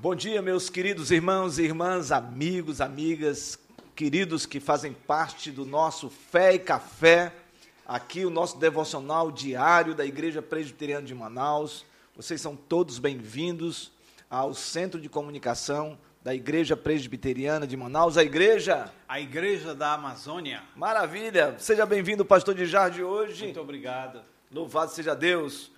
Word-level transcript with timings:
Bom 0.00 0.14
dia, 0.14 0.40
meus 0.40 0.70
queridos 0.70 1.10
irmãos 1.10 1.58
e 1.58 1.64
irmãs, 1.64 2.12
amigos, 2.12 2.80
amigas, 2.80 3.58
queridos 3.96 4.46
que 4.46 4.60
fazem 4.60 4.92
parte 4.92 5.50
do 5.50 5.66
nosso 5.66 6.08
Fé 6.08 6.54
e 6.54 6.58
Café, 6.60 7.34
aqui 7.84 8.24
o 8.24 8.30
nosso 8.30 8.58
devocional 8.58 9.32
diário 9.32 9.96
da 9.96 10.06
Igreja 10.06 10.40
Presbiteriana 10.40 11.04
de 11.04 11.12
Manaus. 11.16 11.84
Vocês 12.14 12.40
são 12.40 12.54
todos 12.54 13.00
bem-vindos 13.00 13.90
ao 14.30 14.54
Centro 14.54 15.00
de 15.00 15.08
Comunicação 15.08 15.98
da 16.22 16.32
Igreja 16.32 16.76
Presbiteriana 16.76 17.66
de 17.66 17.76
Manaus, 17.76 18.16
a 18.16 18.22
igreja. 18.22 18.92
A 19.08 19.20
Igreja 19.20 19.74
da 19.74 19.94
Amazônia. 19.94 20.62
Maravilha! 20.76 21.56
Seja 21.58 21.84
bem-vindo, 21.84 22.24
pastor 22.24 22.54
de 22.54 22.66
Jardim, 22.66 23.02
hoje. 23.02 23.46
Muito 23.46 23.60
obrigado. 23.60 24.20
Louvado 24.48 24.92
seja 24.92 25.16
Deus. 25.16 25.72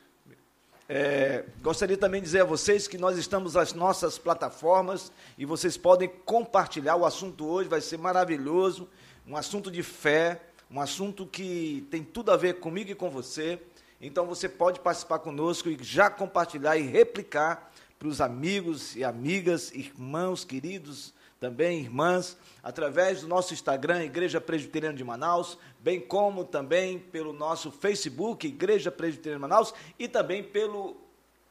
É, 0.93 1.45
gostaria 1.63 1.97
também 1.97 2.21
de 2.21 2.25
dizer 2.25 2.41
a 2.41 2.45
vocês 2.45 2.89
que 2.89 2.99
nós 2.99 3.17
estamos 3.17 3.55
nas 3.55 3.73
nossas 3.73 4.19
plataformas 4.19 5.13
e 5.39 5.47
vocês 5.47 5.77
podem 5.77 6.09
compartilhar. 6.09 6.97
O 6.97 7.07
assunto 7.07 7.47
hoje 7.47 7.69
vai 7.69 7.81
ser 7.81 7.97
maravilhoso, 7.97 8.89
um 9.25 9.37
assunto 9.37 9.71
de 9.71 9.85
fé, 9.85 10.41
um 10.69 10.81
assunto 10.81 11.25
que 11.25 11.87
tem 11.93 12.03
tudo 12.03 12.33
a 12.33 12.37
ver 12.37 12.55
comigo 12.55 12.91
e 12.91 12.97
com 12.97 13.09
você. 13.09 13.63
Então 14.01 14.27
você 14.27 14.49
pode 14.49 14.81
participar 14.81 15.21
conosco 15.21 15.69
e 15.69 15.79
já 15.81 16.11
compartilhar 16.11 16.77
e 16.77 16.83
replicar 16.83 17.71
para 17.97 18.09
os 18.09 18.21
amigos 18.21 18.97
e 18.97 19.05
amigas, 19.05 19.71
irmãos 19.73 20.45
queridos, 20.45 21.15
também 21.39 21.79
irmãs, 21.79 22.37
através 22.65 23.21
do 23.21 23.29
nosso 23.29 23.55
Instagram, 23.55 24.03
Igreja 24.03 24.41
Presbiteriana 24.41 24.97
de 24.97 25.05
Manaus, 25.05 25.57
bem 25.83 26.01
como 26.01 26.45
também 26.45 26.99
pelo 26.99 27.33
nosso 27.33 27.71
Facebook, 27.71 28.47
Igreja 28.47 28.91
Presbiteriana 28.91 29.41
Manaus, 29.41 29.73
e 29.99 30.07
também 30.07 30.43
pelo 30.43 30.97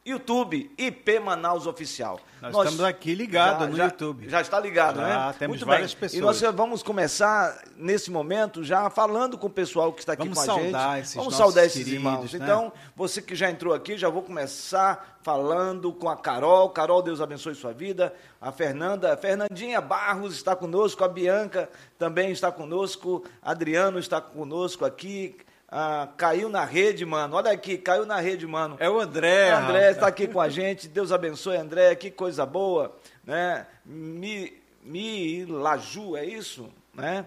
YouTube, 0.09 0.71
IP 0.77 1.19
Manaus 1.19 1.67
Oficial. 1.67 2.19
Nós, 2.41 2.53
nós 2.53 2.69
estamos 2.69 2.85
aqui 2.85 3.13
ligados 3.13 3.69
no 3.69 3.75
já, 3.75 3.85
YouTube. 3.85 4.29
Já 4.29 4.41
está 4.41 4.59
ligado, 4.59 4.97
já, 4.97 5.27
né? 5.27 5.35
Temos 5.37 5.57
Muito 5.57 5.65
várias 5.65 5.93
bem. 5.93 5.99
pessoas. 5.99 6.41
E 6.41 6.43
nós 6.43 6.55
vamos 6.55 6.81
começar, 6.81 7.63
nesse 7.77 8.09
momento, 8.09 8.63
já 8.63 8.89
falando 8.89 9.37
com 9.37 9.47
o 9.47 9.49
pessoal 9.49 9.93
que 9.93 9.99
está 9.99 10.13
aqui 10.13 10.23
vamos 10.23 10.37
com 10.37 10.43
a 10.43 10.45
saudar 10.45 10.95
gente. 10.95 11.03
Esses 11.03 11.15
vamos 11.15 11.35
saudar 11.35 11.65
esses 11.65 11.83
queridos, 11.83 11.93
irmãos. 11.93 12.33
Né? 12.33 12.39
Então, 12.41 12.73
você 12.95 13.21
que 13.21 13.35
já 13.35 13.49
entrou 13.51 13.73
aqui, 13.73 13.97
já 13.97 14.09
vou 14.09 14.23
começar 14.23 15.19
falando 15.21 15.91
com 15.93 16.09
a 16.09 16.17
Carol. 16.17 16.69
Carol, 16.69 17.01
Deus 17.01 17.21
abençoe 17.21 17.53
sua 17.53 17.73
vida. 17.73 18.13
A 18.41 18.51
Fernanda, 18.51 19.15
Fernandinha 19.17 19.81
Barros 19.81 20.33
está 20.33 20.55
conosco. 20.55 21.03
A 21.03 21.07
Bianca 21.07 21.69
também 21.97 22.31
está 22.31 22.51
conosco. 22.51 23.23
Adriano 23.41 23.99
está 23.99 24.19
conosco 24.21 24.85
aqui. 24.85 25.35
Ah, 25.71 26.09
caiu 26.17 26.49
na 26.49 26.65
rede, 26.65 27.05
mano. 27.05 27.35
Olha 27.35 27.51
aqui, 27.51 27.77
caiu 27.77 28.05
na 28.05 28.19
rede, 28.19 28.47
mano. 28.47 28.75
É 28.79 28.89
o 28.89 28.99
André. 28.99 29.53
O 29.53 29.57
André 29.57 29.91
está 29.91 30.07
aqui 30.07 30.27
com 30.27 30.41
a 30.41 30.49
gente. 30.49 30.87
Deus 30.87 31.11
abençoe, 31.11 31.57
André. 31.57 31.93
Que 31.95 32.09
coisa 32.09 32.43
boa, 32.43 32.95
né? 33.23 33.67
Mi, 33.85 34.59
Mi 34.83 35.45
Laju, 35.45 36.17
é 36.17 36.25
isso, 36.25 36.71
né? 36.93 37.25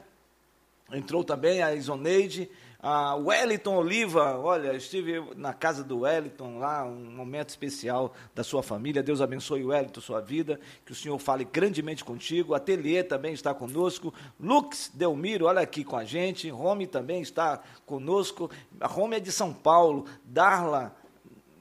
Entrou 0.93 1.23
também 1.23 1.63
a 1.63 1.73
Isoneide. 1.73 2.51
A 2.85 3.15
Wellington 3.15 3.77
Oliva, 3.77 4.37
olha, 4.41 4.75
estive 4.75 5.23
na 5.37 5.55
casa 5.55 5.85
do 5.85 6.01
Wellington 6.01 6.59
lá, 6.59 6.85
um 6.85 7.13
momento 7.13 7.51
especial 7.51 8.13
da 8.35 8.43
sua 8.43 8.61
família. 8.61 9.05
Deus 9.05 9.21
abençoe 9.21 9.63
o 9.63 9.69
Wellington, 9.69 10.01
sua 10.01 10.21
vida, 10.21 10.59
que 10.85 10.91
o 10.91 10.95
Senhor 10.95 11.17
fale 11.21 11.45
grandemente 11.45 12.05
contigo. 12.05 12.55
Ateliê 12.55 13.05
também 13.05 13.35
está 13.35 13.55
conosco. 13.55 14.13
Lux 14.41 14.91
Delmiro, 14.93 15.47
olha 15.47 15.61
aqui 15.61 15.85
com 15.85 15.97
a 15.97 16.05
gente. 16.05 16.51
Rome 16.51 16.89
também 16.89 17.23
está 17.23 17.63
conosco. 17.87 18.51
A 18.81 18.89
Rome 18.89 19.15
é 19.17 19.21
de 19.21 19.31
São 19.31 19.53
Paulo. 19.53 20.05
Darla, 20.25 20.93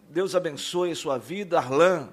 Deus 0.10 0.34
abençoe 0.34 0.90
a 0.90 0.96
sua 0.96 1.20
vida. 1.20 1.60
Arlan, 1.60 2.10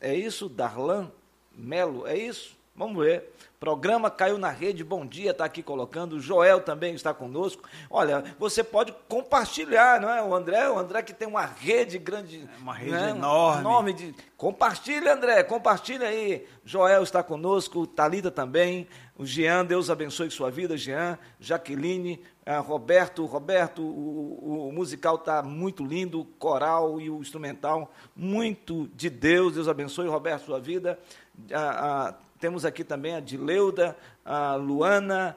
é 0.00 0.14
isso? 0.14 0.48
Darlan 0.48 1.10
Melo, 1.52 2.06
é 2.06 2.16
isso? 2.16 2.53
Vamos 2.76 3.04
ver. 3.04 3.32
Programa 3.60 4.10
caiu 4.10 4.36
na 4.36 4.50
rede, 4.50 4.82
bom 4.82 5.06
dia, 5.06 5.30
está 5.30 5.44
aqui 5.44 5.62
colocando. 5.62 6.14
O 6.14 6.20
Joel 6.20 6.60
também 6.60 6.92
está 6.92 7.14
conosco. 7.14 7.62
Olha, 7.88 8.24
você 8.36 8.64
pode 8.64 8.92
compartilhar, 9.08 10.00
não 10.00 10.10
é? 10.10 10.20
O 10.20 10.34
André, 10.34 10.68
o 10.68 10.76
André 10.76 11.00
que 11.02 11.14
tem 11.14 11.28
uma 11.28 11.46
rede 11.46 11.96
grande. 11.96 12.48
Uma 12.58 12.74
rede 12.74 12.90
né? 12.90 13.10
enorme. 13.10 13.60
enorme 13.60 13.92
de... 13.92 14.14
Compartilha, 14.36 15.14
André, 15.14 15.44
compartilha 15.44 16.08
aí. 16.08 16.46
Joel 16.64 17.04
está 17.04 17.22
conosco, 17.22 17.86
Talita 17.86 18.30
também. 18.30 18.88
O 19.16 19.24
Jean, 19.24 19.64
Deus 19.64 19.88
abençoe 19.88 20.28
sua 20.28 20.50
vida, 20.50 20.76
Jean. 20.76 21.16
Jaqueline, 21.38 22.20
uh, 22.44 22.60
Roberto, 22.60 23.24
Roberto, 23.24 23.82
o, 23.82 24.68
o 24.68 24.72
musical 24.72 25.14
está 25.14 25.44
muito 25.44 25.84
lindo, 25.84 26.20
o 26.20 26.24
coral 26.24 27.00
e 27.00 27.08
o 27.08 27.20
instrumental, 27.20 27.92
muito 28.16 28.88
de 28.88 29.08
Deus. 29.08 29.54
Deus 29.54 29.68
abençoe, 29.68 30.08
Roberto, 30.08 30.46
sua 30.46 30.58
vida. 30.58 30.98
Uh, 31.38 32.10
uh, 32.10 32.23
temos 32.44 32.66
aqui 32.66 32.84
também 32.84 33.14
a 33.14 33.20
Dileuda, 33.20 33.96
a 34.22 34.54
Luana, 34.54 35.34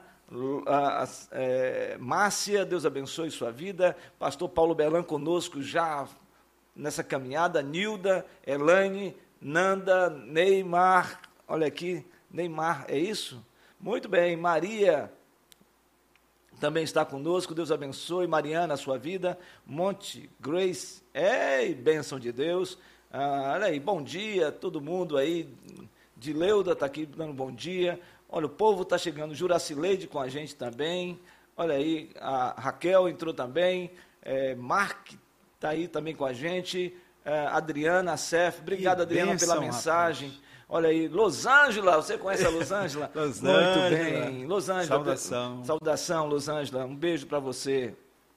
a, 0.66 1.04
a, 1.04 1.08
é, 1.32 1.96
Márcia, 1.98 2.66
Deus 2.66 2.84
abençoe 2.84 3.30
sua 3.30 3.50
vida. 3.50 3.96
Pastor 4.18 4.46
Paulo 4.46 4.74
Belan 4.74 5.02
conosco 5.02 5.62
já 5.62 6.06
nessa 6.76 7.02
caminhada. 7.02 7.62
Nilda, 7.62 8.26
Elaine, 8.46 9.16
Nanda, 9.40 10.10
Neymar, 10.10 11.22
olha 11.48 11.66
aqui, 11.66 12.04
Neymar, 12.30 12.84
é 12.88 12.98
isso? 12.98 13.42
Muito 13.80 14.06
bem, 14.06 14.36
Maria 14.36 15.10
também 16.60 16.84
está 16.84 17.06
conosco, 17.06 17.54
Deus 17.54 17.72
abençoe. 17.72 18.26
Mariana, 18.26 18.74
a 18.74 18.76
sua 18.76 18.98
vida. 18.98 19.38
Monte, 19.64 20.28
Grace, 20.38 21.02
ei, 21.14 21.74
bênção 21.74 22.20
de 22.20 22.32
Deus. 22.32 22.78
Ah, 23.10 23.52
olha 23.54 23.68
aí, 23.68 23.80
bom 23.80 24.02
dia, 24.02 24.52
todo 24.52 24.78
mundo 24.78 25.16
aí 25.16 25.48
de 26.18 26.32
Leuda 26.32 26.72
está 26.72 26.86
aqui 26.86 27.06
dando 27.06 27.32
bom 27.32 27.52
dia. 27.52 28.00
Olha, 28.28 28.46
o 28.46 28.50
povo 28.50 28.82
está 28.82 28.98
chegando. 28.98 29.34
Juracileide 29.34 30.06
com 30.06 30.18
a 30.18 30.28
gente 30.28 30.54
também. 30.54 31.18
Olha 31.56 31.74
aí, 31.74 32.10
a 32.20 32.60
Raquel 32.60 33.08
entrou 33.08 33.32
também. 33.32 33.90
É, 34.22 34.54
Mark 34.54 35.12
está 35.54 35.70
aí 35.70 35.88
também 35.88 36.14
com 36.14 36.24
a 36.24 36.32
gente. 36.32 36.94
É, 37.24 37.46
Adriana, 37.46 38.16
Cef. 38.16 38.60
Obrigado, 38.60 39.02
Adriana, 39.02 39.32
bênção, 39.32 39.48
pela 39.48 39.60
mensagem. 39.60 40.28
Rapaz. 40.28 40.48
Olha 40.70 40.90
aí, 40.90 41.08
Los 41.08 41.46
Angeles, 41.46 41.94
você 41.94 42.18
conhece 42.18 42.44
a 42.44 42.50
Los 42.50 42.70
Angeles? 42.70 43.08
Los 43.14 43.40
Muito 43.40 43.80
bem. 43.90 44.44
Los 44.44 44.68
Angeles. 44.68 44.88
Saudação. 44.88 45.64
Saudação, 45.64 46.26
Los 46.26 46.48
Angeles. 46.48 46.84
Um 46.84 46.94
beijo 46.94 47.26
para 47.26 47.38
você. 47.38 47.94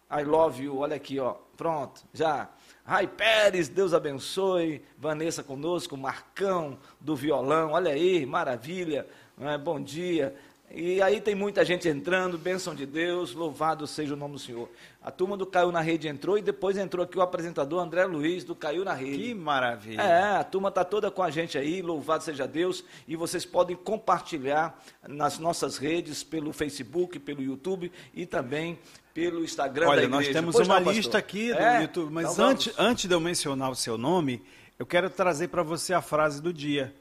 I 0.09 0.23
love 0.23 0.63
you. 0.63 0.77
Olha 0.77 0.95
aqui, 0.95 1.19
ó. 1.19 1.35
Pronto, 1.57 2.03
já. 2.13 2.49
Rai 2.83 3.07
Pérez, 3.07 3.69
Deus 3.69 3.93
abençoe. 3.93 4.81
Vanessa 4.97 5.43
conosco, 5.43 5.95
Marcão 5.95 6.77
do 6.99 7.15
violão, 7.15 7.71
olha 7.71 7.91
aí, 7.91 8.25
maravilha. 8.25 9.07
É? 9.39 9.57
Bom 9.57 9.81
dia. 9.81 10.35
E 10.73 11.01
aí 11.01 11.19
tem 11.19 11.35
muita 11.35 11.65
gente 11.65 11.89
entrando, 11.89 12.37
bênção 12.37 12.73
de 12.73 12.85
Deus, 12.85 13.33
louvado 13.33 13.85
seja 13.85 14.13
o 14.13 14.17
nome 14.17 14.35
do 14.35 14.39
Senhor. 14.39 14.69
A 15.01 15.11
turma 15.11 15.35
do 15.35 15.45
Caiu 15.45 15.69
na 15.69 15.81
Rede 15.81 16.07
entrou 16.07 16.37
e 16.37 16.41
depois 16.41 16.77
entrou 16.77 17.03
aqui 17.03 17.17
o 17.17 17.21
apresentador 17.21 17.81
André 17.81 18.05
Luiz 18.05 18.45
do 18.45 18.55
Caiu 18.55 18.85
na 18.85 18.93
Rede. 18.93 19.17
Que 19.17 19.33
maravilha. 19.33 20.01
É, 20.01 20.37
a 20.37 20.43
turma 20.43 20.69
está 20.69 20.85
toda 20.85 21.11
com 21.11 21.21
a 21.21 21.29
gente 21.29 21.57
aí, 21.57 21.81
louvado 21.81 22.23
seja 22.23 22.47
Deus. 22.47 22.85
E 23.05 23.17
vocês 23.17 23.45
podem 23.45 23.75
compartilhar 23.75 24.81
nas 25.05 25.37
nossas 25.39 25.77
redes, 25.77 26.23
pelo 26.23 26.53
Facebook, 26.53 27.19
pelo 27.19 27.41
YouTube 27.41 27.91
e 28.13 28.25
também 28.25 28.79
pelo 29.13 29.43
Instagram 29.43 29.89
Olha, 29.89 30.01
da 30.01 30.03
igreja. 30.07 30.23
nós 30.23 30.33
temos 30.33 30.55
pois 30.55 30.67
uma 30.67 30.79
não, 30.79 30.91
lista 30.91 31.17
aqui 31.17 31.51
é? 31.51 31.75
no 31.75 31.81
YouTube, 31.81 32.13
mas 32.13 32.31
então 32.31 32.47
antes, 32.47 32.73
antes 32.77 33.09
de 33.09 33.13
eu 33.13 33.19
mencionar 33.19 33.69
o 33.69 33.75
seu 33.75 33.97
nome, 33.97 34.41
eu 34.79 34.85
quero 34.85 35.09
trazer 35.09 35.49
para 35.49 35.63
você 35.63 35.93
a 35.93 36.01
frase 36.01 36.41
do 36.41 36.53
dia. 36.53 36.93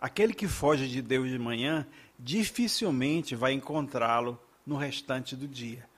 Aquele 0.00 0.32
que 0.32 0.46
foge 0.46 0.88
de 0.88 1.02
Deus 1.02 1.28
de 1.28 1.38
manhã, 1.38 1.86
dificilmente 2.18 3.36
vai 3.36 3.52
encontrá-lo 3.52 4.38
no 4.66 4.76
restante 4.76 5.36
do 5.36 5.46
dia. 5.46 5.88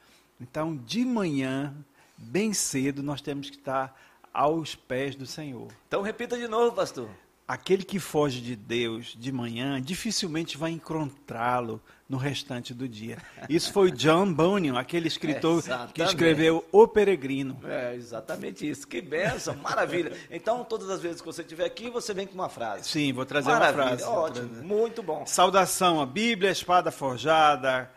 Então, 0.41 0.77
de 0.77 1.05
manhã, 1.05 1.75
bem 2.17 2.53
cedo, 2.53 3.03
nós 3.03 3.21
temos 3.21 3.51
que 3.51 3.57
estar 3.57 3.99
aos 4.33 4.75
pés 4.75 5.15
do 5.15 5.27
Senhor. 5.27 5.69
Então 5.89 6.03
repita 6.03 6.39
de 6.39 6.47
novo, 6.47 6.75
pastor. 6.75 7.09
Aquele 7.51 7.83
que 7.83 7.99
foge 7.99 8.41
de 8.41 8.55
Deus 8.55 9.17
de 9.19 9.33
manhã 9.33 9.83
dificilmente 9.83 10.57
vai 10.57 10.71
encontrá-lo 10.71 11.83
no 12.09 12.17
restante 12.17 12.73
do 12.73 12.89
dia. 12.89 13.19
Isso 13.49 13.73
foi 13.73 13.91
John 13.91 14.33
Bunyan, 14.33 14.79
aquele 14.79 15.09
escritor 15.09 15.59
Exatamente. 15.59 15.93
que 15.95 16.03
escreveu 16.05 16.65
O 16.71 16.87
Peregrino. 16.87 17.59
É, 17.65 17.97
exatamente 17.97 18.71
isso. 18.71 18.87
Que 18.87 19.01
benção, 19.01 19.57
maravilha. 19.57 20.17
Então, 20.31 20.63
todas 20.63 20.89
as 20.91 21.01
vezes 21.03 21.21
que 21.21 21.27
você 21.27 21.43
estiver 21.43 21.65
aqui, 21.65 21.91
você 21.91 22.15
vem 22.15 22.25
com 22.25 22.35
uma 22.35 22.49
frase. 22.49 22.89
Sim, 22.89 23.13
vou 23.13 23.27
trazer 23.27 23.51
Maravilha, 23.51 23.83
uma 23.83 23.89
frase. 23.97 24.05
ótimo, 24.05 24.49
trazer. 24.49 24.65
muito 24.65 25.03
bom. 25.03 25.27
Saudação 25.27 26.01
à 26.01 26.07
Bíblia, 26.07 26.53
Espada 26.53 26.93
Forjada, 26.93 27.91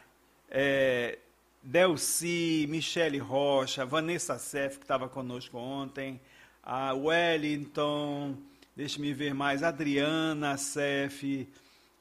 é, 0.49 1.19
Delci, 1.61 2.65
Michele 2.71 3.19
Rocha, 3.19 3.85
Vanessa 3.85 4.39
Sef, 4.39 4.77
que 4.79 4.83
estava 4.83 5.07
conosco 5.07 5.59
ontem, 5.59 6.19
a 6.63 6.91
Wellington, 6.95 8.35
deixe-me 8.75 9.13
ver 9.13 9.33
mais, 9.33 9.63
Adriana 9.63 10.57
Sef, 10.57 11.47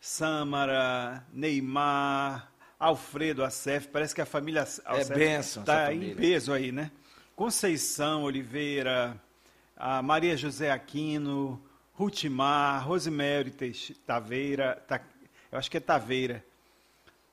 Samara, 0.00 1.24
Neymar, 1.32 2.50
Alfredo 2.78 3.44
Acef, 3.44 3.86
parece 3.88 4.14
que 4.14 4.20
a 4.20 4.26
família 4.26 4.62
É 4.62 5.04
bênção 5.04 5.62
essa 5.62 5.72
está 5.72 5.94
em 5.94 6.14
peso 6.14 6.52
aí, 6.52 6.72
né? 6.72 6.90
Conceição 7.36 8.24
Oliveira, 8.24 9.16
a 9.76 10.02
Maria 10.02 10.36
José 10.36 10.70
Aquino, 10.70 11.62
Rutimar, 11.94 12.86
Rosemary 12.86 13.52
Taveira, 14.06 14.82
Ta- 14.88 15.00
eu 15.50 15.58
acho 15.58 15.70
que 15.70 15.76
é 15.76 15.80
Taveira. 15.80 16.44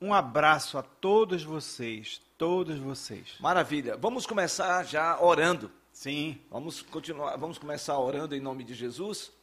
Um 0.02 0.14
abraço 0.14 0.78
a 0.78 0.84
todos 0.84 1.44
vocês, 1.44 2.22
todos 2.38 2.78
vocês. 2.78 3.36
Maravilha. 3.40 3.98
Vamos 3.98 4.26
começar 4.26 4.84
já 4.84 5.20
orando. 5.20 5.72
Sim, 6.00 6.40
Vamos 6.50 6.81
continuar, 6.81 7.36
vamos 7.36 7.57
começar 7.57 8.00
orando 8.00 8.34
em 8.34 8.40
nome 8.40 8.63
de 8.63 8.74
Jesus 8.74 9.34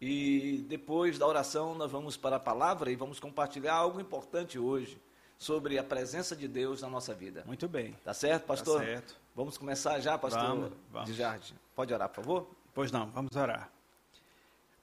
e 0.00 0.64
depois 0.66 1.18
da 1.18 1.26
oração 1.26 1.74
nós 1.74 1.92
vamos 1.92 2.16
para 2.16 2.36
a 2.36 2.40
palavra 2.40 2.90
e 2.90 2.96
vamos 2.96 3.20
compartilhar 3.20 3.74
algo 3.74 4.00
importante 4.00 4.58
hoje 4.58 4.98
sobre 5.36 5.78
a 5.78 5.84
presença 5.84 6.34
de 6.34 6.48
Deus 6.48 6.80
na 6.80 6.88
nossa 6.88 7.12
vida. 7.12 7.44
muito 7.46 7.68
bem. 7.68 7.92
Tá 8.02 8.14
certo, 8.14 8.46
pastor? 8.46 8.80
Tá 8.80 8.86
certo. 8.86 9.14
Vamos 9.34 9.58
começar 9.58 10.00
já, 10.00 10.16
pastor 10.16 10.40
Vamos, 10.40 10.72
vamos. 10.90 11.10
de 11.10 11.14
Jardim. 11.14 11.52
Pode 11.74 11.92
orar, 11.92 12.08
por 12.08 12.24
favor? 12.24 12.50
Pois 12.72 12.90
não, 12.90 13.10
vamos 13.10 13.36
orar. 13.36 13.70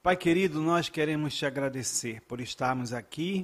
Pai 0.04 0.16
querido, 0.16 0.62
nós 0.62 0.88
queremos 0.88 1.36
te 1.36 1.48
agradecer 1.48 2.22
por 2.28 2.42
estarmos 2.42 2.94
aqui. 2.94 3.44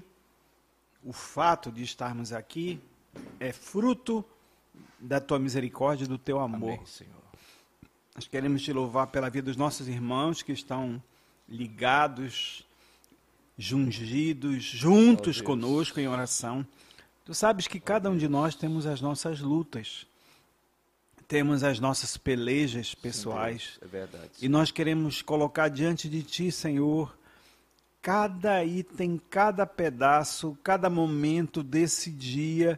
O 1.03 1.12
fato 1.12 1.71
de 1.71 1.81
estarmos 1.81 2.33
aqui 2.33 2.80
é 3.39 3.51
fruto 3.51 4.24
da 5.00 5.19
tua 5.19 5.39
misericórdia 5.39 6.06
e 6.06 6.07
do 6.07 6.19
teu 6.19 6.39
amor. 6.39 6.74
Amém, 6.74 6.85
Senhor. 6.85 7.29
Nós 8.19 8.27
queremos 8.27 8.62
te 8.62 8.74
louvar 8.74 9.07
pela 9.07 9.30
vida 9.30 9.45
dos 9.45 9.56
nossos 9.56 9.88
irmãos 9.88 10.42
que 10.42 10.51
estão 10.51 11.01
ligados, 11.48 12.68
jungidos, 13.57 14.62
juntos 14.62 15.39
Oh, 15.39 15.44
conosco 15.45 16.01
em 16.01 16.07
oração. 16.10 16.68
Tu 17.24 17.33
sabes 17.33 17.66
que 17.66 17.80
cada 17.80 18.10
um 18.10 18.18
de 18.18 18.27
nós 18.27 18.56
temos 18.56 18.86
as 18.86 19.00
nossas 19.00 19.39
lutas, 19.39 20.06
temos 21.30 21.63
as 21.63 21.80
nossas 21.80 22.18
pelejas 22.18 22.94
pessoais. 22.94 23.75
Sim, 23.80 23.86
É 23.86 23.88
verdade. 23.88 24.31
E 24.42 24.50
nós 24.50 24.69
queremos 24.69 25.21
colocar 25.21 25.69
diante 25.69 26.10
de 26.10 26.21
Ti, 26.21 26.51
Senhor, 26.51 27.18
cada 28.01 28.66
item, 28.66 29.18
cada 29.30 29.66
pedaço, 29.66 30.57
cada 30.62 30.89
momento 30.89 31.63
desse 31.63 32.12
dia, 32.12 32.77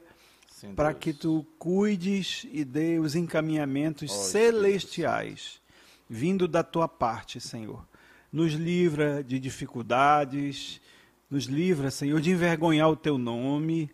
para 0.75 0.89
Deus. 0.89 0.99
que 0.99 1.13
Tu 1.13 1.45
cuides 1.57 2.45
e 2.51 2.63
dê 2.63 2.99
os 2.99 3.15
encaminhamentos 3.15 4.11
Ó, 4.11 4.13
celestiais, 4.13 5.61
vindo 6.09 6.47
da 6.47 6.63
Tua 6.63 6.87
parte, 6.87 7.39
Senhor. 7.39 7.85
Nos 8.31 8.53
livra 8.53 9.23
de 9.23 9.39
dificuldades, 9.39 10.79
nos 11.29 11.45
livra, 11.45 11.91
Senhor, 11.91 12.21
de 12.21 12.31
envergonhar 12.31 12.89
o 12.89 12.95
Teu 12.95 13.17
nome, 13.17 13.89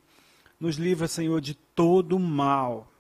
nos 0.60 0.78
livra, 0.78 1.08
Senhor, 1.08 1.40
de 1.42 1.54
todo 1.54 2.18
mal 2.20 2.92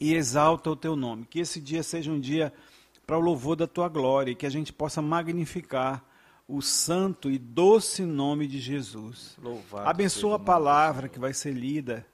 e 0.00 0.14
exalta 0.14 0.70
o 0.70 0.76
teu 0.76 0.96
nome. 0.96 1.26
Que 1.26 1.40
esse 1.40 1.60
dia 1.60 1.82
seja 1.82 2.10
um 2.10 2.20
dia 2.20 2.52
para 3.06 3.18
o 3.18 3.20
louvor 3.20 3.56
da 3.56 3.66
tua 3.66 3.88
glória 3.88 4.32
e 4.32 4.34
que 4.34 4.46
a 4.46 4.50
gente 4.50 4.72
possa 4.72 5.00
magnificar 5.02 6.04
o 6.46 6.60
santo 6.60 7.30
e 7.30 7.38
doce 7.38 8.04
nome 8.04 8.46
de 8.46 8.58
Jesus. 8.58 9.36
Louvado 9.42 9.88
Abençoa 9.88 10.36
a 10.36 10.38
palavra 10.38 11.08
que 11.08 11.18
vai 11.18 11.32
ser 11.32 11.52
lida. 11.52 12.06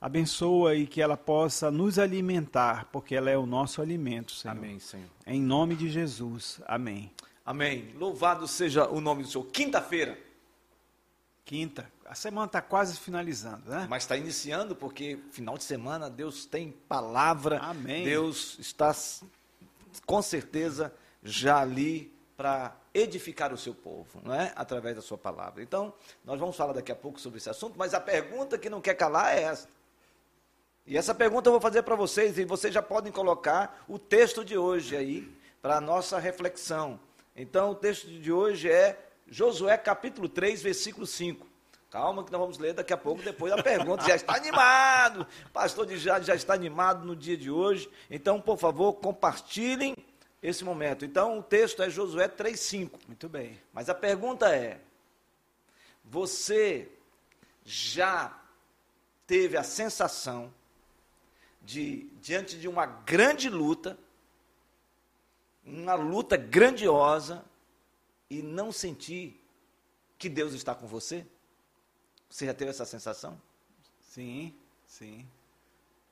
Abençoa 0.00 0.74
e 0.74 0.86
que 0.86 1.02
ela 1.02 1.16
possa 1.16 1.70
nos 1.70 1.98
alimentar, 1.98 2.88
porque 2.90 3.14
ela 3.14 3.28
é 3.30 3.36
o 3.36 3.44
nosso 3.44 3.82
alimento, 3.82 4.32
Senhor. 4.32 4.56
Amém, 4.56 4.78
Senhor. 4.78 5.08
Em 5.26 5.42
nome 5.42 5.76
de 5.76 5.90
Jesus. 5.90 6.60
Amém. 6.66 7.12
Amém. 7.44 7.92
Louvado 7.96 8.48
seja 8.48 8.88
o 8.88 9.00
nome 9.00 9.24
do 9.24 9.28
Senhor. 9.28 9.44
Quinta-feira, 9.46 10.16
Quinta. 11.50 11.90
A 12.06 12.14
semana 12.14 12.46
está 12.46 12.62
quase 12.62 12.96
finalizando, 12.96 13.68
né? 13.68 13.84
mas 13.90 14.04
está 14.04 14.16
iniciando 14.16 14.76
porque 14.76 15.18
final 15.32 15.58
de 15.58 15.64
semana 15.64 16.08
Deus 16.08 16.44
tem 16.44 16.70
palavra. 16.70 17.58
Amém. 17.58 18.04
Deus 18.04 18.56
está 18.60 18.94
com 20.06 20.22
certeza 20.22 20.94
já 21.22 21.60
ali 21.60 22.14
para 22.36 22.76
edificar 22.94 23.52
o 23.52 23.58
seu 23.58 23.74
povo, 23.74 24.20
não 24.24 24.32
é? 24.32 24.52
Através 24.54 24.94
da 24.94 25.02
sua 25.02 25.18
palavra. 25.18 25.60
Então, 25.60 25.92
nós 26.24 26.38
vamos 26.38 26.56
falar 26.56 26.72
daqui 26.72 26.92
a 26.92 26.96
pouco 26.96 27.20
sobre 27.20 27.38
esse 27.38 27.50
assunto, 27.50 27.76
mas 27.76 27.94
a 27.94 28.00
pergunta 28.00 28.56
que 28.56 28.70
não 28.70 28.80
quer 28.80 28.94
calar 28.94 29.36
é 29.36 29.42
essa. 29.42 29.68
E 30.86 30.96
essa 30.96 31.14
pergunta 31.14 31.48
eu 31.48 31.52
vou 31.52 31.60
fazer 31.60 31.82
para 31.82 31.94
vocês, 31.94 32.38
e 32.38 32.44
vocês 32.44 32.74
já 32.74 32.82
podem 32.82 33.12
colocar 33.12 33.84
o 33.86 33.98
texto 33.98 34.44
de 34.44 34.56
hoje 34.56 34.96
aí, 34.96 35.40
para 35.60 35.76
a 35.76 35.80
nossa 35.80 36.18
reflexão. 36.18 36.98
Então, 37.36 37.70
o 37.70 37.74
texto 37.74 38.06
de 38.06 38.32
hoje 38.32 38.70
é 38.70 38.98
Josué 39.28 39.76
capítulo 39.76 40.28
3, 40.28 40.62
versículo 40.62 41.06
5. 41.06 41.46
Calma 41.90 42.24
que 42.24 42.30
nós 42.30 42.40
vamos 42.40 42.58
ler 42.58 42.72
daqui 42.72 42.92
a 42.92 42.96
pouco, 42.96 43.22
depois 43.22 43.54
da 43.54 43.62
pergunta. 43.62 44.06
Já 44.06 44.14
está 44.14 44.36
animado, 44.36 45.26
pastor 45.52 45.86
de 45.86 45.98
Jade 45.98 46.26
já 46.26 46.34
está 46.34 46.54
animado 46.54 47.04
no 47.04 47.16
dia 47.16 47.36
de 47.36 47.50
hoje. 47.50 47.90
Então, 48.08 48.40
por 48.40 48.56
favor, 48.56 48.94
compartilhem 48.94 49.96
esse 50.42 50.64
momento. 50.64 51.04
Então, 51.04 51.38
o 51.38 51.42
texto 51.42 51.82
é 51.82 51.90
Josué 51.90 52.28
3, 52.28 52.58
5. 52.58 52.98
Muito 53.06 53.28
bem. 53.28 53.60
Mas 53.72 53.88
a 53.88 53.94
pergunta 53.94 54.54
é: 54.54 54.80
você 56.04 56.88
já 57.64 58.38
teve 59.26 59.56
a 59.56 59.62
sensação 59.62 60.52
de, 61.70 62.10
diante 62.20 62.58
de 62.58 62.66
uma 62.66 62.84
grande 62.84 63.48
luta, 63.48 63.96
uma 65.64 65.94
luta 65.94 66.36
grandiosa, 66.36 67.44
e 68.28 68.42
não 68.42 68.72
sentir 68.72 69.40
que 70.18 70.28
Deus 70.28 70.52
está 70.52 70.74
com 70.74 70.86
você? 70.88 71.24
Você 72.28 72.46
já 72.46 72.52
teve 72.54 72.70
essa 72.70 72.84
sensação? 72.84 73.40
Sim, 74.00 74.52
sim. 74.84 75.24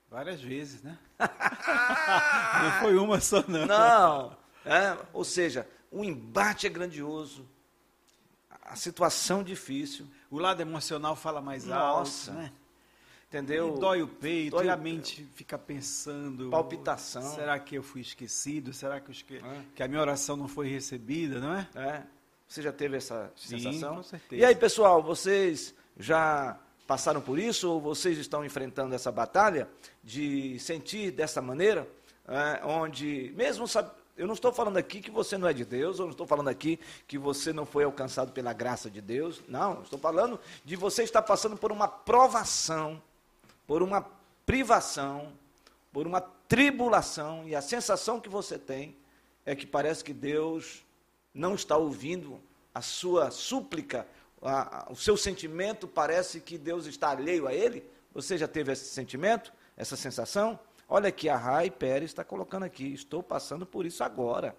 Várias 0.08 0.40
vezes, 0.40 0.80
né? 0.80 0.96
não 1.18 2.80
foi 2.80 2.96
uma 2.96 3.20
só, 3.20 3.42
não. 3.48 3.66
Não. 3.66 4.36
é, 4.64 4.96
ou 5.12 5.24
seja, 5.24 5.68
o 5.90 6.04
embate 6.04 6.68
é 6.68 6.70
grandioso, 6.70 7.48
a 8.62 8.76
situação 8.76 9.42
difícil, 9.42 10.06
O 10.30 10.38
lado 10.38 10.60
emocional 10.60 11.16
fala 11.16 11.40
mais 11.40 11.64
Nossa. 11.64 12.30
alto, 12.30 12.42
né? 12.42 12.52
Entendeu? 13.28 13.76
E 13.76 13.80
dói 13.80 14.02
o 14.02 14.08
peito, 14.08 14.56
Dói 14.56 14.66
e 14.66 14.70
a 14.70 14.76
mente 14.76 15.24
fica 15.34 15.58
pensando. 15.58 16.50
Palpitação. 16.50 17.22
Será 17.34 17.58
que 17.58 17.76
eu 17.76 17.82
fui 17.82 18.00
esquecido? 18.00 18.72
Será 18.72 19.00
que, 19.00 19.10
esque... 19.10 19.36
É. 19.36 19.62
que 19.74 19.82
a 19.82 19.88
minha 19.88 20.00
oração 20.00 20.36
não 20.36 20.48
foi 20.48 20.68
recebida, 20.68 21.38
não 21.38 21.54
é? 21.54 21.68
É? 21.74 22.02
Você 22.48 22.62
já 22.62 22.72
teve 22.72 22.96
essa 22.96 23.30
Sim, 23.36 23.58
sensação? 23.58 23.96
com 23.96 24.02
certeza. 24.02 24.40
E 24.40 24.44
aí, 24.44 24.56
pessoal, 24.56 25.02
vocês 25.02 25.74
já 25.98 26.58
passaram 26.86 27.20
por 27.20 27.38
isso 27.38 27.70
ou 27.70 27.80
vocês 27.80 28.16
estão 28.16 28.42
enfrentando 28.42 28.94
essa 28.94 29.12
batalha 29.12 29.68
de 30.02 30.58
sentir 30.58 31.10
dessa 31.10 31.42
maneira, 31.42 31.86
é, 32.26 32.64
onde 32.64 33.30
mesmo 33.36 33.68
sabe, 33.68 33.90
eu 34.16 34.26
não 34.26 34.32
estou 34.32 34.50
falando 34.50 34.78
aqui 34.78 35.02
que 35.02 35.10
você 35.10 35.36
não 35.36 35.46
é 35.46 35.52
de 35.52 35.66
Deus, 35.66 35.98
eu 35.98 36.06
não 36.06 36.12
estou 36.12 36.26
falando 36.26 36.48
aqui 36.48 36.80
que 37.06 37.18
você 37.18 37.52
não 37.52 37.66
foi 37.66 37.84
alcançado 37.84 38.32
pela 38.32 38.54
graça 38.54 38.90
de 38.90 39.02
Deus, 39.02 39.42
não, 39.46 39.82
estou 39.82 39.98
falando 39.98 40.40
de 40.64 40.74
você 40.74 41.02
estar 41.02 41.22
passando 41.22 41.56
por 41.56 41.70
uma 41.70 41.86
provação, 41.86 43.00
por 43.68 43.82
uma 43.82 44.00
privação, 44.46 45.34
por 45.92 46.06
uma 46.06 46.22
tribulação 46.22 47.46
e 47.46 47.54
a 47.54 47.60
sensação 47.60 48.18
que 48.18 48.28
você 48.28 48.58
tem 48.58 48.96
é 49.44 49.54
que 49.54 49.66
parece 49.66 50.02
que 50.02 50.14
Deus 50.14 50.82
não 51.34 51.54
está 51.54 51.76
ouvindo 51.76 52.40
a 52.74 52.80
sua 52.80 53.30
súplica, 53.30 54.06
a- 54.40 54.86
a- 54.88 54.90
o 54.92 54.96
seu 54.96 55.18
sentimento 55.18 55.86
parece 55.86 56.40
que 56.40 56.56
Deus 56.56 56.86
está 56.86 57.10
alheio 57.10 57.46
a 57.46 57.52
ele. 57.52 57.84
Você 58.14 58.38
já 58.38 58.48
teve 58.48 58.72
esse 58.72 58.86
sentimento, 58.86 59.52
essa 59.76 59.96
sensação? 59.96 60.58
Olha 60.88 61.10
aqui, 61.10 61.28
a 61.28 61.36
Rai 61.36 61.70
Pérez 61.70 62.10
está 62.10 62.24
colocando 62.24 62.62
aqui, 62.62 62.94
estou 62.94 63.22
passando 63.22 63.66
por 63.66 63.84
isso 63.84 64.02
agora. 64.02 64.56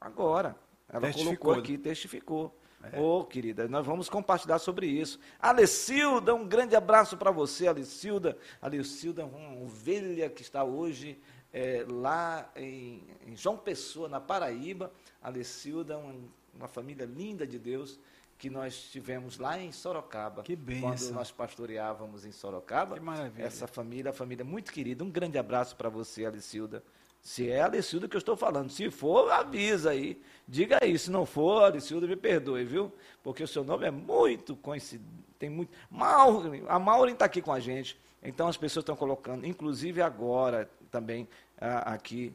Agora. 0.00 0.54
Ela 0.88 1.12
colocou 1.12 1.54
né? 1.54 1.58
aqui, 1.58 1.76
testificou. 1.76 2.56
Ô, 2.98 3.24
querida, 3.24 3.68
nós 3.68 3.84
vamos 3.84 4.08
compartilhar 4.08 4.58
sobre 4.58 4.86
isso. 4.86 5.18
Alecilda, 5.40 6.34
um 6.34 6.46
grande 6.46 6.76
abraço 6.76 7.16
para 7.16 7.30
você, 7.30 7.66
Alecilda. 7.66 8.36
Alecilda 8.60 9.22
é 9.22 9.24
uma 9.24 9.62
ovelha 9.62 10.28
que 10.30 10.42
está 10.42 10.64
hoje 10.64 11.18
eh, 11.52 11.84
lá 11.88 12.50
em, 12.54 13.02
em 13.26 13.36
João 13.36 13.56
Pessoa, 13.56 14.08
na 14.08 14.20
Paraíba. 14.20 14.92
Alecilda 15.22 15.94
é 15.94 15.96
uma, 15.96 16.14
uma 16.54 16.68
família 16.68 17.06
linda 17.06 17.46
de 17.46 17.58
Deus 17.58 17.98
que 18.38 18.50
nós 18.50 18.76
tivemos 18.90 19.38
lá 19.38 19.58
em 19.58 19.72
Sorocaba. 19.72 20.42
Que 20.42 20.56
Quando 20.56 20.66
bênção. 20.66 21.14
nós 21.14 21.30
pastoreávamos 21.30 22.24
em 22.24 22.32
Sorocaba. 22.32 22.96
Que 22.96 23.00
maravilha. 23.00 23.44
Essa 23.44 23.66
família, 23.66 24.12
família 24.12 24.44
muito 24.44 24.72
querida. 24.72 25.02
Um 25.02 25.10
grande 25.10 25.38
abraço 25.38 25.74
para 25.76 25.88
você, 25.88 26.26
Alecilda. 26.26 26.82
Se 27.22 27.50
é 27.50 27.62
a 27.62 27.64
Alecilda 27.64 28.06
que 28.06 28.14
eu 28.14 28.18
estou 28.18 28.36
falando. 28.36 28.70
Se 28.70 28.90
for, 28.90 29.30
avisa 29.32 29.90
aí. 29.90 30.20
Diga 30.46 30.78
aí. 30.80 30.98
Se 30.98 31.10
não 31.10 31.26
for, 31.26 31.64
Alecilda, 31.64 32.06
me 32.06 32.16
perdoe, 32.16 32.64
viu? 32.64 32.92
Porque 33.22 33.42
o 33.42 33.48
seu 33.48 33.64
nome 33.64 33.86
é 33.86 33.90
muito 33.90 34.54
coincidente. 34.56 35.26
Tem 35.38 35.50
muito. 35.50 35.70
Maureen, 35.90 36.64
a 36.68 36.78
Maureen 36.78 37.14
está 37.14 37.24
aqui 37.26 37.42
com 37.42 37.52
a 37.52 37.60
gente. 37.60 37.98
Então 38.22 38.48
as 38.48 38.56
pessoas 38.56 38.82
estão 38.82 38.96
colocando, 38.96 39.46
inclusive 39.46 40.00
agora 40.00 40.68
também 40.90 41.28
ah, 41.60 41.94
aqui. 41.94 42.34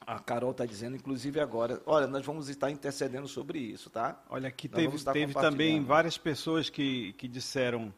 A 0.00 0.18
Carol 0.18 0.52
está 0.52 0.64
dizendo, 0.64 0.96
inclusive 0.96 1.38
agora. 1.38 1.82
Olha, 1.84 2.06
nós 2.06 2.24
vamos 2.24 2.48
estar 2.48 2.70
intercedendo 2.70 3.28
sobre 3.28 3.58
isso, 3.58 3.90
tá? 3.90 4.22
Olha, 4.30 4.48
aqui 4.48 4.66
Nós 4.68 5.04
teve, 5.04 5.12
teve 5.12 5.34
também 5.34 5.82
várias 5.82 6.16
pessoas 6.16 6.70
que, 6.70 7.12
que 7.14 7.28
disseram. 7.28 7.92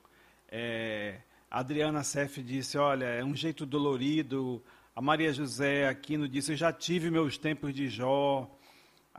é, 0.51 1.21
a 1.51 1.61
Adriana 1.61 2.03
Sef 2.03 2.43
disse: 2.43 2.79
olha, 2.79 3.05
é 3.05 3.25
um 3.25 3.35
jeito 3.35 3.67
dolorido. 3.67 4.63
A 4.95 5.01
Maria 5.01 5.33
José 5.33 5.89
Aquino 5.89 6.29
disse: 6.29 6.53
eu 6.53 6.57
já 6.57 6.73
tive 6.73 7.11
meus 7.11 7.39
tempos 7.39 7.73
de 7.75 7.89
Jó. 7.89 8.51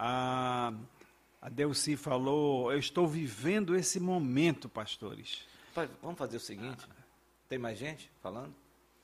A, 0.03 0.74
a 1.39 1.48
Delci 1.48 1.96
falou, 1.96 2.72
eu 2.72 2.79
estou 2.79 3.08
vivendo 3.08 3.75
esse 3.75 4.00
momento, 4.00 4.67
pastores. 4.67 5.46
Vamos 6.01 6.17
fazer 6.17 6.38
o 6.38 6.39
seguinte. 6.39 6.88
Tem 7.48 7.60
mais 7.60 7.77
gente 7.77 8.12
falando? 8.20 8.51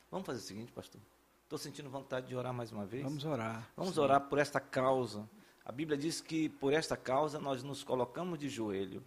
Vamos 0.10 0.26
fazer 0.26 0.40
o 0.40 0.44
seguinte, 0.44 0.72
pastor. 0.72 1.00
Estou 1.44 1.60
sentindo 1.60 1.88
vontade 1.88 2.28
de 2.28 2.36
orar 2.36 2.52
mais 2.52 2.72
uma 2.72 2.84
vez. 2.84 3.04
Vamos 3.04 3.24
orar. 3.26 3.70
Vamos 3.78 3.94
Sim. 3.94 4.00
orar 4.00 4.22
por 4.22 4.40
esta 4.40 4.60
causa. 4.60 5.30
A 5.64 5.72
Bíblia 5.72 5.96
diz 5.96 6.20
que 6.20 6.50
por 6.50 6.74
esta 6.74 6.98
causa 6.98 7.40
nós 7.40 7.62
nos 7.62 7.84
colocamos 7.84 8.40
de 8.40 8.50
joelho, 8.50 9.04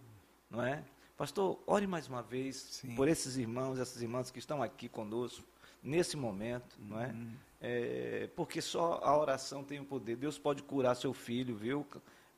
não 0.49 0.63
é? 0.63 0.85
Pastor, 1.17 1.61
ore 1.67 1.87
mais 1.87 2.07
uma 2.07 2.23
vez 2.23 2.55
Sim. 2.55 2.95
por 2.95 3.09
esses 3.09 3.35
irmãos, 3.35 3.77
essas 3.79 4.01
irmãs 4.01 4.31
que 4.31 4.39
estão 4.39 4.63
aqui 4.63 4.87
conosco 4.87 5.45
nesse 5.83 6.15
momento, 6.15 6.77
não 6.79 7.01
é? 7.01 7.13
É, 7.61 8.27
porque 8.35 8.59
só 8.59 8.99
a 9.03 9.15
oração 9.15 9.63
tem 9.63 9.79
o 9.79 9.85
poder. 9.85 10.15
Deus 10.15 10.39
pode 10.39 10.63
curar 10.63 10.95
seu 10.95 11.13
filho, 11.13 11.55
viu, 11.55 11.85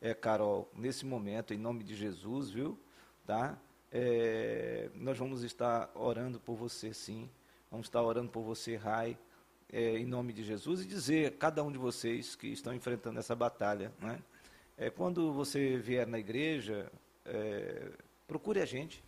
é, 0.01 0.13
Carol, 0.13 0.69
nesse 0.75 1.05
momento, 1.05 1.53
em 1.53 1.57
nome 1.57 1.81
de 1.83 1.95
Jesus, 1.95 2.49
viu? 2.49 2.77
Tá? 3.25 3.57
É, 3.89 4.89
nós 4.95 5.17
vamos 5.17 5.43
estar 5.43 5.89
orando 5.95 6.39
por 6.39 6.55
você, 6.55 6.93
sim. 6.93 7.29
Vamos 7.71 7.87
estar 7.87 8.01
orando 8.01 8.29
por 8.29 8.43
você, 8.43 8.75
Rai, 8.75 9.17
é, 9.71 9.97
em 9.97 10.05
nome 10.05 10.33
de 10.33 10.43
Jesus, 10.43 10.81
e 10.81 10.85
dizer 10.85 11.27
a 11.27 11.31
cada 11.31 11.63
um 11.63 11.71
de 11.71 11.77
vocês 11.77 12.35
que 12.35 12.47
estão 12.47 12.73
enfrentando 12.73 13.17
essa 13.17 13.33
batalha. 13.33 13.93
Né? 14.01 14.19
É, 14.77 14.89
quando 14.89 15.31
você 15.31 15.77
vier 15.77 16.05
na 16.05 16.19
igreja, 16.19 16.91
é, 17.25 17.91
procure 18.27 18.59
a 18.59 18.65
gente. 18.65 19.01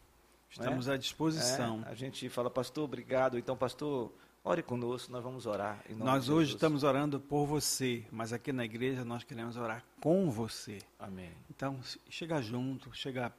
Estamos 0.49 0.87
né? 0.87 0.93
à 0.93 0.97
disposição. 0.97 1.83
É, 1.85 1.89
a 1.89 1.93
gente 1.93 2.29
fala, 2.29 2.49
pastor, 2.49 2.85
obrigado. 2.85 3.37
Então, 3.37 3.57
pastor, 3.57 4.13
ore 4.45 4.61
conosco, 4.61 5.11
nós 5.11 5.23
vamos 5.23 5.47
orar. 5.47 5.83
Nós 5.97 6.29
hoje 6.29 6.53
estamos 6.53 6.83
orando 6.83 7.19
por 7.19 7.47
você, 7.47 8.05
mas 8.11 8.31
aqui 8.31 8.53
na 8.53 8.63
igreja 8.63 9.03
nós 9.03 9.23
queremos 9.23 9.57
orar 9.57 9.83
com 9.99 10.29
você. 10.29 10.77
Amém. 10.99 11.31
Então, 11.49 11.79
chega 12.07 12.39
junto, 12.41 12.93
chega 12.93 13.33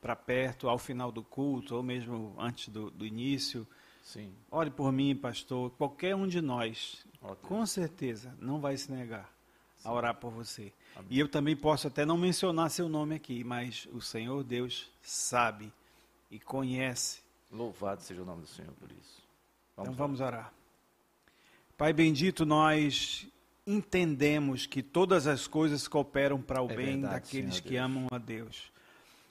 para 0.00 0.16
perto, 0.16 0.68
ao 0.68 0.78
final 0.78 1.12
do 1.12 1.22
culto, 1.22 1.76
ou 1.76 1.82
mesmo 1.82 2.34
antes 2.38 2.70
do, 2.70 2.90
do 2.90 3.04
início. 3.04 3.66
Sim. 4.02 4.32
Ore 4.50 4.70
por 4.70 4.90
mim, 4.90 5.14
pastor. 5.14 5.70
Qualquer 5.72 6.16
um 6.16 6.26
de 6.26 6.40
nós, 6.40 7.04
Deus. 7.20 7.38
com 7.42 7.66
certeza, 7.66 8.34
não 8.40 8.58
vai 8.58 8.78
se 8.78 8.90
negar 8.90 9.30
a 9.84 9.92
orar 9.92 10.14
por 10.14 10.30
você. 10.30 10.72
Amém. 10.94 11.08
E 11.10 11.20
eu 11.20 11.28
também 11.28 11.54
posso 11.54 11.86
até 11.86 12.06
não 12.06 12.16
mencionar 12.16 12.70
seu 12.70 12.88
nome 12.88 13.14
aqui, 13.14 13.44
mas 13.44 13.86
o 13.92 14.00
Senhor 14.00 14.42
Deus 14.42 14.90
sabe 15.02 15.70
e 16.30 16.38
conhece. 16.38 17.20
Louvado 17.52 18.00
seja 18.00 18.22
o 18.22 18.24
nome 18.24 18.42
do 18.42 18.48
Senhor 18.48 18.72
por 18.74 18.90
isso. 18.90 19.25
Então 19.78 19.92
vamos 19.92 20.20
orar. 20.20 20.52
Pai 21.76 21.92
bendito, 21.92 22.46
nós 22.46 23.26
entendemos 23.66 24.64
que 24.64 24.82
todas 24.82 25.26
as 25.26 25.46
coisas 25.46 25.86
cooperam 25.86 26.40
para 26.40 26.62
o 26.62 26.70
É 26.70 26.76
bem 26.76 26.86
verdade, 27.00 27.14
daqueles 27.14 27.56
Senhor 27.56 27.62
que 27.62 27.70
Deus. 27.70 27.84
amam 27.84 28.08
a 28.10 28.18
Deus. 28.18 28.72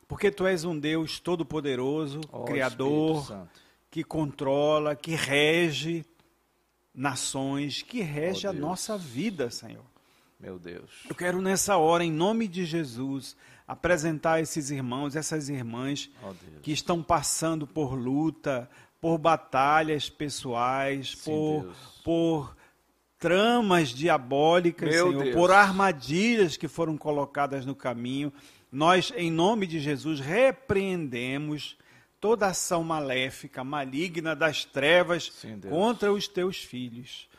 Porque 0.07 0.29
tu 0.29 0.45
és 0.45 0.63
um 0.63 0.77
Deus 0.77 1.19
todo-poderoso, 1.19 2.21
Ó 2.31 2.43
criador, 2.43 3.47
que 3.89 4.03
controla, 4.03 4.95
que 4.95 5.15
rege 5.15 6.05
nações, 6.93 7.81
que 7.81 8.01
rege 8.01 8.45
Ó 8.45 8.51
a 8.51 8.53
nossa 8.53 8.97
vida, 8.97 9.49
Senhor. 9.49 9.85
Meu 10.39 10.59
Deus. 10.59 10.91
Eu 11.09 11.15
quero 11.15 11.41
nessa 11.41 11.77
hora, 11.77 12.03
em 12.03 12.11
nome 12.11 12.47
de 12.47 12.65
Jesus, 12.65 13.35
apresentar 13.67 14.41
esses 14.41 14.69
irmãos, 14.69 15.15
essas 15.15 15.49
irmãs 15.49 16.09
Deus. 16.21 16.61
que 16.61 16.71
estão 16.71 17.01
passando 17.01 17.65
por 17.65 17.95
luta, 17.95 18.69
por 19.05 19.19
batalhas 19.19 20.09
pessoais, 20.09 21.12
Sim, 21.12 21.29
por, 21.29 21.62
Deus. 21.62 21.77
por 22.03 22.57
tramas 23.19 23.89
diabólicas, 23.89 24.89
Meu 24.89 25.09
Senhor, 25.09 25.24
Deus. 25.25 25.35
por 25.35 25.51
armadilhas 25.51 26.57
que 26.57 26.67
foram 26.67 26.97
colocadas 26.97 27.67
no 27.67 27.75
caminho. 27.75 28.33
Nós, 28.71 29.13
em 29.15 29.29
nome 29.29 29.67
de 29.67 29.79
Jesus, 29.79 30.19
repreendemos 30.19 31.77
toda 32.19 32.47
ação 32.47 32.83
maléfica, 32.83 33.63
maligna 33.63 34.35
das 34.35 34.65
trevas 34.65 35.31
Sim, 35.39 35.59
contra 35.69 36.12
os 36.12 36.27
teus 36.27 36.57
filhos. 36.57 37.29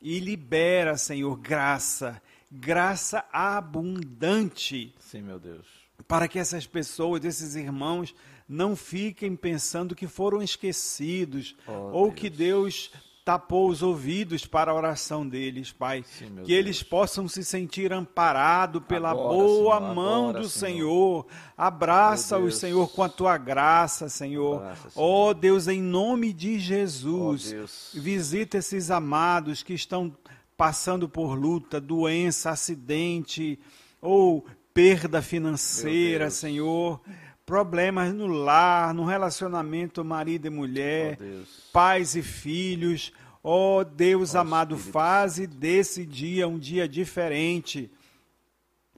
E 0.00 0.20
libera, 0.20 0.96
Senhor, 0.96 1.36
graça, 1.36 2.22
graça 2.48 3.24
abundante 3.32 4.94
Sim, 5.00 5.22
meu 5.22 5.40
Deus. 5.40 5.66
para 6.06 6.28
que 6.28 6.38
essas 6.38 6.68
pessoas, 6.68 7.24
esses 7.24 7.56
irmãos, 7.56 8.14
não 8.48 8.76
fiquem 8.76 9.34
pensando 9.34 9.94
que 9.94 10.06
foram 10.06 10.42
esquecidos 10.42 11.56
Oh, 11.66 11.72
ou 11.92 12.04
Deus. 12.06 12.14
que 12.20 12.30
Deus 12.30 12.90
tapou 13.24 13.68
os 13.68 13.82
ouvidos 13.82 14.46
para 14.46 14.70
a 14.70 14.74
oração 14.74 15.26
deles, 15.28 15.72
Pai. 15.72 16.04
Sim, 16.06 16.42
que 16.44 16.52
eles 16.52 16.76
Deus. 16.76 16.88
possam 16.88 17.26
se 17.26 17.42
sentir 17.44 17.92
amparados 17.92 18.80
pela 18.86 19.10
Agora, 19.10 19.28
boa 19.36 19.78
Senhor, 19.80 19.94
mão 19.96 20.28
agora, 20.28 20.40
do 20.42 20.48
Senhor. 20.48 21.26
Senhor. 21.26 21.26
Abraça-os. 21.56 22.56
Senhor, 22.56 22.88
com 22.92 23.02
a 23.02 23.08
tua 23.08 23.36
graça, 23.36 24.08
Senhor. 24.08 24.58
Abraça, 24.62 24.90
Ó 24.94 25.34
Deus, 25.34 25.66
em 25.66 25.82
nome 25.82 26.32
de 26.32 26.60
Jesus, 26.60 27.50
Deus. 27.50 27.90
visita 27.94 28.58
esses 28.58 28.92
amados 28.92 29.64
que 29.64 29.74
estão 29.74 30.16
passando 30.56 31.08
por 31.08 31.34
luta, 31.34 31.80
doença, 31.80 32.50
acidente 32.50 33.58
ou 34.00 34.46
perda 34.72 35.20
financeira. 35.20 36.30
Senhor. 36.30 37.00
Problemas 37.46 38.12
no 38.12 38.26
lar, 38.26 38.92
no 38.92 39.04
relacionamento 39.04 40.04
marido 40.04 40.48
e 40.48 40.50
mulher, 40.50 41.16
Deus. 41.16 41.70
pais 41.72 42.16
e 42.16 42.22
filhos. 42.22 43.12
Ó 43.42 43.84
Deus 43.84 44.34
Ó 44.34 44.40
amado, 44.40 44.74
Espírito 44.74 44.92
faze 44.92 45.46
desse 45.46 46.04
dia 46.04 46.48
um 46.48 46.58
dia 46.58 46.88
diferente. 46.88 47.88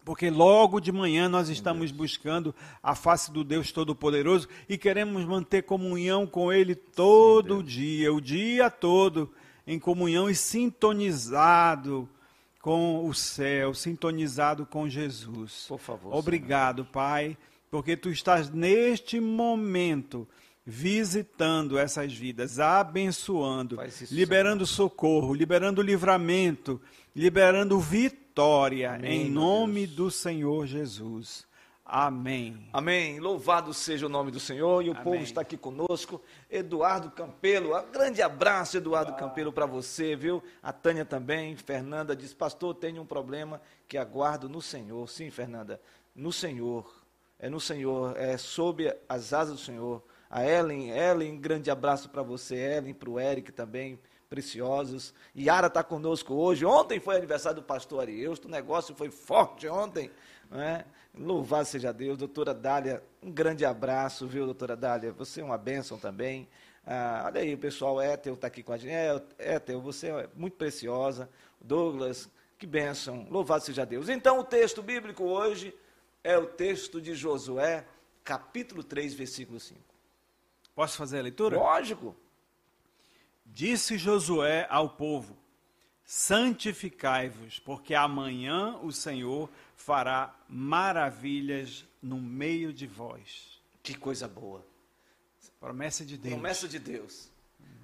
Porque 0.03 0.31
logo 0.31 0.81
de 0.81 0.91
manhã 0.91 1.29
nós 1.29 1.51
estamos 1.51 1.93
buscando 1.93 2.55
a 2.83 2.95
face 2.95 3.31
do 3.31 3.45
Deus 3.45 3.71
Todo-Poderoso 3.71 4.49
e 4.67 4.79
queremos 4.79 5.23
manter 5.27 5.65
comunhão 5.65 6.27
com 6.27 6.51
Ele 6.51 6.75
todo 6.75 7.59
Deus. 7.59 7.71
dia, 7.71 8.15
o 8.15 8.19
dia 8.19 8.71
todo, 8.71 9.31
em 9.67 9.79
comunhão 9.79 10.31
e 10.31 10.35
sintonizado 10.35 12.09
com 12.63 13.07
o 13.07 13.13
céu, 13.13 13.75
sintonizado 13.75 14.65
com 14.65 14.89
Jesus. 14.89 15.67
Por 15.69 15.79
favor. 15.79 16.15
Obrigado, 16.15 16.87
Pai, 16.87 17.37
porque 17.71 17.97
tu 17.97 18.11
estás 18.11 18.51
neste 18.51 19.21
momento 19.21 20.29
visitando 20.65 21.79
essas 21.79 22.13
vidas, 22.13 22.61
abençoando, 22.61 23.83
isso, 23.85 24.15
liberando 24.15 24.67
socorro, 24.67 25.33
liberando 25.33 25.81
livramento, 25.81 26.79
liberando 27.17 27.81
vitória 27.81 28.95
Amém, 28.95 29.29
em 29.29 29.31
nome 29.31 29.87
Deus. 29.87 29.97
do 29.97 30.11
Senhor 30.11 30.67
Jesus. 30.67 31.49
Amém. 31.91 32.69
Amém. 32.71 33.19
Louvado 33.19 33.73
seja 33.73 34.05
o 34.05 34.11
nome 34.11 34.31
do 34.31 34.39
Senhor 34.39 34.85
e 34.85 34.91
o 34.91 34.93
Amém. 34.93 35.05
povo 35.05 35.17
está 35.23 35.41
aqui 35.41 35.57
conosco. 35.57 36.21
Eduardo 36.51 37.11
Campelo, 37.11 37.75
um 37.75 37.91
grande 37.91 38.21
abraço, 38.21 38.77
Eduardo 38.77 39.15
Campelo, 39.15 39.51
para 39.51 39.65
você, 39.65 40.15
viu? 40.15 40.43
A 40.63 40.71
Tânia 40.71 41.07
também. 41.07 41.57
Fernanda 41.57 42.15
diz: 42.15 42.35
Pastor, 42.35 42.75
tenho 42.75 43.01
um 43.01 43.07
problema 43.07 43.59
que 43.89 43.97
aguardo 43.97 44.51
no 44.51 44.61
Senhor. 44.61 45.09
Sim, 45.09 45.31
Fernanda, 45.31 45.81
no 46.15 46.31
Senhor. 46.31 46.98
É 47.39 47.49
no 47.49 47.61
Senhor, 47.61 48.17
é 48.17 48.37
sob 48.37 48.93
as 49.09 49.33
asas 49.33 49.55
do 49.55 49.61
Senhor. 49.61 50.03
A 50.29 50.45
Ellen, 50.45 50.91
Ellen, 50.91 51.39
grande 51.39 51.71
abraço 51.71 52.09
para 52.11 52.23
você, 52.23 52.57
Ellen, 52.57 52.93
para 52.93 53.09
o 53.09 53.19
Eric 53.19 53.53
também, 53.53 53.99
preciosos. 54.29 55.15
Yara 55.37 55.69
está 55.69 55.83
conosco 55.85 56.35
hoje. 56.35 56.67
Ontem 56.67 56.99
foi 56.99 57.17
aniversário 57.17 57.61
do 57.61 57.67
pastor 57.67 58.01
Arieusto, 58.01 58.49
o 58.49 58.51
negócio 58.51 58.95
foi 58.95 59.11
forte 59.11 59.69
ontem. 59.69 60.11
Não 60.51 60.61
é? 60.61 60.85
Louvado 61.15 61.65
seja 61.67 61.93
Deus. 61.93 62.19
Doutora 62.19 62.53
Dália, 62.53 63.03
um 63.23 63.31
grande 63.31 63.65
abraço, 63.65 64.27
viu, 64.27 64.45
doutora 64.45 64.77
Dália? 64.77 65.13
Você 65.13 65.41
é 65.41 65.45
uma 65.45 65.59
bênção 65.59 65.97
também. 65.97 66.49
Ah, 66.85 67.25
olha 67.27 67.41
aí, 67.41 67.55
o 67.55 67.59
pessoal, 67.59 68.01
Étel 68.01 68.35
está 68.35 68.47
aqui 68.47 68.63
com 68.63 68.73
a 68.73 68.77
gente. 68.77 68.93
É, 69.39 69.61
você 69.81 70.09
é 70.09 70.29
muito 70.35 70.57
preciosa. 70.57 71.29
Douglas, 71.61 72.29
que 72.59 72.67
bênção. 72.67 73.27
Louvado 73.31 73.65
seja 73.65 73.85
Deus. 73.87 74.09
Então, 74.09 74.41
o 74.41 74.45
texto 74.45 74.83
bíblico 74.83 75.23
hoje 75.25 75.75
é 76.23 76.37
o 76.37 76.47
texto 76.47 77.01
de 77.01 77.15
Josué, 77.15 77.87
capítulo 78.25 78.83
3, 78.83 79.15
versículo 79.15 79.59
5. 79.59 79.81
Posso 80.75 80.97
fazer 80.97 81.19
a 81.19 81.23
leitura? 81.23 81.57
Lógico. 81.57 82.15
Disse 83.45 83.99
Josué 83.99 84.67
ao 84.71 84.91
povo: 84.91 85.37
Santificai-vos, 86.05 87.59
porque 87.59 87.95
amanhã 87.95 88.79
o 88.83 88.93
Senhor 88.93 89.51
fará 89.75 90.35
maravilhas 90.49 91.85
no 92.03 92.21
meio 92.21 92.73
de 92.73 92.87
vós. 92.87 93.61
Que 93.83 93.95
coisa 93.95 94.29
boa. 94.29 94.65
Promessa 95.59 96.05
de 96.05 96.17
Deus. 96.17 96.35
Promessa 96.35 96.69
de 96.69 96.79
Deus. 96.79 97.29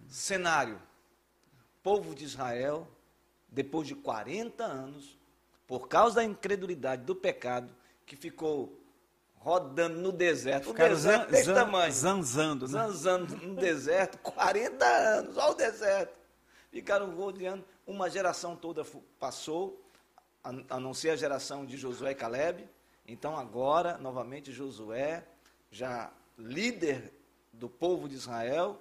Cenário: 0.08 0.80
povo 1.82 2.14
de 2.14 2.24
Israel, 2.24 2.88
depois 3.48 3.86
de 3.86 3.94
40 3.94 4.64
anos, 4.64 5.18
por 5.66 5.88
causa 5.88 6.16
da 6.16 6.24
incredulidade, 6.24 7.02
do 7.02 7.14
pecado, 7.14 7.74
que 8.06 8.16
ficou 8.16 8.80
rodando 9.36 10.00
no 10.00 10.10
deserto. 10.12 10.66
O 10.66 10.72
Ficaram 10.72 10.94
deserto 10.94 11.22
zan- 11.26 11.30
desse 11.30 11.44
zan- 11.44 11.54
tamanho. 11.54 11.92
zanzando, 11.92 12.64
né? 12.66 12.72
Zanzando 12.72 13.36
no 13.36 13.54
deserto, 13.56 14.18
40 14.22 14.84
anos, 14.84 15.36
olha 15.36 15.50
o 15.52 15.54
deserto. 15.54 16.14
Ficaram 16.70 17.14
rodeando, 17.14 17.64
uma 17.86 18.08
geração 18.10 18.56
toda 18.56 18.84
passou, 19.18 19.80
anuncia 20.68 21.12
a 21.12 21.16
geração 21.16 21.64
de 21.64 21.76
Josué 21.76 22.12
e 22.12 22.14
Caleb. 22.14 22.68
Então 23.06 23.36
agora, 23.36 23.96
novamente, 23.98 24.50
Josué, 24.50 25.24
já 25.70 26.10
líder 26.38 27.12
do 27.52 27.68
povo 27.68 28.08
de 28.08 28.14
Israel, 28.16 28.80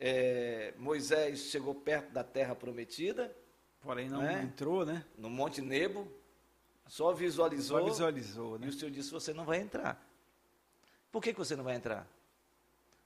é, 0.00 0.72
Moisés 0.78 1.40
chegou 1.50 1.74
perto 1.74 2.10
da 2.12 2.22
terra 2.24 2.54
prometida. 2.54 3.34
Porém 3.80 4.08
não 4.08 4.22
né? 4.22 4.42
entrou, 4.42 4.86
né? 4.86 5.04
No 5.16 5.28
Monte 5.28 5.60
Nebo. 5.60 6.08
Só 6.88 7.12
visualizou. 7.12 7.78
Só 7.78 7.84
visualizou, 7.84 8.58
né? 8.58 8.66
E 8.66 8.70
o 8.70 8.72
Senhor 8.72 8.90
disse: 8.90 9.10
você 9.10 9.32
não 9.32 9.44
vai 9.44 9.60
entrar. 9.60 10.02
Por 11.12 11.22
que, 11.22 11.32
que 11.32 11.38
você 11.38 11.54
não 11.54 11.64
vai 11.64 11.76
entrar? 11.76 12.08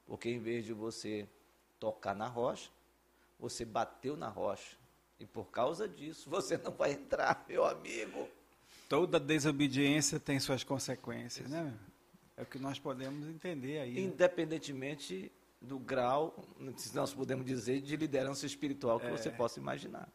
Porque 0.07 0.31
em 0.31 0.39
vez 0.39 0.65
de 0.65 0.73
você 0.73 1.29
tocar 1.79 2.15
na 2.15 2.29
rocha, 2.29 2.71
você 3.39 3.65
bateu 3.65 4.17
na 4.17 4.29
rocha. 4.29 4.77
E 5.19 5.27
por 5.27 5.51
causa 5.51 5.89
disso, 5.89 6.31
você 6.31 6.57
não 6.57 6.73
vai 6.73 6.93
entrar, 6.93 7.45
meu 7.49 7.65
amigo. 7.65 8.29
Toda 8.89 9.19
desobediência 9.19 10.19
tem 10.21 10.39
suas 10.39 10.65
consequências, 10.65 11.49
né? 11.49 11.77
É 12.37 12.43
o 12.43 12.47
que 12.47 12.59
nós 12.59 12.79
podemos 12.79 13.29
entender 13.29 13.79
aí. 13.79 13.95
Né? 13.95 14.01
Independentemente 14.01 15.31
do 15.61 15.79
grau, 15.79 16.45
se 16.77 16.95
nós 16.95 17.15
podemos 17.15 17.47
dizer, 17.47 17.81
de 17.81 17.97
liderança 17.97 18.47
espiritual 18.47 18.99
que 18.99 19.07
é. 19.07 19.11
você 19.11 19.31
possa 19.31 19.61
imaginar. 19.61 20.09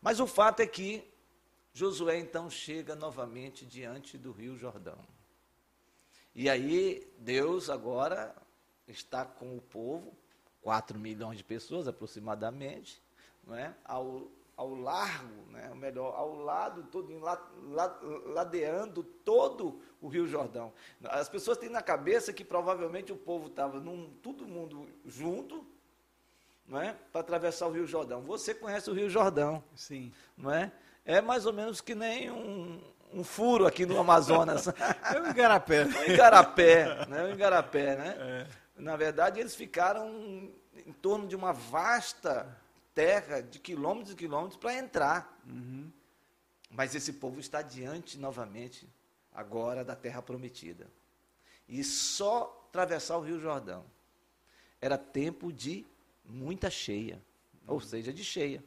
Mas 0.00 0.20
o 0.20 0.26
fato 0.26 0.60
é 0.60 0.66
que 0.66 1.02
Josué 1.74 2.20
então 2.20 2.48
chega 2.48 2.94
novamente 2.94 3.66
diante 3.66 4.16
do 4.16 4.30
Rio 4.30 4.56
Jordão. 4.56 4.98
E 6.32 6.48
aí 6.48 7.12
Deus 7.18 7.68
agora 7.68 8.32
está 8.86 9.24
com 9.24 9.56
o 9.56 9.60
povo, 9.60 10.16
4 10.62 10.96
milhões 10.96 11.36
de 11.36 11.42
pessoas 11.42 11.88
aproximadamente, 11.88 13.02
não 13.44 13.56
é? 13.56 13.74
ao, 13.84 14.30
ao 14.56 14.72
largo, 14.72 15.50
né? 15.50 15.68
ou 15.68 15.74
melhor, 15.74 16.14
ao 16.14 16.36
lado 16.36 16.84
todo, 16.84 17.12
ladeando 18.26 19.02
todo 19.02 19.82
o 20.00 20.06
Rio 20.06 20.28
Jordão. 20.28 20.72
As 21.02 21.28
pessoas 21.28 21.58
têm 21.58 21.68
na 21.68 21.82
cabeça 21.82 22.32
que 22.32 22.44
provavelmente 22.44 23.12
o 23.12 23.16
povo 23.16 23.48
estava 23.48 23.82
todo 24.22 24.46
mundo 24.46 24.88
junto, 25.04 25.66
não 26.68 26.80
é? 26.80 26.96
Para 27.12 27.20
atravessar 27.20 27.66
o 27.66 27.72
Rio 27.72 27.86
Jordão. 27.86 28.22
Você 28.22 28.54
conhece 28.54 28.88
o 28.88 28.94
Rio 28.94 29.10
Jordão? 29.10 29.62
Sim. 29.74 30.12
Não 30.36 30.52
é? 30.52 30.72
É 31.04 31.20
mais 31.20 31.44
ou 31.46 31.52
menos 31.52 31.80
que 31.80 31.94
nem 31.94 32.30
um, 32.30 32.80
um 33.12 33.22
furo 33.22 33.66
aqui 33.66 33.84
no 33.84 33.98
Amazonas. 33.98 34.66
É 35.14 35.20
um 35.20 35.30
igarapé. 35.30 35.84
um 35.84 36.12
igarapé, 36.12 37.06
né? 37.06 37.24
Um 37.24 37.32
igarapé, 37.32 37.96
né? 37.96 38.16
É. 38.18 38.46
Na 38.76 38.96
verdade, 38.96 39.38
eles 39.38 39.54
ficaram 39.54 40.50
em 40.86 40.92
torno 41.00 41.26
de 41.26 41.36
uma 41.36 41.52
vasta 41.52 42.46
terra 42.94 43.40
de 43.40 43.58
quilômetros 43.58 44.12
e 44.12 44.16
quilômetros 44.16 44.56
para 44.56 44.74
entrar. 44.74 45.38
Uhum. 45.46 45.90
Mas 46.70 46.94
esse 46.94 47.12
povo 47.12 47.38
está 47.38 47.62
diante 47.62 48.18
novamente, 48.18 48.88
agora, 49.32 49.84
da 49.84 49.94
terra 49.94 50.22
prometida. 50.22 50.88
E 51.68 51.84
só 51.84 52.66
atravessar 52.68 53.16
o 53.16 53.20
Rio 53.20 53.38
Jordão 53.38 53.84
era 54.80 54.98
tempo 54.98 55.52
de 55.52 55.86
muita 56.24 56.68
cheia, 56.68 57.22
ou 57.66 57.80
seja, 57.80 58.12
de 58.12 58.24
cheia. 58.24 58.62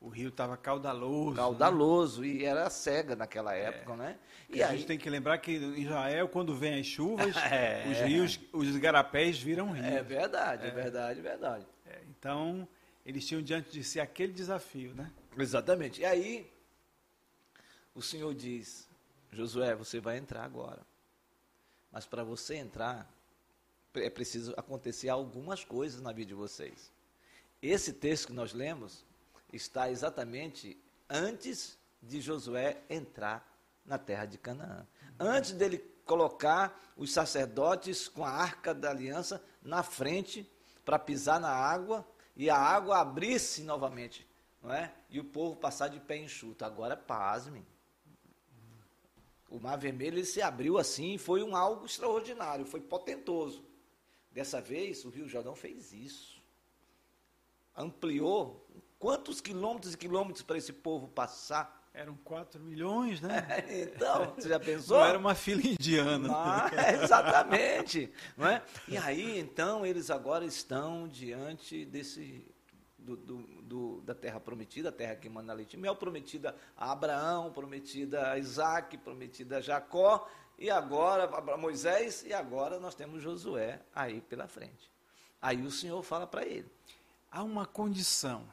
O 0.00 0.08
rio 0.08 0.30
estava 0.30 0.56
caudaloso. 0.56 1.36
Caudaloso, 1.36 2.22
né? 2.22 2.28
e 2.28 2.44
era 2.44 2.70
cega 2.70 3.14
naquela 3.14 3.54
é. 3.54 3.64
época, 3.64 3.92
é. 3.92 3.96
né? 3.96 4.18
E, 4.48 4.62
a 4.62 4.72
gente 4.72 4.86
tem 4.86 4.98
que 4.98 5.10
lembrar 5.10 5.36
que 5.38 5.52
em 5.52 5.82
Israel, 5.82 6.26
quando 6.28 6.56
vem 6.56 6.80
as 6.80 6.86
chuvas, 6.86 7.36
é. 7.52 7.86
os 7.90 7.98
rios, 7.98 8.40
os 8.50 8.74
igarapés 8.74 9.38
viram 9.38 9.72
rio. 9.72 9.84
É 9.84 10.02
verdade, 10.02 10.64
é, 10.64 10.68
é 10.68 10.70
verdade, 10.70 11.20
verdade. 11.20 11.66
É, 11.86 12.00
então, 12.08 12.66
eles 13.04 13.26
tinham 13.26 13.42
diante 13.42 13.70
de 13.70 13.84
si 13.84 14.00
aquele 14.00 14.32
desafio, 14.32 14.94
né? 14.94 15.12
Exatamente. 15.36 16.00
E 16.00 16.06
aí, 16.06 16.50
o 17.94 18.00
Senhor 18.00 18.34
diz, 18.34 18.88
Josué, 19.30 19.74
você 19.74 20.00
vai 20.00 20.16
entrar 20.16 20.44
agora. 20.44 20.80
Mas 21.92 22.06
para 22.06 22.24
você 22.24 22.54
entrar, 22.54 23.06
é 23.94 24.08
preciso 24.08 24.54
acontecer 24.56 25.10
algumas 25.10 25.62
coisas 25.62 26.00
na 26.00 26.10
vida 26.10 26.28
de 26.28 26.34
vocês. 26.34 26.90
Esse 27.60 27.92
texto 27.92 28.28
que 28.28 28.32
nós 28.32 28.54
lemos 28.54 29.04
está 29.52 29.90
exatamente 29.90 30.80
antes 31.08 31.78
de 32.02 32.20
Josué 32.20 32.82
entrar 32.88 33.46
na 33.84 33.98
terra 33.98 34.24
de 34.24 34.38
Canaã. 34.38 34.86
Antes 35.18 35.52
dele 35.52 35.78
colocar 36.04 36.92
os 36.96 37.12
sacerdotes 37.12 38.08
com 38.08 38.24
a 38.24 38.30
arca 38.30 38.74
da 38.74 38.90
aliança 38.90 39.42
na 39.62 39.82
frente 39.82 40.50
para 40.84 40.98
pisar 40.98 41.38
na 41.38 41.50
água 41.50 42.06
e 42.36 42.48
a 42.48 42.56
água 42.56 42.98
abrisse 42.98 43.62
novamente, 43.62 44.26
não 44.62 44.72
é? 44.72 44.92
E 45.08 45.20
o 45.20 45.24
povo 45.24 45.56
passar 45.56 45.88
de 45.88 46.00
pé 46.00 46.16
enxuto. 46.16 46.64
Agora 46.64 46.96
pasmem. 46.96 47.66
O 49.48 49.58
Mar 49.58 49.76
Vermelho 49.76 50.24
se 50.24 50.40
abriu 50.40 50.78
assim, 50.78 51.18
foi 51.18 51.42
um 51.42 51.56
algo 51.56 51.84
extraordinário, 51.84 52.64
foi 52.64 52.80
potentoso. 52.80 53.64
Dessa 54.30 54.60
vez, 54.60 55.04
o 55.04 55.10
Rio 55.10 55.28
Jordão 55.28 55.56
fez 55.56 55.92
isso. 55.92 56.40
Ampliou 57.76 58.64
quantos 59.00 59.40
quilômetros 59.40 59.94
e 59.94 59.96
quilômetros 59.96 60.42
para 60.42 60.58
esse 60.58 60.72
povo 60.72 61.08
passar? 61.08 61.80
Eram 61.92 62.14
4 62.22 62.60
milhões, 62.60 63.20
né? 63.20 63.44
É, 63.66 63.82
então, 63.82 64.32
você 64.36 64.48
já 64.48 64.60
pensou? 64.60 64.98
Não 64.98 65.06
era 65.06 65.18
uma 65.18 65.34
fila 65.34 65.60
indiana. 65.66 66.28
Ah, 66.32 66.70
exatamente. 66.92 68.12
Não 68.36 68.46
é? 68.46 68.62
E 68.86 68.96
aí, 68.96 69.40
então, 69.40 69.84
eles 69.84 70.08
agora 70.08 70.44
estão 70.44 71.08
diante 71.08 71.84
desse 71.84 72.46
do, 72.96 73.16
do, 73.16 73.36
do, 73.62 74.00
da 74.02 74.14
terra 74.14 74.38
prometida, 74.38 74.90
a 74.90 74.92
terra 74.92 75.16
que 75.16 75.28
manda 75.28 75.52
leite 75.52 75.74
e 75.74 75.76
mel, 75.78 75.96
prometida 75.96 76.54
a 76.76 76.92
Abraão, 76.92 77.50
prometida 77.50 78.30
a 78.30 78.38
Isaac, 78.38 78.96
prometida 78.98 79.56
a 79.56 79.60
Jacó, 79.60 80.28
e 80.58 80.70
agora 80.70 81.24
a 81.24 81.56
Moisés, 81.56 82.22
e 82.22 82.34
agora 82.34 82.78
nós 82.78 82.94
temos 82.94 83.22
Josué 83.22 83.80
aí 83.94 84.20
pela 84.20 84.46
frente. 84.46 84.90
Aí 85.40 85.62
o 85.62 85.70
Senhor 85.70 86.02
fala 86.02 86.26
para 86.26 86.44
ele. 86.44 86.70
Há 87.32 87.42
uma 87.42 87.64
condição. 87.64 88.46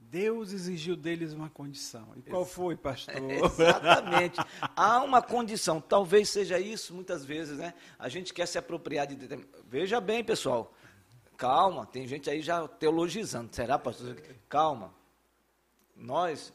Deus 0.00 0.52
exigiu 0.52 0.96
deles 0.96 1.32
uma 1.32 1.48
condição. 1.48 2.12
E 2.16 2.22
qual 2.22 2.44
foi, 2.44 2.74
pastor? 2.74 3.14
Exatamente. 3.30 4.40
Há 4.74 5.02
uma 5.02 5.22
condição. 5.22 5.80
Talvez 5.80 6.28
seja 6.30 6.58
isso, 6.58 6.92
muitas 6.94 7.24
vezes, 7.24 7.58
né? 7.58 7.74
A 7.98 8.08
gente 8.08 8.34
quer 8.34 8.46
se 8.46 8.58
apropriar 8.58 9.06
de. 9.06 9.16
Veja 9.68 10.00
bem, 10.00 10.24
pessoal. 10.24 10.74
Calma, 11.36 11.86
tem 11.86 12.06
gente 12.06 12.28
aí 12.28 12.42
já 12.42 12.66
teologizando. 12.66 13.54
Será, 13.54 13.78
pastor? 13.78 14.20
Calma. 14.48 14.92
Nós, 15.94 16.52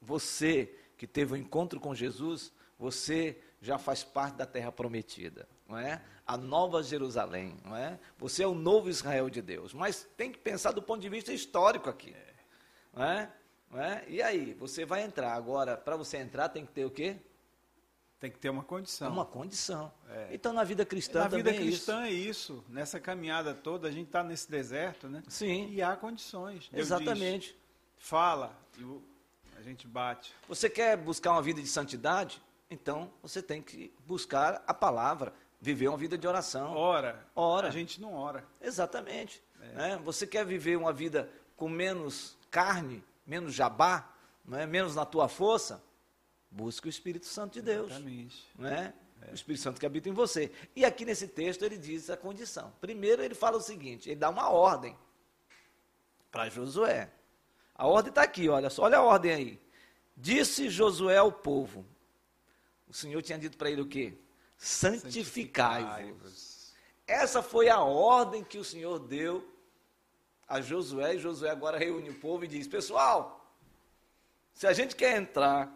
você 0.00 0.74
que 0.96 1.06
teve 1.06 1.32
o 1.32 1.36
um 1.36 1.38
encontro 1.38 1.78
com 1.78 1.94
Jesus, 1.94 2.52
você 2.78 3.38
já 3.60 3.78
faz 3.78 4.02
parte 4.02 4.36
da 4.36 4.46
terra 4.46 4.72
prometida, 4.72 5.48
não 5.68 5.76
é? 5.76 6.02
A 6.28 6.36
nova 6.36 6.82
Jerusalém, 6.82 7.56
não 7.64 7.74
é? 7.74 7.98
Você 8.18 8.42
é 8.42 8.46
o 8.46 8.54
novo 8.54 8.90
Israel 8.90 9.30
de 9.30 9.42
Deus, 9.42 9.72
mas 9.72 10.06
tem 10.16 10.30
que 10.30 10.38
pensar 10.38 10.72
do 10.72 10.82
ponto 10.82 11.00
de 11.00 11.08
vista 11.08 11.32
histórico 11.32 11.88
aqui. 11.88 12.14
Não 12.92 13.02
é? 13.02 13.32
Não 13.70 13.80
é? 13.82 14.04
E 14.06 14.22
aí, 14.22 14.52
você 14.52 14.84
vai 14.84 15.02
entrar 15.02 15.32
agora, 15.32 15.74
para 15.74 15.96
você 15.96 16.18
entrar 16.18 16.50
tem 16.50 16.66
que 16.66 16.72
ter 16.72 16.84
o 16.84 16.90
quê? 16.90 17.16
Tem 18.20 18.30
que 18.30 18.38
ter 18.38 18.50
uma 18.50 18.64
condição. 18.64 19.10
Uma 19.12 19.24
condição. 19.24 19.92
É. 20.10 20.28
Então, 20.32 20.52
na 20.52 20.64
vida 20.64 20.84
cristã 20.84 21.20
na 21.20 21.28
também 21.30 21.44
vida 21.44 21.56
cristã 21.56 22.02
é 22.02 22.10
isso. 22.10 22.52
é 22.52 22.56
isso. 22.58 22.64
Nessa 22.68 22.98
caminhada 22.98 23.54
toda, 23.54 23.86
a 23.86 23.90
gente 23.90 24.08
está 24.08 24.24
nesse 24.24 24.50
deserto, 24.50 25.08
né? 25.08 25.22
Sim. 25.28 25.70
E 25.70 25.80
há 25.80 25.96
condições. 25.96 26.68
Deus 26.70 26.86
Exatamente. 26.86 27.48
Diz, 27.48 27.56
fala, 27.96 28.58
e 28.76 28.84
a 29.56 29.62
gente 29.62 29.86
bate. 29.86 30.34
Você 30.48 30.68
quer 30.68 30.96
buscar 30.96 31.32
uma 31.32 31.42
vida 31.42 31.62
de 31.62 31.68
santidade? 31.68 32.42
Então, 32.68 33.10
você 33.22 33.40
tem 33.40 33.62
que 33.62 33.94
buscar 34.04 34.62
a 34.66 34.74
palavra, 34.74 35.32
viver 35.60 35.88
uma 35.88 35.96
vida 35.96 36.16
de 36.16 36.26
oração. 36.26 36.74
Ora. 36.74 37.26
Ora. 37.34 37.68
A 37.68 37.70
gente 37.70 38.00
não 38.00 38.14
ora. 38.14 38.44
Exatamente. 38.60 39.42
É. 39.60 39.66
Né? 39.74 40.00
Você 40.04 40.26
quer 40.26 40.44
viver 40.44 40.76
uma 40.76 40.92
vida 40.92 41.30
com 41.56 41.68
menos 41.68 42.36
carne, 42.50 43.04
menos 43.26 43.54
jabá, 43.54 44.12
não 44.44 44.58
é? 44.58 44.66
menos 44.66 44.94
na 44.94 45.04
tua 45.04 45.28
força? 45.28 45.82
Busque 46.50 46.86
o 46.86 46.90
Espírito 46.90 47.26
Santo 47.26 47.54
de 47.54 47.62
Deus. 47.62 47.90
Exatamente. 47.90 48.46
Não 48.56 48.68
é? 48.68 48.94
É. 49.22 49.30
O 49.30 49.34
Espírito 49.34 49.62
Santo 49.62 49.80
que 49.80 49.86
habita 49.86 50.08
em 50.08 50.12
você. 50.12 50.50
E 50.74 50.84
aqui 50.84 51.04
nesse 51.04 51.26
texto 51.26 51.64
ele 51.64 51.76
diz 51.76 52.08
a 52.08 52.16
condição. 52.16 52.72
Primeiro 52.80 53.22
ele 53.22 53.34
fala 53.34 53.56
o 53.56 53.60
seguinte: 53.60 54.08
ele 54.08 54.20
dá 54.20 54.30
uma 54.30 54.48
ordem 54.50 54.96
para 56.30 56.48
Josué. 56.48 57.10
A 57.74 57.86
ordem 57.86 58.10
está 58.10 58.22
aqui, 58.22 58.48
olha 58.48 58.70
só, 58.70 58.84
olha 58.84 58.98
a 58.98 59.02
ordem 59.02 59.32
aí. 59.32 59.60
Disse 60.16 60.68
Josué 60.68 61.16
ao 61.16 61.30
povo: 61.30 61.84
o 62.88 62.94
Senhor 62.94 63.20
tinha 63.22 63.38
dito 63.38 63.58
para 63.58 63.70
ele 63.70 63.82
o 63.82 63.86
quê? 63.86 64.14
Santificai-vos. 64.58 66.74
Essa 67.06 67.42
foi 67.42 67.68
a 67.68 67.80
ordem 67.80 68.44
que 68.44 68.58
o 68.58 68.64
Senhor 68.64 68.98
deu 68.98 69.48
a 70.46 70.60
Josué, 70.60 71.14
e 71.14 71.18
Josué 71.18 71.50
agora 71.50 71.78
reúne 71.78 72.10
o 72.10 72.18
povo 72.18 72.44
e 72.44 72.48
diz: 72.48 72.66
Pessoal, 72.66 73.56
se 74.52 74.66
a 74.66 74.72
gente 74.72 74.96
quer 74.96 75.16
entrar, 75.16 75.72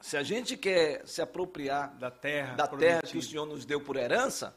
se 0.00 0.16
a 0.16 0.22
gente 0.22 0.56
quer 0.56 1.06
se 1.06 1.20
apropriar 1.20 1.94
da 1.98 2.10
terra, 2.10 2.54
da 2.54 2.66
terra 2.66 3.02
que 3.02 3.18
o 3.18 3.22
Senhor 3.22 3.46
nos 3.46 3.64
deu 3.64 3.80
por 3.80 3.96
herança, 3.96 4.56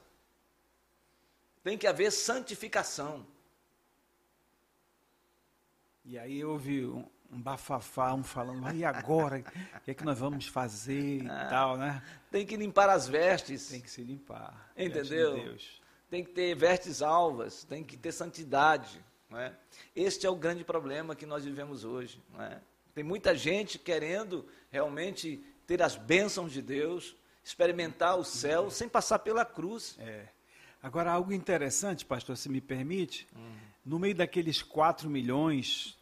tem 1.61 1.77
que 1.77 1.85
haver 1.85 2.11
santificação. 2.11 3.27
E 6.05 6.17
aí 6.17 6.45
houve 6.45 6.85
um, 6.85 7.09
um 7.35 7.41
bafafá, 7.41 8.13
um 8.13 8.23
falando, 8.23 8.73
e 8.75 8.85
agora? 8.85 9.43
O 9.77 9.81
que 9.81 9.91
é 9.91 9.93
que 9.93 10.03
nós 10.05 10.17
vamos 10.17 10.47
fazer 10.47 11.23
e 11.23 11.29
Ah. 11.29 11.47
tal, 11.49 11.77
né? 11.77 12.01
Tem 12.31 12.45
que 12.45 12.55
limpar 12.55 12.89
as 12.89 13.07
vestes. 13.07 13.67
Tem 13.67 13.81
que 13.81 13.89
se 13.89 14.01
limpar. 14.01 14.71
Entendeu? 14.77 15.35
Deus. 15.35 15.81
tem 16.09 16.23
que 16.23 16.31
ter 16.31 16.55
vestes 16.55 17.01
alvas, 17.01 17.63
tem 17.65 17.83
que 17.83 17.97
ter 17.97 18.11
santidade. 18.11 19.03
Não 19.29 19.37
é? 19.39 19.51
Este 19.95 20.25
é 20.25 20.29
o 20.29 20.35
grande 20.35 20.63
problema 20.63 21.15
que 21.15 21.25
nós 21.25 21.43
vivemos 21.43 21.83
hoje. 21.83 22.21
Não 22.31 22.41
é? 22.41 22.61
Tem 22.93 23.03
muita 23.03 23.35
gente 23.35 23.77
querendo 23.77 24.47
realmente 24.71 25.43
ter 25.67 25.81
as 25.81 25.97
bênçãos 25.97 26.53
de 26.53 26.61
Deus, 26.61 27.15
experimentar 27.43 28.17
o 28.17 28.23
céu 28.23 28.69
sem 28.71 28.87
passar 28.87 29.19
pela 29.19 29.43
cruz. 29.43 29.97
É. 29.99 30.27
Agora, 30.81 31.11
algo 31.11 31.33
interessante, 31.33 32.05
pastor, 32.05 32.37
se 32.37 32.47
me 32.47 32.61
permite, 32.61 33.27
Hum. 33.35 33.55
no 33.83 33.99
meio 33.99 34.15
daqueles 34.15 34.61
4 34.61 35.09
milhões, 35.09 35.97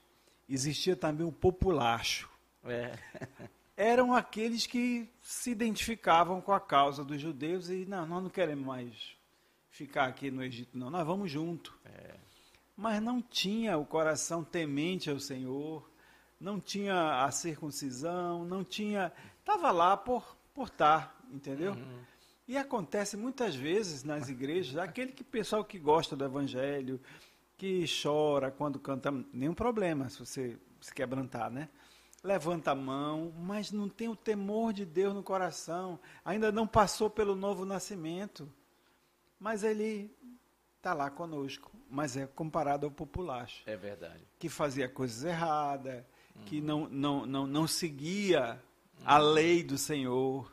existia 0.47 0.95
também 0.95 1.25
o 1.25 1.31
populacho. 1.31 2.29
É. 2.63 2.97
Eram 3.75 4.13
aqueles 4.13 4.67
que 4.67 5.09
se 5.21 5.51
identificavam 5.51 6.39
com 6.39 6.53
a 6.53 6.59
causa 6.59 7.03
dos 7.03 7.19
judeus 7.19 7.69
e, 7.69 7.85
não, 7.85 8.05
nós 8.05 8.23
não 8.23 8.29
queremos 8.29 8.65
mais 8.65 9.15
ficar 9.69 10.05
aqui 10.05 10.29
no 10.29 10.43
Egito, 10.43 10.77
não, 10.77 10.91
nós 10.91 11.05
vamos 11.05 11.31
junto. 11.31 11.75
Mas 12.77 13.01
não 13.01 13.21
tinha 13.21 13.77
o 13.77 13.85
coração 13.85 14.43
temente 14.43 15.09
ao 15.09 15.19
Senhor, 15.19 15.89
não 16.39 16.59
tinha 16.59 17.23
a 17.23 17.31
circuncisão, 17.31 18.45
não 18.45 18.63
tinha. 18.63 19.11
Estava 19.39 19.71
lá 19.71 19.97
por 19.97 20.37
por 20.53 20.67
estar, 20.67 21.19
entendeu? 21.31 21.75
E 22.47 22.57
acontece 22.57 23.17
muitas 23.17 23.55
vezes 23.55 24.03
nas 24.03 24.29
igrejas, 24.29 24.77
aquele 24.77 25.11
que 25.11 25.23
pessoal 25.23 25.63
que 25.63 25.79
gosta 25.79 26.15
do 26.15 26.23
evangelho, 26.23 26.99
que 27.57 27.85
chora 28.01 28.51
quando 28.51 28.79
canta, 28.79 29.11
nenhum 29.31 29.53
problema 29.53 30.09
se 30.09 30.19
você 30.19 30.57
se 30.81 30.93
quebrantar, 30.93 31.49
né? 31.49 31.69
Levanta 32.23 32.71
a 32.71 32.75
mão, 32.75 33.33
mas 33.37 33.71
não 33.71 33.89
tem 33.89 34.07
o 34.07 34.15
temor 34.15 34.71
de 34.71 34.85
Deus 34.85 35.13
no 35.13 35.21
coração, 35.21 35.99
ainda 36.23 36.51
não 36.51 36.65
passou 36.65 37.09
pelo 37.09 37.35
novo 37.35 37.65
nascimento. 37.65 38.49
Mas 39.39 39.61
ele 39.63 40.09
está 40.77 40.93
lá 40.93 41.09
conosco, 41.09 41.69
mas 41.89 42.15
é 42.15 42.25
comparado 42.25 42.85
ao 42.85 42.91
populacho, 42.91 43.61
É 43.65 43.75
verdade. 43.75 44.23
que 44.39 44.47
fazia 44.47 44.87
coisas 44.87 45.23
erradas, 45.25 46.03
que 46.45 46.61
não, 46.61 46.87
não, 46.87 47.25
não, 47.25 47.45
não 47.47 47.67
seguia 47.67 48.61
a 49.05 49.17
lei 49.17 49.61
do 49.63 49.77
Senhor. 49.77 50.49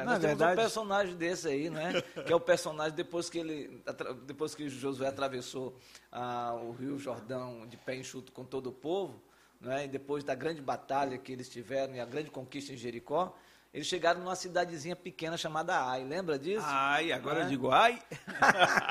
É, 0.00 0.04
Na 0.04 0.12
nós 0.12 0.20
temos 0.20 0.34
um 0.34 0.38
verdade, 0.38 0.60
personagem 0.60 1.14
desse 1.16 1.48
aí, 1.48 1.70
né? 1.70 2.00
que 2.26 2.32
é 2.32 2.36
o 2.36 2.40
personagem 2.40 2.94
depois 2.94 3.28
que 3.28 3.38
ele, 3.38 3.82
depois 4.24 4.54
que 4.54 4.68
Josué 4.68 5.08
atravessou 5.08 5.76
ah, 6.12 6.54
o 6.62 6.72
Rio 6.72 6.98
Jordão 6.98 7.66
de 7.66 7.76
pé 7.76 7.96
enxuto 7.96 8.30
com 8.32 8.44
todo 8.44 8.68
o 8.68 8.72
povo, 8.72 9.20
né? 9.60 9.84
E 9.84 9.88
depois 9.88 10.22
da 10.22 10.34
grande 10.34 10.60
batalha 10.62 11.18
que 11.18 11.32
eles 11.32 11.48
tiveram 11.48 11.94
e 11.94 12.00
a 12.00 12.04
grande 12.06 12.30
conquista 12.30 12.72
em 12.72 12.76
Jericó, 12.76 13.34
eles 13.74 13.86
chegaram 13.86 14.20
numa 14.20 14.36
cidadezinha 14.36 14.94
pequena 14.96 15.36
chamada 15.36 15.76
Ai. 15.78 16.04
Lembra 16.04 16.38
disso? 16.38 16.64
ai, 16.66 17.10
agora 17.12 17.40
Né? 17.40 17.44
eu 17.46 17.48
digo, 17.48 17.70
ai, 17.70 18.00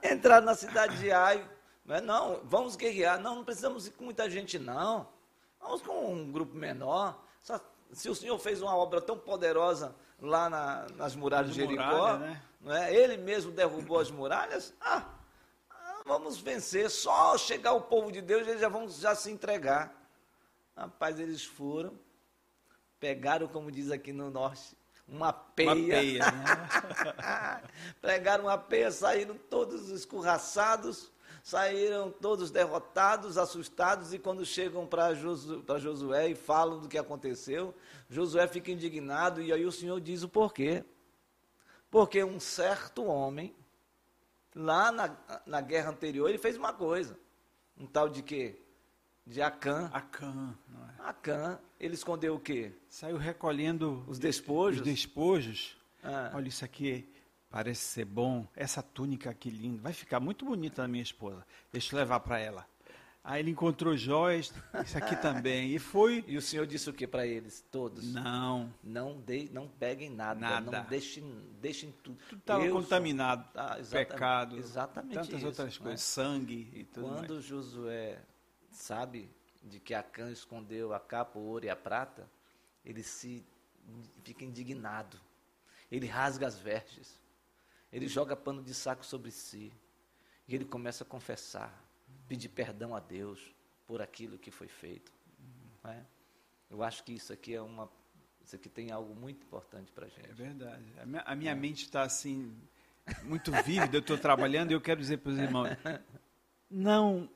Entraram 0.02 0.46
na 0.46 0.54
cidade 0.54 0.96
de 0.98 1.10
Ai. 1.10 1.46
Não, 1.84 1.94
é, 1.96 2.00
não, 2.00 2.40
vamos 2.44 2.76
guerrear. 2.76 3.20
Não, 3.20 3.36
não 3.36 3.44
precisamos 3.44 3.86
ir 3.86 3.92
com 3.92 4.04
muita 4.04 4.28
gente, 4.28 4.58
não. 4.58 5.08
Vamos 5.60 5.82
com 5.82 6.12
um 6.12 6.30
grupo 6.32 6.54
menor. 6.56 7.20
Só- 7.42 7.60
se 7.92 8.08
o 8.08 8.14
senhor 8.14 8.38
fez 8.38 8.60
uma 8.60 8.76
obra 8.76 9.00
tão 9.00 9.16
poderosa 9.16 9.94
lá 10.20 10.48
na- 10.48 10.86
nas 10.96 11.14
muralhas 11.14 11.50
de 11.50 11.56
Jericó, 11.56 11.84
muralhas, 11.84 12.20
né? 12.20 12.42
não 12.60 12.72
é? 12.74 12.94
ele 12.94 13.16
mesmo 13.16 13.52
derrubou 13.52 13.98
as 14.00 14.10
muralhas, 14.10 14.74
ah, 14.80 15.04
ah, 15.70 16.02
vamos 16.06 16.38
vencer. 16.38 16.90
Só 16.90 17.36
chegar 17.36 17.72
o 17.72 17.82
povo 17.82 18.10
de 18.10 18.20
Deus, 18.20 18.46
eles 18.46 18.60
já 18.60 18.68
vão 18.68 18.88
já 18.88 19.14
se 19.14 19.30
entregar. 19.30 19.92
Rapaz, 20.76 21.18
eles 21.18 21.44
foram, 21.44 21.98
pegaram, 23.00 23.48
como 23.48 23.70
diz 23.70 23.90
aqui 23.90 24.12
no 24.12 24.30
norte, 24.30 24.76
uma 25.08 25.32
peia. 25.32 25.70
uma 25.70 25.76
peia. 25.86 26.24
Né? 26.32 27.62
Pregaram 28.02 28.44
uma 28.44 28.58
peia, 28.58 28.90
saíram 28.90 29.36
todos 29.48 29.88
escorraçados, 29.88 31.10
saíram 31.46 32.10
todos 32.10 32.50
derrotados, 32.50 33.38
assustados, 33.38 34.12
e 34.12 34.18
quando 34.18 34.44
chegam 34.44 34.84
para 34.84 35.14
Josué 35.14 36.30
e 36.30 36.34
falam 36.34 36.80
do 36.80 36.88
que 36.88 36.98
aconteceu, 36.98 37.72
Josué 38.10 38.48
fica 38.48 38.72
indignado, 38.72 39.40
e 39.40 39.52
aí 39.52 39.64
o 39.64 39.70
Senhor 39.70 40.00
diz 40.00 40.24
o 40.24 40.28
porquê. 40.28 40.84
Porque 41.88 42.24
um 42.24 42.40
certo 42.40 43.04
homem, 43.04 43.54
lá 44.56 44.90
na, 44.90 45.16
na 45.46 45.60
guerra 45.60 45.90
anterior, 45.90 46.28
ele 46.28 46.36
fez 46.36 46.56
uma 46.56 46.72
coisa. 46.72 47.16
Um 47.78 47.86
tal 47.86 48.08
de 48.08 48.24
quê? 48.24 48.60
De 49.24 49.40
Acã. 49.40 49.88
Acã, 49.92 50.52
não 50.68 50.84
é? 50.84 50.94
Acã, 50.98 51.60
ele 51.78 51.94
escondeu 51.94 52.34
o 52.34 52.40
quê? 52.40 52.72
Saiu 52.88 53.18
recolhendo 53.18 54.04
Os 54.08 54.18
despojos. 54.18 54.80
os 54.80 54.84
despojos. 54.84 55.76
Ah. 56.02 56.32
Olha, 56.34 56.48
isso 56.48 56.64
aqui 56.64 57.08
parece 57.56 57.80
ser 57.86 58.04
bom. 58.04 58.46
Essa 58.54 58.82
túnica 58.82 59.30
aqui 59.30 59.48
linda. 59.48 59.80
Vai 59.80 59.94
ficar 59.94 60.20
muito 60.20 60.44
bonita 60.44 60.82
na 60.82 60.88
minha 60.88 61.02
esposa. 61.02 61.42
Deixa 61.72 61.94
eu 61.94 61.98
levar 61.98 62.20
para 62.20 62.38
ela. 62.38 62.66
Aí 63.24 63.40
ele 63.40 63.50
encontrou 63.50 63.96
joias, 63.96 64.52
isso 64.84 64.98
aqui 64.98 65.16
também. 65.16 65.74
E 65.74 65.78
foi. 65.78 66.22
E 66.28 66.36
o 66.36 66.42
Senhor 66.42 66.66
disse 66.66 66.90
o 66.90 66.92
que 66.92 67.06
para 67.06 67.26
eles? 67.26 67.64
Todos. 67.72 68.12
Não, 68.12 68.70
Não, 68.84 69.18
de, 69.22 69.48
não 69.54 69.66
peguem 69.68 70.10
nada, 70.10 70.38
Nada. 70.38 70.70
não 70.82 70.84
deixem, 70.88 71.24
deixem 71.58 71.92
tudo. 72.04 72.18
tudo 72.28 72.38
estava 72.40 72.62
Eu 72.62 72.72
sou- 72.72 72.82
contaminado. 72.82 73.48
Ah, 73.54 73.78
exatamente- 73.78 74.08
pecado, 74.12 74.56
exatamente 74.58 75.14
tantas 75.14 75.34
isso, 75.38 75.46
outras 75.46 75.78
né? 75.78 75.82
coisas, 75.82 76.00
sangue 76.02 76.70
e 76.74 76.84
tudo 76.84 77.08
Quando 77.08 77.30
mais. 77.34 77.44
Josué 77.44 78.18
sabe 78.70 79.30
de 79.64 79.80
que 79.80 79.94
Acã 79.94 80.30
escondeu 80.30 80.92
a 80.92 81.00
capa, 81.00 81.38
o 81.38 81.42
ouro 81.42 81.64
e 81.64 81.70
a 81.70 81.74
prata, 81.74 82.28
ele 82.84 83.02
se 83.02 83.42
fica 84.22 84.44
indignado. 84.44 85.18
Ele 85.90 86.06
rasga 86.06 86.46
as 86.46 86.58
vestes. 86.58 87.18
Ele 87.96 88.08
joga 88.08 88.36
pano 88.36 88.62
de 88.62 88.74
saco 88.74 89.06
sobre 89.06 89.30
si. 89.30 89.72
E 90.46 90.54
ele 90.54 90.66
começa 90.66 91.02
a 91.02 91.06
confessar, 91.06 91.82
pedir 92.28 92.50
perdão 92.50 92.94
a 92.94 93.00
Deus 93.00 93.40
por 93.86 94.02
aquilo 94.02 94.38
que 94.38 94.50
foi 94.50 94.68
feito. 94.68 95.10
é? 95.82 96.02
Eu 96.68 96.82
acho 96.82 97.02
que 97.02 97.14
isso 97.14 97.32
aqui 97.32 97.54
é 97.54 97.62
uma. 97.62 97.90
Isso 98.44 98.54
aqui 98.54 98.68
tem 98.68 98.90
algo 98.90 99.14
muito 99.14 99.42
importante 99.42 99.90
para 99.92 100.04
a 100.04 100.08
gente. 100.10 100.28
É 100.28 100.34
verdade. 100.34 100.84
A 101.00 101.06
minha, 101.06 101.22
a 101.22 101.34
minha 101.34 101.54
mente 101.54 101.84
está 101.84 102.02
assim, 102.02 102.54
muito 103.24 103.50
vívida. 103.64 103.96
Eu 103.96 104.00
estou 104.00 104.18
trabalhando 104.18 104.72
e 104.72 104.74
eu 104.74 104.80
quero 104.80 105.00
dizer 105.00 105.16
para 105.16 105.32
os 105.32 105.38
irmãos: 105.38 105.70
não, 106.70 107.30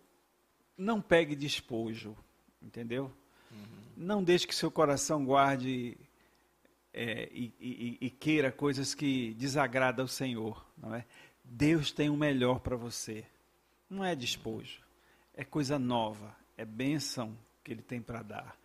não 0.76 1.00
pegue 1.00 1.34
despojo, 1.34 2.14
entendeu? 2.60 3.10
Não 3.96 4.22
deixe 4.22 4.46
que 4.46 4.54
seu 4.54 4.70
coração 4.70 5.24
guarde 5.24 5.96
é, 6.92 7.28
e, 7.32 7.54
e- 7.60 7.98
e 8.06 8.10
queira 8.10 8.50
coisas 8.52 8.94
que 8.94 9.34
desagradam 9.34 10.04
ao 10.04 10.08
Senhor, 10.08 10.64
não 10.76 10.94
é? 10.94 11.04
Deus 11.44 11.90
tem 11.92 12.08
o 12.10 12.16
melhor 12.16 12.60
para 12.60 12.76
você. 12.76 13.24
Não 13.88 14.04
é 14.04 14.14
despojo, 14.14 14.80
é 15.34 15.44
coisa 15.44 15.78
nova, 15.78 16.34
é 16.56 16.64
bênção 16.64 17.36
que 17.64 17.72
Ele 17.72 17.82
tem 17.82 18.00
para 18.00 18.22
dar. 18.22 18.56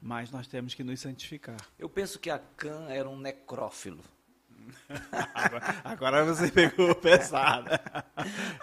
Mas 0.00 0.30
nós 0.30 0.46
temos 0.46 0.72
que 0.74 0.84
nos 0.84 1.00
santificar. 1.00 1.56
Eu 1.78 1.88
penso 1.88 2.18
que 2.18 2.30
Acã 2.30 2.86
era 2.90 3.08
um 3.08 3.18
necrófilo. 3.18 4.04
Agora, 5.84 6.24
você 6.24 6.50
pegou 6.50 6.94
pesado. 6.94 7.70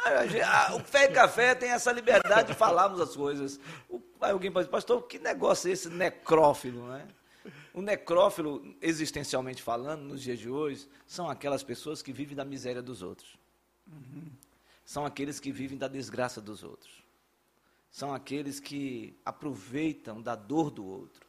Ah, 0.05 0.25
gente, 0.27 0.41
ah, 0.41 0.75
O 0.75 0.79
Fé 0.81 1.05
e 1.05 1.13
Café 1.13 1.55
tem 1.55 1.69
essa 1.69 1.89
liberdade 1.91 2.49
de 2.49 2.53
falarmos 2.53 2.99
as 2.99 3.15
coisas. 3.15 3.57
O- 3.89 4.01
alguém 4.19 4.51
pode 4.51 4.65
dizer, 4.65 4.71
pastor, 4.71 5.01
que 5.07 5.17
negócio 5.17 5.69
é 5.69 5.71
esse 5.73 5.87
necrófilo, 5.89 6.85
né? 6.89 7.07
O 7.73 7.81
necrófilo, 7.81 8.75
existencialmente 8.81 9.61
falando, 9.61 10.03
nos 10.03 10.21
dias 10.21 10.39
de 10.39 10.49
hoje, 10.49 10.87
são 11.05 11.29
aquelas 11.29 11.63
pessoas 11.63 12.01
que 12.01 12.13
vivem 12.13 12.35
da 12.35 12.45
miséria 12.45 12.81
dos 12.81 13.01
outros. 13.01 13.37
São 14.85 15.05
aqueles 15.05 15.39
que 15.39 15.51
vivem 15.51 15.77
da 15.77 15.87
desgraça 15.87 16.41
dos 16.41 16.63
outros. 16.63 17.03
São 17.91 18.13
aqueles 18.13 18.59
que 18.59 19.15
aproveitam 19.25 20.21
da 20.21 20.35
dor 20.35 20.71
do 20.71 20.85
outro. 20.85 21.27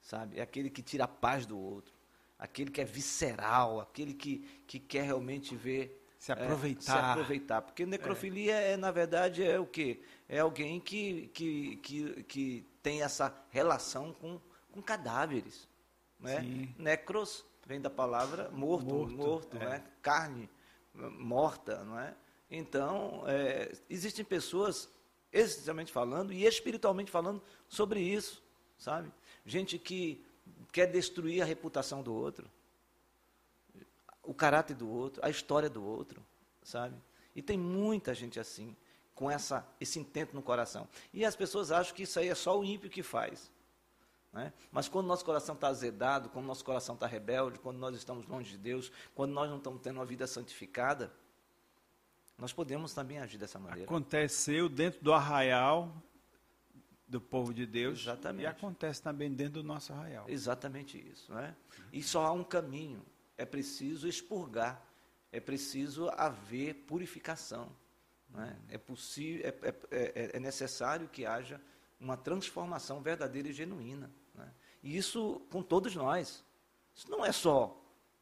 Sabe? 0.00 0.38
É 0.38 0.42
aquele 0.42 0.70
que 0.70 0.82
tira 0.82 1.04
a 1.04 1.08
paz 1.08 1.44
do 1.44 1.58
outro. 1.58 1.92
Aquele 2.38 2.70
que 2.70 2.80
é 2.80 2.84
visceral, 2.84 3.80
aquele 3.80 4.14
que, 4.14 4.38
que 4.66 4.78
quer 4.78 5.02
realmente 5.02 5.56
ver 5.56 6.00
Se 6.18 6.30
é, 6.30 6.36
se 6.36 6.42
aproveitar. 6.42 7.10
aproveitar. 7.10 7.62
Porque 7.62 7.84
necrofilia 7.84 8.54
é. 8.54 8.76
na 8.76 8.92
verdade, 8.92 9.42
é 9.42 9.58
o 9.58 9.66
quê? 9.66 10.00
É 10.28 10.38
alguém 10.38 10.78
que, 10.78 11.28
que, 11.34 11.76
que, 11.76 12.22
que 12.24 12.66
tem 12.80 13.02
essa 13.02 13.34
relação 13.50 14.12
com, 14.12 14.40
com 14.72 14.82
cadáveres. 14.82 15.68
Né? 16.18 16.40
Sim. 16.40 16.74
Necros 16.78 17.44
vem 17.66 17.80
da 17.80 17.90
palavra 17.90 18.50
morto, 18.50 18.86
morto, 18.86 19.14
Morto, 19.14 19.56
é. 19.58 19.68
né? 19.68 19.84
carne 20.02 20.48
morta, 20.94 21.84
não 21.84 21.98
é? 21.98 22.14
Então, 22.50 23.22
é, 23.26 23.76
existem 23.88 24.24
pessoas, 24.24 24.88
essencialmente 25.32 25.92
falando 25.92 26.32
e 26.32 26.44
espiritualmente 26.44 27.10
falando, 27.10 27.42
sobre 27.68 28.00
isso, 28.00 28.42
sabe? 28.78 29.12
Gente 29.44 29.78
que 29.78 30.24
quer 30.72 30.86
destruir 30.86 31.42
a 31.42 31.44
reputação 31.44 32.02
do 32.02 32.12
outro, 32.12 32.50
o 34.22 34.34
caráter 34.34 34.74
do 34.74 34.88
outro, 34.90 35.24
a 35.24 35.30
história 35.30 35.70
do 35.70 35.84
outro, 35.84 36.24
sabe? 36.62 36.96
E 37.34 37.42
tem 37.42 37.58
muita 37.58 38.14
gente 38.14 38.40
assim, 38.40 38.76
com 39.14 39.30
essa, 39.30 39.66
esse 39.80 39.98
intento 39.98 40.34
no 40.34 40.42
coração. 40.42 40.88
E 41.12 41.24
as 41.24 41.36
pessoas 41.36 41.70
acham 41.70 41.94
que 41.94 42.02
isso 42.02 42.18
aí 42.18 42.28
é 42.28 42.34
só 42.34 42.58
o 42.58 42.64
ímpio 42.64 42.90
que 42.90 43.02
faz. 43.02 43.50
Né? 44.32 44.52
Mas 44.70 44.88
quando 44.88 45.06
nosso 45.06 45.24
coração 45.24 45.54
está 45.54 45.68
azedado, 45.68 46.28
quando 46.28 46.46
nosso 46.46 46.64
coração 46.64 46.94
está 46.94 47.06
rebelde, 47.06 47.58
quando 47.58 47.78
nós 47.78 47.96
estamos 47.96 48.26
longe 48.26 48.50
de 48.50 48.58
Deus, 48.58 48.92
quando 49.14 49.32
nós 49.32 49.48
não 49.48 49.56
estamos 49.56 49.80
tendo 49.80 49.96
uma 49.96 50.04
vida 50.04 50.26
santificada, 50.26 51.12
nós 52.36 52.52
podemos 52.52 52.94
também 52.94 53.18
agir 53.18 53.38
dessa 53.38 53.58
maneira. 53.58 53.84
Aconteceu 53.84 54.68
dentro 54.68 55.02
do 55.02 55.12
arraial 55.12 56.02
do 57.08 57.20
povo 57.20 57.54
de 57.54 57.66
Deus. 57.66 58.00
Exatamente. 58.02 58.44
E 58.44 58.46
acontece 58.46 59.02
também 59.02 59.32
dentro 59.32 59.54
do 59.54 59.64
nosso 59.64 59.92
arraial. 59.92 60.26
Exatamente 60.28 60.98
isso. 60.98 61.32
Né? 61.32 61.56
E 61.92 62.02
só 62.02 62.26
há 62.26 62.32
um 62.32 62.44
caminho. 62.44 63.04
É 63.36 63.46
preciso 63.46 64.06
expurgar. 64.06 64.84
É 65.32 65.40
preciso 65.40 66.08
haver 66.10 66.74
purificação. 66.86 67.74
Né? 68.28 68.56
É, 68.68 68.78
possível, 68.78 69.46
é, 69.46 69.68
é, 69.68 69.74
é, 69.90 70.30
é 70.34 70.40
necessário 70.40 71.08
que 71.08 71.24
haja 71.24 71.60
uma 72.00 72.16
transformação 72.16 73.00
verdadeira 73.00 73.48
e 73.48 73.52
genuína. 73.52 74.10
Né? 74.34 74.48
E 74.82 74.96
isso 74.96 75.42
com 75.50 75.62
todos 75.62 75.94
nós. 75.94 76.44
Isso 76.94 77.10
não 77.10 77.24
é 77.24 77.32
só. 77.32 77.76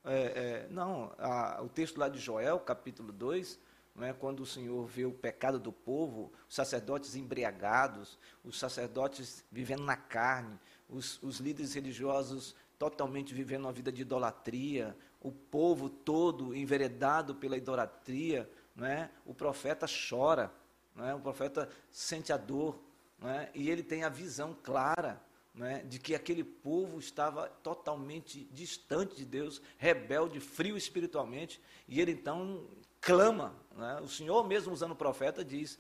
É, 0.05 0.13
é, 0.15 0.69
não, 0.71 1.13
a, 1.19 1.61
o 1.63 1.69
texto 1.69 1.99
lá 1.99 2.09
de 2.09 2.19
Joel, 2.19 2.61
capítulo 2.61 3.13
2, 3.13 3.59
é, 4.01 4.13
quando 4.13 4.41
o 4.41 4.47
Senhor 4.47 4.87
vê 4.87 5.05
o 5.05 5.13
pecado 5.13 5.59
do 5.59 5.73
povo, 5.73 6.33
os 6.49 6.55
sacerdotes 6.55 7.17
embriagados, 7.17 8.19
os 8.45 8.59
sacerdotes 8.59 9.45
vivendo 9.51 9.83
na 9.83 9.97
carne, 9.97 10.59
os, 10.89 11.21
os 11.23 11.39
líderes 11.39 11.75
religiosos 11.75 12.55
totalmente 12.79 13.35
vivendo 13.35 13.65
uma 13.65 13.73
vida 13.73 13.91
de 13.91 14.03
idolatria, 14.03 14.97
o 15.21 15.33
povo 15.33 15.89
todo 15.89 16.55
enveredado 16.55 17.35
pela 17.35 17.57
idolatria, 17.57 18.49
é? 18.81 19.09
o 19.25 19.35
profeta 19.35 19.87
chora, 19.87 20.53
é? 20.99 21.15
o 21.15 21.21
profeta 21.21 21.69
sente 21.91 22.33
a 22.33 22.37
dor, 22.37 22.79
é? 23.23 23.51
e 23.55 23.71
ele 23.71 23.83
tem 23.83 24.05
a 24.05 24.09
visão 24.09 24.55
clara 24.63 25.23
é? 25.61 25.79
de 25.79 25.99
que 25.99 26.15
aquele 26.15 26.45
povo 26.45 26.99
estava 26.99 27.49
totalmente 27.63 28.45
distante 28.53 29.17
de 29.17 29.25
Deus, 29.25 29.61
rebelde, 29.79 30.41
frio 30.41 30.77
espiritualmente, 30.77 31.61
e 31.89 32.01
ele 32.01 32.13
então 32.13 32.67
clama. 33.01 33.55
Né? 33.75 34.01
O 34.03 34.09
Senhor, 34.09 34.47
mesmo 34.47 34.73
usando 34.73 34.93
o 34.93 34.97
profeta, 34.97 35.45
diz: 35.45 35.79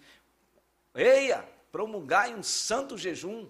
Eia, 0.94 1.46
promulgai 1.70 2.34
um 2.34 2.42
santo 2.42 2.96
jejum. 2.96 3.48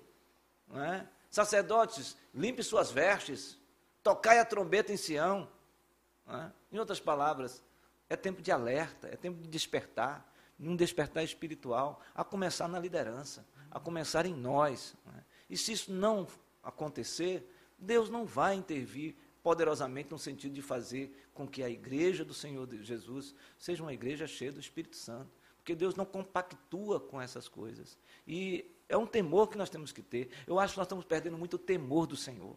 Né? 0.68 1.08
Sacerdotes, 1.30 2.16
limpe 2.34 2.62
suas 2.62 2.90
vestes, 2.90 3.58
tocai 4.02 4.38
a 4.38 4.44
trombeta 4.44 4.92
em 4.92 4.96
Sião. 4.96 5.48
Né? 6.26 6.52
Em 6.72 6.78
outras 6.78 6.98
palavras, 6.98 7.62
é 8.08 8.16
tempo 8.16 8.42
de 8.42 8.50
alerta, 8.50 9.08
é 9.08 9.16
tempo 9.16 9.40
de 9.40 9.48
despertar, 9.48 10.32
um 10.58 10.74
despertar 10.74 11.22
espiritual, 11.22 12.00
a 12.14 12.24
começar 12.24 12.66
na 12.66 12.78
liderança, 12.78 13.46
a 13.76 13.80
começar 13.80 14.24
em 14.24 14.34
nós. 14.34 14.94
Né? 15.04 15.22
E 15.50 15.56
se 15.56 15.70
isso 15.70 15.92
não 15.92 16.26
acontecer, 16.62 17.46
Deus 17.78 18.08
não 18.08 18.24
vai 18.24 18.54
intervir 18.54 19.14
poderosamente 19.42 20.10
no 20.10 20.18
sentido 20.18 20.54
de 20.54 20.62
fazer 20.62 21.28
com 21.34 21.46
que 21.46 21.62
a 21.62 21.68
igreja 21.68 22.24
do 22.24 22.32
Senhor 22.32 22.66
Jesus 22.80 23.34
seja 23.58 23.82
uma 23.82 23.92
igreja 23.92 24.26
cheia 24.26 24.50
do 24.50 24.58
Espírito 24.58 24.96
Santo. 24.96 25.30
Porque 25.58 25.74
Deus 25.74 25.94
não 25.94 26.06
compactua 26.06 26.98
com 26.98 27.20
essas 27.20 27.48
coisas. 27.48 27.98
E 28.26 28.74
é 28.88 28.96
um 28.96 29.06
temor 29.06 29.48
que 29.48 29.58
nós 29.58 29.68
temos 29.68 29.92
que 29.92 30.02
ter. 30.02 30.30
Eu 30.46 30.58
acho 30.58 30.72
que 30.72 30.78
nós 30.78 30.86
estamos 30.86 31.04
perdendo 31.04 31.36
muito 31.36 31.54
o 31.54 31.58
temor 31.58 32.06
do 32.06 32.16
Senhor. 32.16 32.56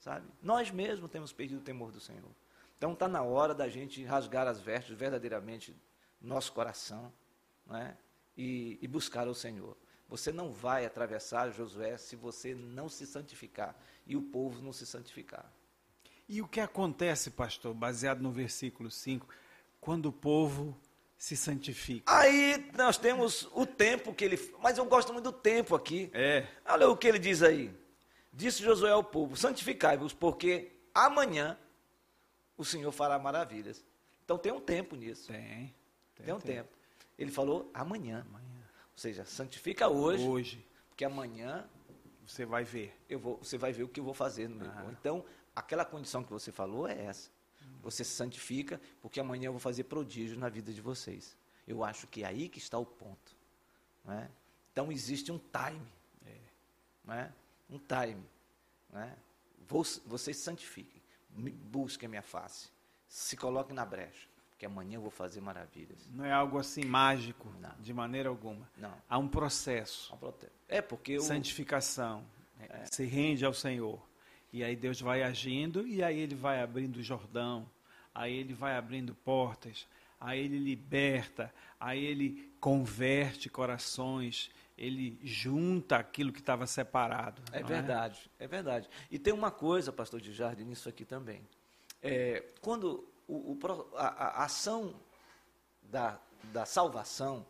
Sabe? 0.00 0.26
Nós 0.42 0.72
mesmos 0.72 1.10
temos 1.12 1.32
perdido 1.32 1.60
o 1.60 1.64
temor 1.64 1.92
do 1.92 2.00
Senhor. 2.00 2.30
Então 2.76 2.92
está 2.92 3.06
na 3.06 3.22
hora 3.22 3.54
da 3.54 3.68
gente 3.68 4.02
rasgar 4.04 4.48
as 4.48 4.60
vestes 4.60 4.98
verdadeiramente 4.98 5.76
no 6.20 6.28
nosso 6.28 6.52
coração 6.52 7.12
né? 7.66 7.96
e, 8.36 8.78
e 8.82 8.88
buscar 8.88 9.28
o 9.28 9.34
Senhor. 9.34 9.76
Você 10.08 10.30
não 10.30 10.52
vai 10.52 10.86
atravessar 10.86 11.50
Josué 11.50 11.96
se 11.96 12.14
você 12.14 12.54
não 12.54 12.88
se 12.88 13.06
santificar 13.06 13.74
e 14.06 14.16
o 14.16 14.22
povo 14.22 14.62
não 14.62 14.72
se 14.72 14.86
santificar. 14.86 15.50
E 16.28 16.40
o 16.40 16.48
que 16.48 16.60
acontece, 16.60 17.30
pastor, 17.30 17.74
baseado 17.74 18.20
no 18.20 18.30
versículo 18.30 18.90
5, 18.90 19.26
quando 19.80 20.06
o 20.06 20.12
povo 20.12 20.76
se 21.16 21.36
santifica? 21.36 22.12
Aí 22.12 22.70
nós 22.76 22.98
temos 22.98 23.48
o 23.52 23.64
tempo 23.64 24.14
que 24.14 24.24
ele. 24.24 24.52
Mas 24.60 24.78
eu 24.78 24.84
gosto 24.84 25.12
muito 25.12 25.24
do 25.24 25.32
tempo 25.32 25.74
aqui. 25.74 26.10
É. 26.12 26.46
Olha 26.64 26.88
o 26.88 26.96
que 26.96 27.06
ele 27.06 27.18
diz 27.18 27.42
aí. 27.42 27.72
Disse 28.32 28.62
Josué 28.62 28.90
ao 28.90 29.04
povo: 29.04 29.36
santificai-vos, 29.36 30.12
porque 30.12 30.72
amanhã 30.94 31.58
o 32.56 32.64
Senhor 32.64 32.90
fará 32.92 33.18
maravilhas. 33.18 33.84
Então 34.24 34.36
tem 34.36 34.52
um 34.52 34.60
tempo 34.60 34.96
nisso. 34.96 35.28
Tem. 35.28 35.74
Tem, 36.16 36.26
tem 36.26 36.34
um 36.34 36.40
tempo. 36.40 36.68
tempo. 36.68 36.76
Ele 37.18 37.30
falou 37.30 37.70
amanhã. 37.72 38.26
amanhã. 38.28 38.55
Ou 38.96 39.00
seja, 39.00 39.26
santifica 39.26 39.88
hoje. 39.88 40.24
Hoje. 40.24 40.66
Porque 40.88 41.04
amanhã. 41.04 41.68
Você 42.26 42.44
vai 42.44 42.64
ver. 42.64 42.98
Eu 43.08 43.20
vou, 43.20 43.36
você 43.36 43.56
vai 43.56 43.72
ver 43.72 43.84
o 43.84 43.88
que 43.88 44.00
eu 44.00 44.04
vou 44.04 44.14
fazer 44.14 44.48
no 44.48 44.56
meu. 44.56 44.70
Ah. 44.70 44.86
Então, 44.90 45.24
aquela 45.54 45.84
condição 45.84 46.24
que 46.24 46.32
você 46.32 46.50
falou 46.50 46.88
é 46.88 47.04
essa. 47.04 47.30
Você 47.82 48.02
se 48.02 48.10
santifica, 48.10 48.80
porque 49.00 49.20
amanhã 49.20 49.46
eu 49.46 49.52
vou 49.52 49.60
fazer 49.60 49.84
prodígio 49.84 50.36
na 50.38 50.48
vida 50.48 50.72
de 50.72 50.80
vocês. 50.80 51.36
Eu 51.68 51.84
acho 51.84 52.06
que 52.08 52.24
é 52.24 52.26
aí 52.26 52.48
que 52.48 52.58
está 52.58 52.78
o 52.78 52.86
ponto. 52.86 53.36
É? 54.08 54.28
Então 54.72 54.90
existe 54.90 55.30
um 55.30 55.38
time. 55.38 55.86
É? 57.08 57.30
Um 57.70 57.78
time. 57.78 58.24
É? 58.94 59.12
Vocês 60.06 60.36
se 60.36 60.42
santifiquem. 60.42 61.02
Busquem 61.30 62.06
a 62.06 62.10
minha 62.10 62.22
face. 62.22 62.70
Se 63.08 63.36
coloquem 63.36 63.74
na 63.74 63.84
brecha. 63.84 64.28
Porque 64.56 64.64
amanhã 64.64 64.94
eu 64.94 65.02
vou 65.02 65.10
fazer 65.10 65.42
maravilhas. 65.42 66.08
Não 66.10 66.24
é 66.24 66.32
algo 66.32 66.56
assim 66.58 66.82
mágico, 66.82 67.52
Não. 67.60 67.74
de 67.78 67.92
maneira 67.92 68.30
alguma. 68.30 68.66
Não. 68.78 68.94
Há 69.06 69.18
um 69.18 69.28
processo. 69.28 70.18
É 70.66 70.80
porque 70.80 71.18
o... 71.18 71.20
Santificação. 71.20 72.24
É. 72.58 72.86
Se 72.86 73.04
rende 73.04 73.44
ao 73.44 73.52
Senhor. 73.52 74.00
E 74.50 74.64
aí 74.64 74.74
Deus 74.74 74.98
vai 74.98 75.22
agindo 75.22 75.86
e 75.86 76.02
aí 76.02 76.18
ele 76.18 76.34
vai 76.34 76.62
abrindo 76.62 76.96
o 76.96 77.02
Jordão, 77.02 77.70
aí 78.14 78.34
ele 78.34 78.54
vai 78.54 78.74
abrindo 78.78 79.14
portas, 79.14 79.86
aí 80.18 80.40
ele 80.40 80.58
liberta, 80.58 81.52
aí 81.78 82.02
ele 82.02 82.50
converte 82.58 83.50
corações, 83.50 84.50
ele 84.78 85.20
junta 85.22 85.96
aquilo 85.96 86.32
que 86.32 86.40
estava 86.40 86.66
separado. 86.66 87.42
É 87.52 87.62
verdade, 87.62 88.30
é? 88.38 88.44
é? 88.44 88.48
verdade. 88.48 88.88
E 89.10 89.18
tem 89.18 89.34
uma 89.34 89.50
coisa, 89.50 89.92
pastor 89.92 90.18
de 90.18 90.32
Jardim, 90.32 90.64
nisso 90.64 90.88
aqui 90.88 91.04
também. 91.04 91.46
É, 92.02 92.42
quando 92.62 93.06
o, 93.28 93.52
o, 93.52 93.58
a, 93.96 94.06
a, 94.06 94.44
ação 94.44 94.94
da, 95.82 96.20
da 96.52 96.64
salvação 96.64 97.46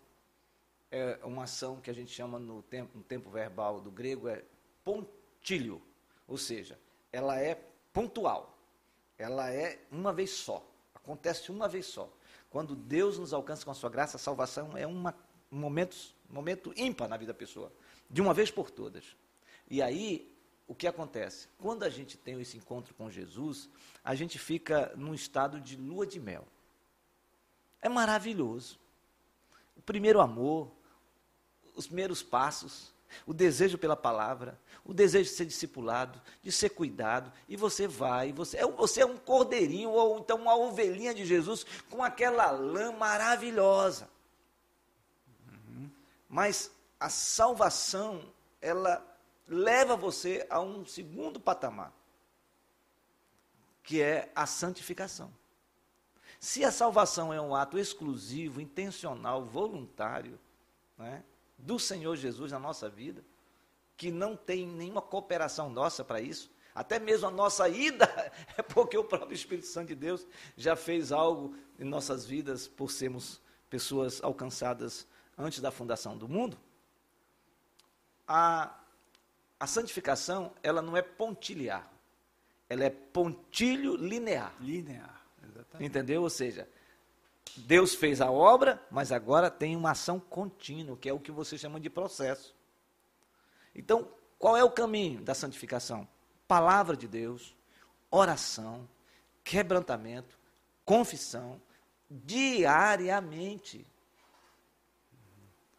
é 0.90 1.18
uma 1.22 1.44
ação 1.44 1.80
que 1.80 1.90
a 1.90 1.94
gente 1.94 2.10
chama 2.10 2.38
no 2.38 2.62
tempo, 2.62 2.96
no 2.96 3.04
tempo 3.04 3.28
verbal 3.30 3.80
do 3.80 3.90
grego 3.90 4.28
é 4.28 4.44
pontilho, 4.84 5.82
ou 6.26 6.38
seja, 6.38 6.78
ela 7.12 7.40
é 7.40 7.54
pontual. 7.92 8.56
Ela 9.18 9.50
é 9.50 9.78
uma 9.90 10.12
vez 10.12 10.30
só. 10.30 10.66
Acontece 10.94 11.50
uma 11.50 11.68
vez 11.68 11.86
só. 11.86 12.12
Quando 12.50 12.76
Deus 12.76 13.18
nos 13.18 13.32
alcança 13.32 13.64
com 13.64 13.70
a 13.70 13.74
sua 13.74 13.90
graça, 13.90 14.16
a 14.16 14.20
salvação 14.20 14.76
é 14.76 14.86
uma, 14.86 15.14
um 15.50 15.58
momento, 15.58 15.96
momento 16.28 16.72
ímpar 16.76 17.08
na 17.08 17.16
vida 17.16 17.32
da 17.32 17.38
pessoa. 17.38 17.72
De 18.08 18.20
uma 18.20 18.34
vez 18.34 18.50
por 18.50 18.70
todas. 18.70 19.16
E 19.68 19.82
aí, 19.82 20.35
o 20.66 20.74
que 20.74 20.86
acontece? 20.86 21.48
Quando 21.58 21.84
a 21.84 21.88
gente 21.88 22.16
tem 22.16 22.40
esse 22.40 22.56
encontro 22.56 22.92
com 22.94 23.10
Jesus, 23.10 23.68
a 24.02 24.14
gente 24.14 24.38
fica 24.38 24.92
num 24.96 25.14
estado 25.14 25.60
de 25.60 25.76
lua 25.76 26.06
de 26.06 26.18
mel. 26.18 26.44
É 27.80 27.88
maravilhoso. 27.88 28.78
O 29.76 29.82
primeiro 29.82 30.20
amor, 30.20 30.72
os 31.74 31.86
primeiros 31.86 32.22
passos, 32.22 32.92
o 33.24 33.32
desejo 33.32 33.78
pela 33.78 33.96
palavra, 33.96 34.58
o 34.84 34.92
desejo 34.92 35.30
de 35.30 35.36
ser 35.36 35.46
discipulado, 35.46 36.20
de 36.42 36.50
ser 36.50 36.70
cuidado, 36.70 37.32
e 37.48 37.56
você 37.56 37.86
vai, 37.86 38.32
você 38.32 38.58
é, 38.58 38.66
você 38.66 39.02
é 39.02 39.06
um 39.06 39.16
cordeirinho 39.16 39.90
ou 39.90 40.18
então 40.18 40.36
uma 40.38 40.56
ovelhinha 40.56 41.14
de 41.14 41.24
Jesus 41.24 41.64
com 41.88 42.02
aquela 42.02 42.50
lã 42.50 42.90
maravilhosa. 42.92 44.08
Uhum. 45.48 45.88
Mas 46.28 46.70
a 46.98 47.08
salvação, 47.08 48.22
ela 48.60 49.15
leva 49.46 49.96
você 49.96 50.46
a 50.50 50.60
um 50.60 50.84
segundo 50.84 51.38
patamar, 51.38 51.92
que 53.82 54.02
é 54.02 54.30
a 54.34 54.46
santificação. 54.46 55.32
Se 56.40 56.64
a 56.64 56.70
salvação 56.70 57.32
é 57.32 57.40
um 57.40 57.54
ato 57.54 57.78
exclusivo, 57.78 58.60
intencional, 58.60 59.44
voluntário, 59.44 60.38
né, 60.98 61.24
do 61.56 61.78
Senhor 61.78 62.16
Jesus 62.16 62.52
na 62.52 62.58
nossa 62.58 62.88
vida, 62.88 63.24
que 63.96 64.10
não 64.10 64.36
tem 64.36 64.66
nenhuma 64.66 65.00
cooperação 65.00 65.70
nossa 65.70 66.04
para 66.04 66.20
isso, 66.20 66.50
até 66.74 66.98
mesmo 66.98 67.28
a 67.28 67.30
nossa 67.30 67.68
ida 67.68 68.06
é 68.56 68.62
porque 68.62 68.98
o 68.98 69.04
próprio 69.04 69.34
Espírito 69.34 69.66
Santo 69.66 69.88
de 69.88 69.94
Deus 69.94 70.26
já 70.56 70.76
fez 70.76 71.10
algo 71.10 71.56
em 71.78 71.84
nossas 71.84 72.26
vidas 72.26 72.68
por 72.68 72.90
sermos 72.90 73.40
pessoas 73.70 74.22
alcançadas 74.22 75.06
antes 75.38 75.60
da 75.60 75.70
fundação 75.70 76.16
do 76.16 76.28
mundo. 76.28 76.58
A, 78.28 78.78
a 79.58 79.66
santificação, 79.66 80.52
ela 80.62 80.82
não 80.82 80.96
é 80.96 81.02
pontilhar, 81.02 81.90
ela 82.68 82.84
é 82.84 82.90
pontilho 82.90 83.96
linear. 83.96 84.54
Linear, 84.60 85.22
exatamente. 85.42 85.88
Entendeu? 85.88 86.22
Ou 86.22 86.30
seja, 86.30 86.68
Deus 87.56 87.94
fez 87.94 88.20
a 88.20 88.30
obra, 88.30 88.82
mas 88.90 89.12
agora 89.12 89.50
tem 89.50 89.74
uma 89.74 89.92
ação 89.92 90.20
contínua, 90.20 90.96
que 90.96 91.08
é 91.08 91.12
o 91.12 91.20
que 91.20 91.32
você 91.32 91.56
chama 91.56 91.80
de 91.80 91.88
processo. 91.88 92.54
Então, 93.74 94.08
qual 94.38 94.56
é 94.56 94.64
o 94.64 94.70
caminho 94.70 95.22
da 95.22 95.34
santificação? 95.34 96.06
Palavra 96.46 96.96
de 96.96 97.08
Deus, 97.08 97.54
oração, 98.10 98.88
quebrantamento, 99.42 100.38
confissão, 100.84 101.60
diariamente. 102.10 103.86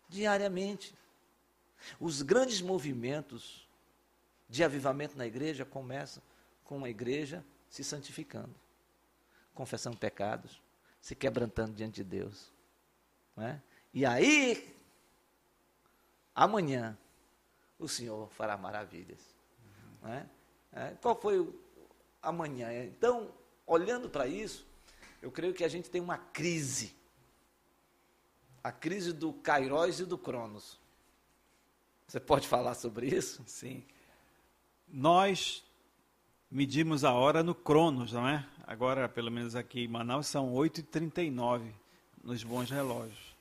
Diariamente. 0.10 0.96
Os 2.00 2.22
grandes 2.22 2.62
movimentos 2.62 3.67
de 4.50 4.64
avivamento 4.64 5.18
na 5.18 5.26
igreja 5.26 5.66
começam 5.66 6.22
com 6.64 6.84
a 6.84 6.90
igreja 6.90 7.44
se 7.70 7.84
santificando, 7.84 8.54
confessando 9.54 9.98
pecados, 9.98 10.62
se 11.02 11.16
quebrantando 11.16 11.74
diante 11.74 11.96
de 11.96 12.04
Deus. 12.04 12.52
É? 13.38 13.60
E 13.94 14.06
aí, 14.06 14.76
amanhã, 16.34 16.98
o 17.78 17.88
Senhor 17.88 18.30
fará 18.32 18.58
maravilhas. 18.58 19.20
É? 20.04 20.26
É? 20.72 20.96
Qual 21.02 21.20
foi 21.20 21.40
o 21.40 21.60
amanhã? 22.22 22.72
Então, 22.86 23.34
olhando 23.66 24.10
para 24.10 24.28
isso, 24.28 24.66
eu 25.22 25.32
creio 25.32 25.54
que 25.54 25.64
a 25.64 25.68
gente 25.68 25.90
tem 25.90 26.02
uma 26.02 26.18
crise. 26.18 26.96
A 28.64 28.72
crise 28.72 29.14
do 29.14 29.34
Kairos 29.34 30.00
e 30.00 30.06
do 30.06 30.18
Cronos. 30.18 30.80
Você 32.08 32.20
pode 32.20 32.48
falar 32.48 32.74
sobre 32.74 33.08
isso? 33.08 33.44
Sim. 33.46 33.86
Nós 34.88 35.64
medimos 36.50 37.04
a 37.04 37.14
hora 37.14 37.44
no 37.44 37.54
Cronos, 37.54 38.14
não 38.14 38.28
é? 38.28 38.46
Agora, 38.66 39.10
pelo 39.10 39.30
menos 39.30 39.56
aqui 39.56 39.82
em 39.82 39.88
Manaus, 39.88 40.28
são 40.28 40.54
8h39 40.54 41.62
nos 42.24 42.44
bons 42.44 42.70
relógios. 42.70 43.36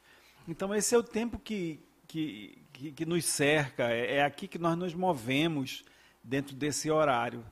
Então, 0.49 0.75
esse 0.75 0.95
é 0.95 0.99
o 0.99 1.03
tempo 1.03 1.39
que, 1.39 1.81
que, 2.07 2.59
que, 2.73 2.93
que 2.93 3.07
nos 3.07 3.25
cerca, 3.25 3.91
é, 3.91 4.17
é 4.17 4.25
aqui 4.25 4.47
que 4.47 4.59
nós 4.59 4.77
nos 4.77 4.95
movemos 4.95 5.85
dentro 6.23 6.55
desse 6.55 6.91
horário. 6.91 7.45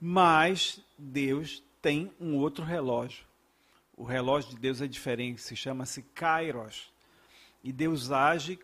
Mas 0.00 0.80
Deus 0.98 1.62
tem 1.82 2.10
um 2.18 2.36
outro 2.36 2.64
relógio. 2.64 3.24
O 3.96 4.04
relógio 4.04 4.50
de 4.50 4.56
Deus 4.56 4.80
é 4.80 4.86
diferente, 4.86 5.42
se 5.42 5.54
chama-se 5.54 6.02
Kairos. 6.02 6.90
E 7.62 7.70
Deus 7.70 8.10
age 8.10 8.58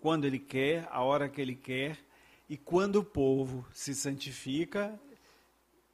quando 0.00 0.24
Ele 0.24 0.38
quer, 0.38 0.86
a 0.92 1.02
hora 1.02 1.28
que 1.28 1.40
Ele 1.40 1.56
quer, 1.56 1.98
e 2.48 2.56
quando 2.56 2.96
o 2.96 3.04
povo 3.04 3.66
se 3.72 3.94
santifica, 3.94 4.98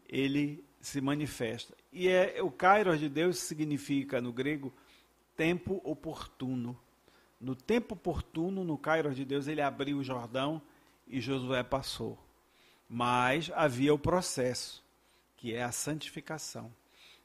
Ele 0.09 0.65
se 0.81 1.01
manifesta. 1.01 1.75
E 1.93 2.09
é, 2.09 2.43
o 2.43 2.51
Kairos 2.51 2.99
de 2.99 3.09
Deus 3.09 3.39
significa, 3.39 4.21
no 4.21 4.33
grego, 4.33 4.73
tempo 5.37 5.81
oportuno. 5.85 6.79
No 7.41 7.55
tempo 7.57 7.95
oportuno, 7.95 8.65
no 8.65 8.77
Kairos 8.77 9.17
de 9.17 9.25
Deus, 9.25 9.47
ele 9.47 9.61
abriu 9.61 9.99
o 9.99 10.05
Jordão 10.05 10.61
e 11.07 11.21
Josué 11.21 11.63
passou. 11.63 12.19
Mas 12.89 13.51
havia 13.55 13.95
o 13.95 13.99
processo, 13.99 14.85
que 15.37 15.55
é 15.55 15.63
a 15.63 15.73
santificação. 15.73 16.73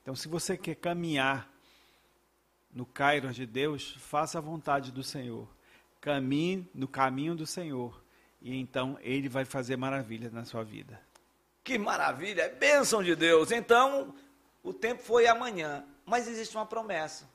Então, 0.01 0.15
se 0.15 0.27
você 0.27 0.57
quer 0.57 0.75
caminhar 0.75 1.51
no 2.73 2.85
Kairos 2.85 3.35
de 3.35 3.45
Deus, 3.45 3.95
faça 3.99 4.37
a 4.37 4.41
vontade 4.41 4.91
do 4.91 5.03
Senhor. 5.03 5.47
Caminhe 5.99 6.67
no 6.73 6.87
caminho 6.87 7.35
do 7.35 7.45
Senhor. 7.45 8.01
E 8.41 8.59
então 8.59 8.97
ele 9.01 9.27
vai 9.27 9.45
fazer 9.45 9.77
maravilhas 9.77 10.31
na 10.31 10.45
sua 10.45 10.63
vida. 10.63 10.99
Que 11.63 11.77
maravilha, 11.77 12.43
é 12.43 12.49
bênção 12.49 13.03
de 13.03 13.15
Deus. 13.15 13.51
Então, 13.51 14.15
o 14.63 14.73
tempo 14.73 15.03
foi 15.03 15.27
amanhã, 15.27 15.85
mas 16.05 16.27
existe 16.27 16.55
uma 16.55 16.65
promessa. 16.65 17.27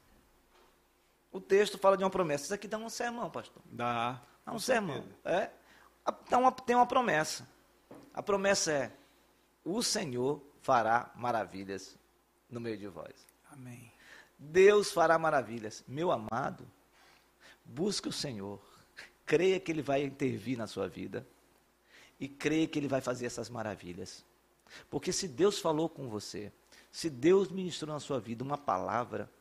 O 1.30 1.40
texto 1.40 1.78
fala 1.78 1.96
de 1.96 2.04
uma 2.04 2.10
promessa. 2.10 2.44
Isso 2.44 2.54
aqui 2.54 2.68
dá 2.68 2.78
um 2.78 2.88
sermão, 2.88 3.30
pastor. 3.30 3.62
Dá. 3.66 4.20
Dá 4.44 4.52
um 4.52 4.58
sermão. 4.58 5.04
É. 5.24 5.50
Então, 6.26 6.50
tem 6.52 6.76
uma 6.76 6.86
promessa. 6.86 7.46
A 8.14 8.22
promessa 8.22 8.72
é: 8.72 8.92
o 9.64 9.82
Senhor 9.82 10.42
fará 10.60 11.10
maravilhas 11.14 11.96
no 12.50 12.60
meio 12.60 12.76
de 12.76 12.88
vós. 12.88 13.26
Amém. 13.50 13.92
Deus 14.38 14.92
fará 14.92 15.18
maravilhas. 15.18 15.84
Meu 15.86 16.10
amado, 16.10 16.66
busque 17.64 18.08
o 18.08 18.12
Senhor. 18.12 18.60
Creia 19.32 19.58
que 19.58 19.72
Ele 19.72 19.80
vai 19.80 20.02
intervir 20.02 20.58
na 20.58 20.66
sua 20.66 20.86
vida. 20.86 21.26
E 22.20 22.28
creia 22.28 22.66
que 22.66 22.78
Ele 22.78 22.86
vai 22.86 23.00
fazer 23.00 23.24
essas 23.24 23.48
maravilhas. 23.48 24.22
Porque 24.90 25.10
se 25.10 25.26
Deus 25.26 25.58
falou 25.58 25.88
com 25.88 26.06
você, 26.06 26.52
se 26.90 27.08
Deus 27.08 27.50
ministrou 27.50 27.94
na 27.94 27.98
sua 27.98 28.20
vida 28.20 28.44
uma 28.44 28.58
palavra, 28.58 29.32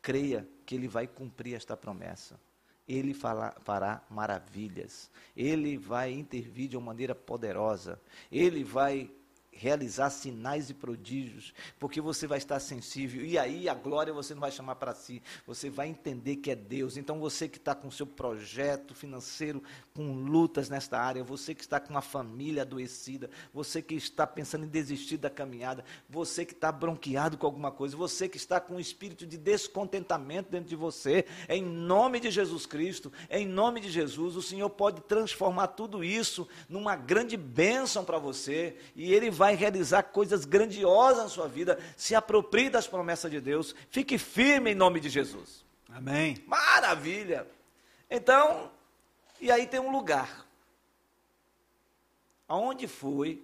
creia 0.00 0.48
que 0.64 0.74
Ele 0.74 0.88
vai 0.88 1.06
cumprir 1.06 1.52
esta 1.52 1.76
promessa. 1.76 2.40
Ele 2.88 3.12
fará 3.12 4.02
maravilhas. 4.08 5.10
Ele 5.36 5.76
vai 5.76 6.10
intervir 6.10 6.70
de 6.70 6.78
uma 6.78 6.86
maneira 6.86 7.14
poderosa. 7.14 8.00
Ele 8.32 8.64
vai 8.64 9.10
realizar 9.58 10.10
sinais 10.10 10.70
e 10.70 10.74
prodígios, 10.74 11.52
porque 11.78 12.00
você 12.00 12.26
vai 12.26 12.38
estar 12.38 12.60
sensível, 12.60 13.24
e 13.24 13.36
aí 13.36 13.68
a 13.68 13.74
glória 13.74 14.12
você 14.12 14.32
não 14.34 14.40
vai 14.40 14.52
chamar 14.52 14.76
para 14.76 14.94
si, 14.94 15.20
você 15.46 15.68
vai 15.68 15.88
entender 15.88 16.36
que 16.36 16.50
é 16.50 16.54
Deus. 16.54 16.96
Então 16.96 17.18
você 17.18 17.48
que 17.48 17.58
está 17.58 17.74
com 17.74 17.90
seu 17.90 18.06
projeto 18.06 18.94
financeiro, 18.94 19.62
com 19.94 20.14
lutas 20.14 20.68
nesta 20.68 20.98
área, 20.98 21.24
você 21.24 21.54
que 21.54 21.62
está 21.62 21.80
com 21.80 21.90
uma 21.90 22.00
família 22.00 22.62
adoecida, 22.62 23.28
você 23.52 23.82
que 23.82 23.94
está 23.94 24.26
pensando 24.26 24.64
em 24.64 24.68
desistir 24.68 25.16
da 25.16 25.28
caminhada, 25.28 25.84
você 26.08 26.44
que 26.44 26.52
está 26.52 26.70
bronqueado 26.70 27.36
com 27.36 27.46
alguma 27.46 27.72
coisa, 27.72 27.96
você 27.96 28.28
que 28.28 28.36
está 28.36 28.60
com 28.60 28.76
um 28.76 28.80
espírito 28.80 29.26
de 29.26 29.36
descontentamento 29.36 30.50
dentro 30.50 30.68
de 30.68 30.76
você, 30.76 31.24
em 31.48 31.62
nome 31.62 32.20
de 32.20 32.30
Jesus 32.30 32.64
Cristo, 32.64 33.12
em 33.28 33.46
nome 33.46 33.80
de 33.80 33.90
Jesus, 33.90 34.36
o 34.36 34.42
Senhor 34.42 34.70
pode 34.70 35.00
transformar 35.02 35.68
tudo 35.68 36.04
isso 36.04 36.46
numa 36.68 36.94
grande 36.94 37.36
bênção 37.36 38.04
para 38.04 38.18
você, 38.18 38.76
e 38.94 39.12
Ele 39.12 39.30
vai 39.30 39.47
vai 39.48 39.54
realizar 39.54 40.02
coisas 40.02 40.44
grandiosas 40.44 41.22
na 41.24 41.28
sua 41.30 41.48
vida. 41.48 41.78
Se 41.96 42.14
aproprie 42.14 42.68
das 42.68 42.86
promessas 42.86 43.30
de 43.30 43.40
Deus. 43.40 43.74
Fique 43.88 44.18
firme 44.18 44.72
em 44.72 44.74
nome 44.74 45.00
de 45.00 45.08
Jesus. 45.08 45.64
Amém. 45.88 46.36
Maravilha. 46.46 47.46
Então, 48.10 48.70
e 49.40 49.50
aí 49.50 49.66
tem 49.66 49.80
um 49.80 49.90
lugar. 49.90 50.46
Aonde 52.46 52.86
foi 52.86 53.42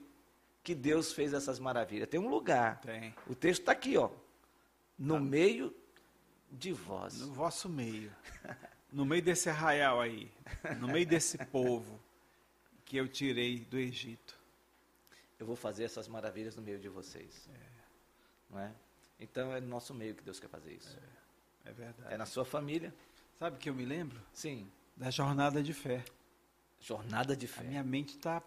que 0.63 0.75
Deus 0.75 1.13
fez 1.13 1.33
essas 1.33 1.59
maravilhas? 1.59 2.09
Tem 2.09 2.21
um 2.21 2.29
lugar. 2.29 2.81
Tem. 2.83 3.15
O 3.27 3.35
texto 3.35 3.61
está 3.61 3.73
aqui, 3.73 3.97
ó. 3.97 4.11
No 4.99 5.15
tá. 5.15 5.21
meio 5.21 5.75
de 6.51 6.73
vós. 6.73 7.21
No 7.21 7.33
vosso 7.33 7.69
meio. 7.69 8.13
No 8.93 9.05
meio 9.05 9.23
desse 9.23 9.49
arraial 9.49 10.01
aí. 10.01 10.31
No 10.79 10.87
meio 10.87 11.07
desse 11.07 11.37
povo 11.47 11.99
que 12.85 12.97
eu 12.97 13.09
tirei 13.09 13.59
do 13.59 13.79
Egito 13.79 14.44
eu 15.39 15.47
vou 15.47 15.57
fazer 15.57 15.85
essas 15.85 16.09
maravilhas 16.09 16.57
no 16.57 16.63
meio 16.63 16.79
de 16.79 16.89
vocês. 16.89 17.49
É. 17.53 17.59
Não 18.51 18.61
é? 18.61 18.73
Então 19.19 19.53
é 19.53 19.61
no 19.61 19.69
nosso 19.69 19.95
meio 19.95 20.15
que 20.15 20.23
Deus 20.23 20.39
quer 20.41 20.49
fazer 20.49 20.73
isso. 20.73 20.99
É, 21.65 21.71
é 21.71 21.73
verdade. 21.73 22.15
É 22.15 22.17
na 22.17 22.27
sua 22.27 22.45
família. 22.45 22.95
Sabe 23.39 23.59
que 23.59 23.69
eu 23.69 23.75
me 23.75 23.85
lembro? 23.85 24.21
Sim. 24.33 24.71
Da 24.97 25.11
jornada 25.11 25.63
de 25.63 25.73
fé. 25.73 26.05
Jornada 26.81 27.37
de 27.37 27.47
fé. 27.47 27.63
A 27.63 27.65
minha 27.65 27.83
mente 27.83 28.17
está. 28.17 28.43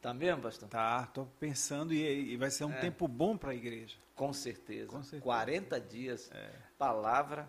Tá 0.00 0.14
mesmo, 0.14 0.42
pastor? 0.42 0.68
Tá, 0.68 1.04
estou 1.06 1.26
pensando 1.38 1.92
e, 1.92 2.32
e, 2.32 2.36
vai 2.36 2.50
ser 2.50 2.64
um 2.64 2.72
é. 2.72 2.80
tempo 2.80 3.06
bom 3.06 3.36
para 3.36 3.50
a 3.50 3.54
igreja. 3.54 3.96
Com 4.14 4.32
certeza. 4.32 4.88
Com 4.88 5.02
certeza. 5.02 5.22
40 5.22 5.80
dias, 5.80 6.30
é. 6.32 6.52
palavra, 6.78 7.46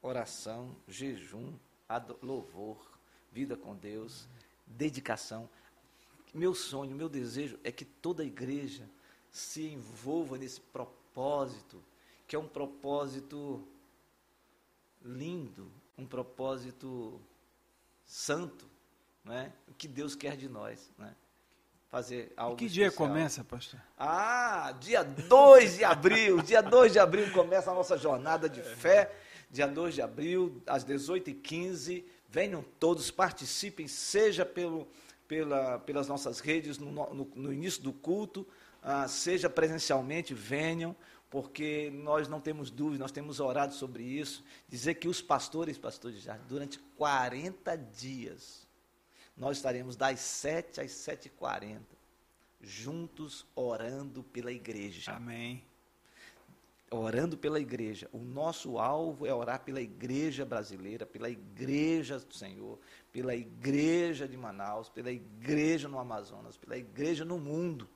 oração, 0.00 0.74
jejum, 0.88 1.54
louvor, 2.20 2.98
vida 3.30 3.56
com 3.56 3.76
Deus, 3.76 4.28
dedicação. 4.66 5.48
Meu 6.32 6.54
sonho, 6.54 6.96
meu 6.96 7.08
desejo 7.08 7.58
é 7.62 7.70
que 7.70 7.84
toda 7.84 8.22
a 8.22 8.26
igreja 8.26 8.88
se 9.30 9.66
envolva 9.66 10.38
nesse 10.38 10.60
propósito, 10.60 11.82
que 12.26 12.34
é 12.34 12.38
um 12.38 12.48
propósito 12.48 13.66
lindo, 15.04 15.70
um 15.98 16.06
propósito 16.06 17.20
santo, 18.06 18.66
né? 19.24 19.52
o 19.68 19.74
que 19.74 19.86
Deus 19.86 20.14
quer 20.14 20.36
de 20.36 20.48
nós. 20.48 20.90
Né? 20.98 21.14
Fazer 21.88 22.32
algo 22.36 22.54
e 22.54 22.58
que 22.58 22.64
especial. 22.64 22.90
dia 22.90 22.96
começa, 22.96 23.44
pastor? 23.44 23.80
Ah, 23.98 24.74
dia 24.80 25.02
2 25.02 25.76
de 25.76 25.84
abril. 25.84 26.40
dia 26.40 26.62
2 26.62 26.92
de 26.92 26.98
abril 26.98 27.30
começa 27.32 27.70
a 27.70 27.74
nossa 27.74 27.98
jornada 27.98 28.48
de 28.48 28.62
fé. 28.62 29.14
Dia 29.50 29.66
2 29.66 29.94
de 29.94 30.00
abril, 30.00 30.62
às 30.66 30.82
18h15. 30.84 32.04
Venham 32.26 32.64
todos, 32.80 33.10
participem, 33.10 33.86
seja 33.86 34.46
pelo 34.46 34.88
pela, 35.32 35.78
pelas 35.78 36.06
nossas 36.08 36.40
redes 36.40 36.76
no, 36.76 36.92
no, 36.92 37.24
no 37.34 37.50
início 37.50 37.82
do 37.82 37.90
culto, 37.90 38.46
ah, 38.82 39.08
seja 39.08 39.48
presencialmente, 39.48 40.34
venham, 40.34 40.94
porque 41.30 41.90
nós 41.90 42.28
não 42.28 42.38
temos 42.38 42.70
dúvida, 42.70 43.02
nós 43.02 43.12
temos 43.12 43.40
orado 43.40 43.72
sobre 43.72 44.02
isso. 44.02 44.44
Dizer 44.68 44.96
que 44.96 45.08
os 45.08 45.22
pastores, 45.22 45.78
pastores 45.78 46.20
já, 46.20 46.36
durante 46.36 46.78
40 46.98 47.78
dias, 47.78 48.68
nós 49.34 49.56
estaremos 49.56 49.96
das 49.96 50.20
7 50.20 50.82
às 50.82 50.90
7h40, 50.90 51.80
juntos 52.60 53.46
orando 53.54 54.22
pela 54.22 54.52
igreja. 54.52 55.12
Amém. 55.12 55.64
Orando 56.92 57.36
pela 57.38 57.58
igreja. 57.58 58.08
O 58.12 58.18
nosso 58.18 58.78
alvo 58.78 59.26
é 59.26 59.32
orar 59.34 59.60
pela 59.60 59.80
igreja 59.80 60.44
brasileira, 60.44 61.06
pela 61.06 61.28
igreja 61.30 62.18
do 62.18 62.34
Senhor, 62.34 62.78
pela 63.10 63.34
igreja 63.34 64.28
de 64.28 64.36
Manaus, 64.36 64.88
pela 64.88 65.10
igreja 65.10 65.88
no 65.88 65.98
Amazonas, 65.98 66.56
pela 66.56 66.76
igreja 66.76 67.24
no 67.24 67.38
mundo. 67.38 67.88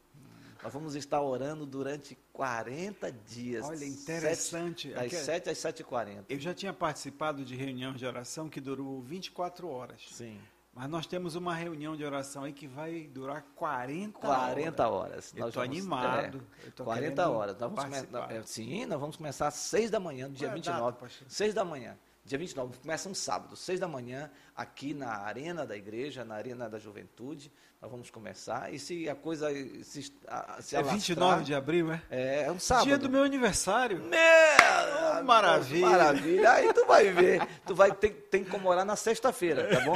Nós 0.62 0.72
vamos 0.72 0.97
estar 0.97 1.20
orando 1.20 1.64
durante 1.66 2.18
40 2.32 3.12
dias. 3.12 3.64
Olha, 3.64 3.84
interessante. 3.84 4.88
Sete, 4.88 4.94
das 4.94 5.05
Aqui- 5.07 5.16
7 5.16 5.51
às 5.51 5.59
7h40. 5.59 6.24
Eu 6.28 6.40
já 6.40 6.53
tinha 6.55 6.72
participado 6.72 7.44
de 7.44 7.55
reunião 7.55 7.92
de 7.92 8.05
oração 8.05 8.49
que 8.49 8.61
durou 8.61 9.01
24 9.03 9.68
horas. 9.68 10.01
Sim. 10.11 10.40
Mas 10.77 10.91
nós 10.91 11.07
temos 11.07 11.35
uma 11.37 11.55
reunião 11.55 11.97
de 11.97 12.05
oração 12.05 12.45
aí 12.45 12.53
que 12.53 12.66
vai 12.66 13.09
durar 13.11 13.43
40, 13.55 14.18
40 14.18 14.87
horas. 14.87 15.33
Eu 15.35 15.51
vamos- 15.51 15.57
animado. 15.57 16.47
é, 16.62 16.66
Eu 16.66 16.72
tô 16.72 16.85
40 16.85 17.11
querendo 17.22 17.33
horas. 17.35 17.53
Nós 17.55 17.61
vamos 17.61 17.79
come- 17.83 17.91
participar. 17.97 18.31
é, 18.33 18.43
sim, 18.43 18.85
nós 18.85 19.01
vamos 19.01 19.16
começar 19.16 19.49
às 19.49 19.55
6 19.55 19.91
da 19.91 19.99
manhã 19.99 20.29
do 20.29 20.35
dia 20.35 20.49
é 20.49 20.51
a 20.51 20.55
data, 20.55 20.70
29. 20.70 20.99
pastor? 20.99 21.27
6 21.31 21.55
da 21.55 21.64
manhã. 21.64 21.97
Dia 22.27 22.37
29, 22.39 22.79
começa 22.79 23.09
um 23.09 23.14
sábado, 23.14 23.55
6 23.55 23.79
da 23.79 23.87
manhã, 23.87 24.29
aqui 24.55 24.93
na 24.93 25.09
arena 25.18 25.64
da 25.64 25.77
igreja, 25.77 26.24
na 26.24 26.35
arena 26.35 26.68
da 26.68 26.77
juventude. 26.77 27.53
Nós 27.81 27.89
vamos 27.89 28.11
começar. 28.11 28.74
E 28.74 28.81
se 28.81 29.09
a 29.09 29.14
coisa 29.14 29.49
se, 29.85 30.12
a- 30.27 30.61
se 30.61 30.74
É 30.74 30.79
alastrar, 30.81 30.95
29 30.99 31.45
de 31.45 31.55
abril, 31.55 31.93
é? 31.93 32.03
É, 32.11 32.43
é 32.45 32.51
um 32.51 32.59
sábado. 32.59 32.87
Dia 32.87 32.99
do 32.99 33.09
meu 33.09 33.22
aniversário. 33.22 33.99
Meu, 34.01 35.24
maravilha. 35.24 35.87
Maravilha. 35.89 36.51
Aí 36.53 36.72
tu 36.72 36.85
vai 36.85 37.12
ver. 37.12 37.47
Tu 37.64 37.74
vai 37.77 37.95
ter, 37.95 38.11
tem 38.31 38.43
que 38.43 38.51
comemorar 38.51 38.85
na 38.85 38.97
sexta-feira, 38.97 39.68
tá 39.68 39.81
bom? 39.85 39.95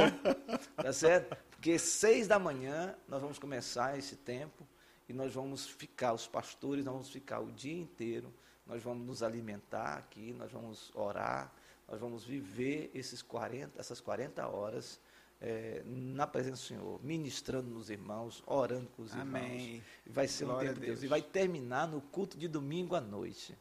Tá 0.76 0.92
certo? 0.92 1.36
Porque 1.50 1.78
seis 1.78 2.28
da 2.28 2.38
manhã 2.38 2.94
nós 3.08 3.20
vamos 3.20 3.38
começar 3.38 3.98
esse 3.98 4.14
tempo 4.16 4.64
e 5.08 5.12
nós 5.12 5.34
vamos 5.34 5.66
ficar, 5.66 6.12
os 6.12 6.28
pastores, 6.28 6.84
nós 6.84 6.92
vamos 6.94 7.10
ficar 7.10 7.40
o 7.40 7.50
dia 7.50 7.74
inteiro, 7.76 8.32
nós 8.66 8.82
vamos 8.82 9.04
nos 9.06 9.22
alimentar 9.22 9.94
aqui, 9.98 10.32
nós 10.38 10.52
vamos 10.52 10.90
orar, 10.94 11.50
nós 11.90 11.98
vamos 12.00 12.24
viver 12.24 12.90
esses 12.94 13.20
40, 13.20 13.78
essas 13.80 14.00
40 14.00 14.46
horas 14.46 15.00
eh, 15.40 15.82
na 15.84 16.26
presença 16.26 16.62
do 16.62 16.66
Senhor, 16.68 17.00
ministrando 17.04 17.68
nos 17.68 17.90
irmãos, 17.90 18.42
orando 18.46 18.88
com 18.90 19.02
os 19.02 19.10
irmãos. 19.12 19.42
Amém. 19.44 19.82
E 20.06 20.10
vai 20.10 20.28
ser 20.28 20.44
um 20.44 20.48
Glória 20.48 20.68
tempo 20.68 20.78
a 20.78 20.80
de 20.80 20.86
Deus. 20.86 21.00
Deus. 21.00 21.04
E 21.04 21.08
vai 21.08 21.20
terminar 21.22 21.88
no 21.88 22.00
culto 22.00 22.38
de 22.38 22.46
domingo 22.46 22.94
à 22.94 23.00
noite. 23.00 23.56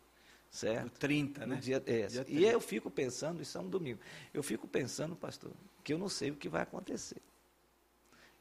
Certo? 0.52 0.86
Do 0.86 0.90
30, 0.92 1.46
No 1.46 1.54
né? 1.56 1.62
dia, 1.62 1.78
é, 1.86 2.08
Dia 2.08 2.22
e 2.22 2.26
30. 2.26 2.42
eu 2.48 2.60
fico 2.62 2.90
pensando, 2.90 3.42
isso 3.42 3.58
é 3.58 3.62
um 3.62 3.70
domingo. 3.70 4.00
Eu 4.34 4.42
fico 4.42 4.68
pensando, 4.68 5.16
pastor, 5.16 5.52
que 5.84 5.94
eu 5.94 5.98
não 5.98 6.10
sei 6.10 6.32
o 6.32 6.36
que 6.36 6.50
vai 6.50 6.62
acontecer. 6.64 7.22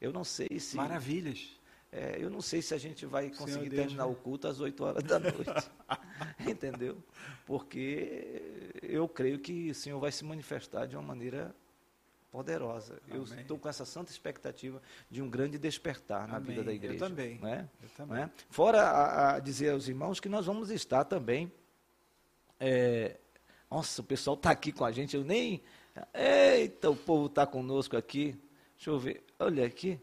Eu 0.01 0.11
não 0.11 0.23
sei 0.23 0.59
se. 0.59 0.75
Maravilhas. 0.75 1.58
É, 1.91 2.17
eu 2.19 2.29
não 2.29 2.41
sei 2.41 2.61
se 2.61 2.73
a 2.73 2.77
gente 2.77 3.05
vai 3.05 3.29
conseguir 3.31 3.69
terminar 3.69 4.05
né? 4.05 4.11
o 4.11 4.15
culto 4.15 4.47
às 4.47 4.59
8 4.59 4.83
horas 4.83 5.03
da 5.03 5.19
noite. 5.19 5.71
Entendeu? 6.47 6.97
Porque 7.45 8.71
eu 8.83 9.07
creio 9.07 9.39
que 9.39 9.71
o 9.71 9.75
Senhor 9.75 9.99
vai 9.99 10.11
se 10.11 10.23
manifestar 10.23 10.85
de 10.85 10.95
uma 10.95 11.01
maneira 11.01 11.55
poderosa. 12.31 13.01
Eu 13.07 13.23
Amém. 13.23 13.41
estou 13.41 13.57
com 13.57 13.67
essa 13.67 13.85
santa 13.85 14.11
expectativa 14.11 14.79
de 15.09 15.19
um 15.21 15.27
grande 15.29 15.57
despertar 15.57 16.27
na 16.27 16.37
Amém. 16.37 16.49
vida 16.51 16.63
da 16.63 16.71
Eu 16.71 16.75
igreja. 16.75 16.99
também. 16.99 17.39
Né? 17.39 17.67
Eu 17.81 17.89
também. 17.89 18.23
é? 18.23 18.29
Fora 18.51 18.81
a, 18.83 19.35
a 19.35 19.39
dizer 19.39 19.71
aos 19.71 19.87
irmãos 19.87 20.19
que 20.19 20.29
nós 20.29 20.45
vamos 20.45 20.69
estar 20.69 21.03
também. 21.05 21.51
é, 22.59 23.17
nossa, 23.69 24.01
o 24.01 24.03
pessoal 24.03 24.35
está 24.35 24.51
aqui 24.51 24.71
com 24.71 24.83
a 24.85 24.91
gente, 24.91 25.15
eu 25.15 25.23
nem. 25.23 25.61
Eita, 26.13 26.89
o 26.89 26.95
povo 26.95 27.25
está 27.27 27.45
conosco 27.47 27.97
aqui. 27.97 28.35
Deixa 28.75 28.89
eu 28.91 28.99
ver. 28.99 29.23
Olha 29.39 29.65
aqui. 29.65 29.99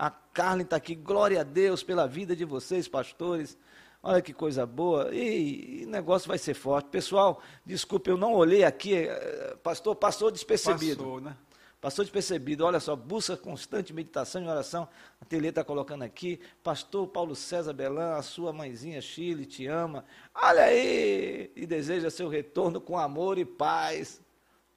A 0.00 0.08
Carlen 0.08 0.64
está 0.64 0.76
aqui. 0.76 0.94
Glória 0.94 1.42
a 1.42 1.44
Deus 1.44 1.82
pela 1.82 2.08
vida 2.08 2.34
de 2.34 2.46
vocês, 2.46 2.88
pastores. 2.88 3.58
Olha 4.02 4.22
que 4.22 4.32
coisa 4.32 4.64
boa. 4.64 5.14
E, 5.14 5.82
e 5.82 5.84
o 5.84 5.90
negócio 5.90 6.26
vai 6.26 6.38
ser 6.38 6.54
forte. 6.54 6.88
Pessoal, 6.88 7.42
desculpe, 7.66 8.08
eu 8.08 8.16
não 8.16 8.32
olhei 8.32 8.64
aqui. 8.64 8.94
eh, 8.94 9.56
Pastor, 9.62 9.94
passou 9.94 10.30
despercebido. 10.30 11.04
Passou, 11.04 11.20
né? 11.20 11.36
Passou 11.82 12.02
despercebido, 12.02 12.64
olha 12.64 12.80
só, 12.80 12.96
busca 12.96 13.36
constante 13.36 13.92
meditação 13.92 14.42
e 14.42 14.48
oração. 14.48 14.88
A 15.20 15.24
Telê 15.26 15.48
está 15.48 15.62
colocando 15.62 16.00
aqui. 16.02 16.40
Pastor 16.62 17.06
Paulo 17.06 17.36
César 17.36 17.74
Belan, 17.74 18.14
a 18.14 18.22
sua 18.22 18.54
mãezinha 18.54 19.02
Chile 19.02 19.44
te 19.44 19.66
ama. 19.66 20.06
Olha 20.34 20.64
aí! 20.64 21.52
E 21.54 21.66
deseja 21.66 22.08
seu 22.08 22.30
retorno 22.30 22.80
com 22.80 22.98
amor 22.98 23.36
e 23.36 23.44
paz. 23.44 24.22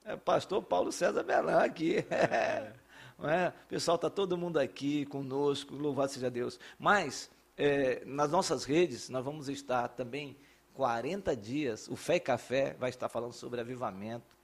É 0.03 0.17
pastor 0.17 0.61
Paulo 0.63 0.91
César 0.91 1.24
Belan 1.24 1.59
aqui. 1.59 2.05
Não 2.09 2.74
é? 3.22 3.49
O 3.66 3.68
pessoal 3.68 3.95
está 3.95 4.09
todo 4.09 4.38
mundo 4.38 4.57
aqui 4.59 5.05
conosco, 5.05 5.76
louvado 5.76 6.11
seja 6.11 6.30
Deus. 6.30 6.59
Mas, 6.80 7.30
é, 7.57 8.03
nas 8.05 8.32
nossas 8.32 8.64
redes, 8.64 9.09
nós 9.09 9.24
vamos 9.24 9.49
estar 9.49 9.88
também 9.89 10.36
40 10.74 11.36
dias. 11.36 11.88
O 11.88 11.95
Fé 11.95 12.16
e 12.16 12.20
Café 12.20 12.76
vai 12.80 12.89
estar 12.89 13.09
falando 13.09 13.34
sobre 13.34 13.61
avivamento 13.61 14.36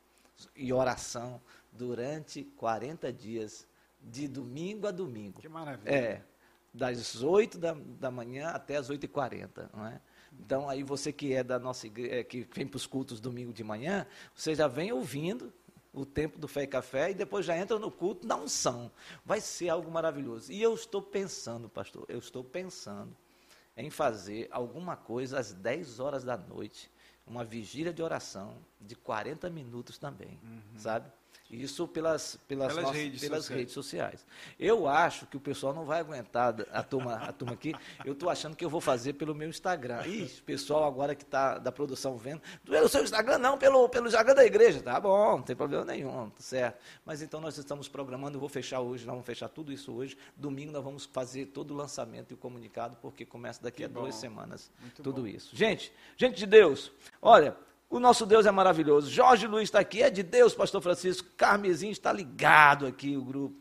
e 0.55 0.71
oração 0.71 1.41
durante 1.71 2.43
40 2.43 3.11
dias, 3.11 3.67
de 4.01 4.27
domingo 4.27 4.87
a 4.87 4.91
domingo. 4.91 5.41
Que 5.41 5.49
maravilha. 5.49 5.93
É, 5.93 6.21
das 6.73 7.21
8 7.21 7.57
da, 7.57 7.75
da 7.99 8.11
manhã 8.11 8.49
até 8.49 8.77
as 8.77 8.89
8h40, 8.89 9.69
não 9.73 9.85
é? 9.85 9.99
Então, 10.39 10.69
aí 10.69 10.83
você 10.83 11.11
que 11.11 11.33
é 11.33 11.43
da 11.43 11.59
nossa 11.59 11.87
igreja, 11.87 12.23
que 12.23 12.47
vem 12.53 12.67
para 12.67 12.77
os 12.77 12.85
cultos 12.85 13.19
domingo 13.19 13.51
de 13.51 13.63
manhã, 13.63 14.05
você 14.33 14.55
já 14.55 14.67
vem 14.67 14.91
ouvindo 14.91 15.51
o 15.93 16.05
tempo 16.05 16.37
do 16.37 16.47
Fé 16.47 16.63
e 16.63 16.67
Café 16.67 17.11
e 17.11 17.13
depois 17.13 17.45
já 17.45 17.57
entra 17.57 17.79
no 17.79 17.91
culto 17.91 18.27
da 18.27 18.35
unção. 18.35 18.91
Vai 19.25 19.41
ser 19.41 19.69
algo 19.69 19.89
maravilhoso. 19.89 20.51
E 20.51 20.61
eu 20.61 20.73
estou 20.73 21.01
pensando, 21.01 21.67
pastor, 21.69 22.05
eu 22.07 22.19
estou 22.19 22.43
pensando 22.43 23.15
em 23.75 23.89
fazer 23.89 24.47
alguma 24.51 24.95
coisa 24.95 25.39
às 25.39 25.53
10 25.53 25.99
horas 25.99 26.23
da 26.23 26.37
noite, 26.37 26.91
uma 27.25 27.43
vigília 27.43 27.93
de 27.93 28.01
oração 28.01 28.57
de 28.79 28.95
40 28.95 29.49
minutos 29.49 29.97
também, 29.97 30.39
sabe? 30.75 31.11
Isso 31.51 31.87
pelas, 31.87 32.37
pelas, 32.47 32.67
Pelas 32.67 32.83
nossas- 32.83 33.01
redes 33.01 33.21
pelas 33.21 33.39
sociais. 33.39 33.59
redes 33.59 33.73
sociais. 33.73 34.25
Eu 34.59 34.87
acho 34.87 35.25
que 35.25 35.35
o 35.35 35.39
pessoal 35.39 35.73
não 35.73 35.83
vai 35.83 35.99
aguentar 35.99 36.55
a 36.71 36.83
turma, 36.83 37.15
a 37.15 37.33
turma 37.33 37.55
aqui. 37.55 37.73
Eu 38.05 38.13
estou 38.13 38.29
achando 38.29 38.55
que 38.55 38.63
eu 38.63 38.69
vou 38.69 38.79
fazer 38.79 39.13
pelo 39.13 39.33
meu 39.33 39.49
Instagram. 39.49 40.05
Ih, 40.05 40.25
o 40.39 40.43
pessoal 40.43 40.83
agora 40.85 41.15
que 41.15 41.23
está 41.23 41.57
da 41.57 41.71
produção 41.71 42.17
vendo, 42.17 42.41
pelo 42.63 42.87
seu 42.87 43.03
Instagram 43.03 43.39
não, 43.39 43.57
pelo, 43.57 43.89
pelo 43.89 44.05
Instagram 44.07 44.35
da 44.35 44.45
igreja. 44.45 44.79
Tá 44.81 44.99
bom, 44.99 45.37
não 45.37 45.41
tem 45.41 45.55
problema 45.55 45.83
nenhum, 45.85 46.29
tá 46.29 46.41
certo. 46.41 46.79
Mas 47.03 47.21
então 47.23 47.41
nós 47.41 47.57
estamos 47.57 47.87
programando, 47.87 48.35
eu 48.35 48.39
vou 48.39 48.49
fechar 48.49 48.79
hoje, 48.81 49.03
nós 49.05 49.13
vamos 49.13 49.25
fechar 49.25 49.49
tudo 49.49 49.73
isso 49.73 49.91
hoje. 49.91 50.15
Domingo 50.37 50.71
nós 50.71 50.83
vamos 50.83 51.05
fazer 51.05 51.47
todo 51.47 51.71
o 51.71 51.75
lançamento 51.75 52.29
e 52.29 52.33
o 52.35 52.37
comunicado, 52.37 52.95
porque 53.01 53.25
começa 53.25 53.61
daqui 53.63 53.77
Que 53.77 53.83
a 53.85 53.87
duas 53.87 54.13
bom. 54.13 54.21
semanas 54.21 54.71
Muito 54.79 55.01
tudo 55.01 55.21
bom. 55.21 55.27
isso. 55.27 55.55
Gente, 55.55 55.91
gente 56.15 56.37
de 56.37 56.45
Deus, 56.45 56.91
olha, 57.19 57.57
o 57.89 57.99
nosso 57.99 58.25
Deus 58.25 58.45
é 58.45 58.51
maravilhoso. 58.51 59.09
Jorge 59.09 59.47
Luiz 59.47 59.63
está 59.63 59.79
aqui, 59.79 60.01
é 60.03 60.09
de 60.09 60.21
Deus, 60.23 60.53
pastor 60.53 60.81
Francisco. 60.81 61.27
Carmezinho 61.35 61.91
está 61.91 62.11
ligado 62.13 62.85
aqui, 62.85 63.17
o 63.17 63.23
grupo. 63.23 63.55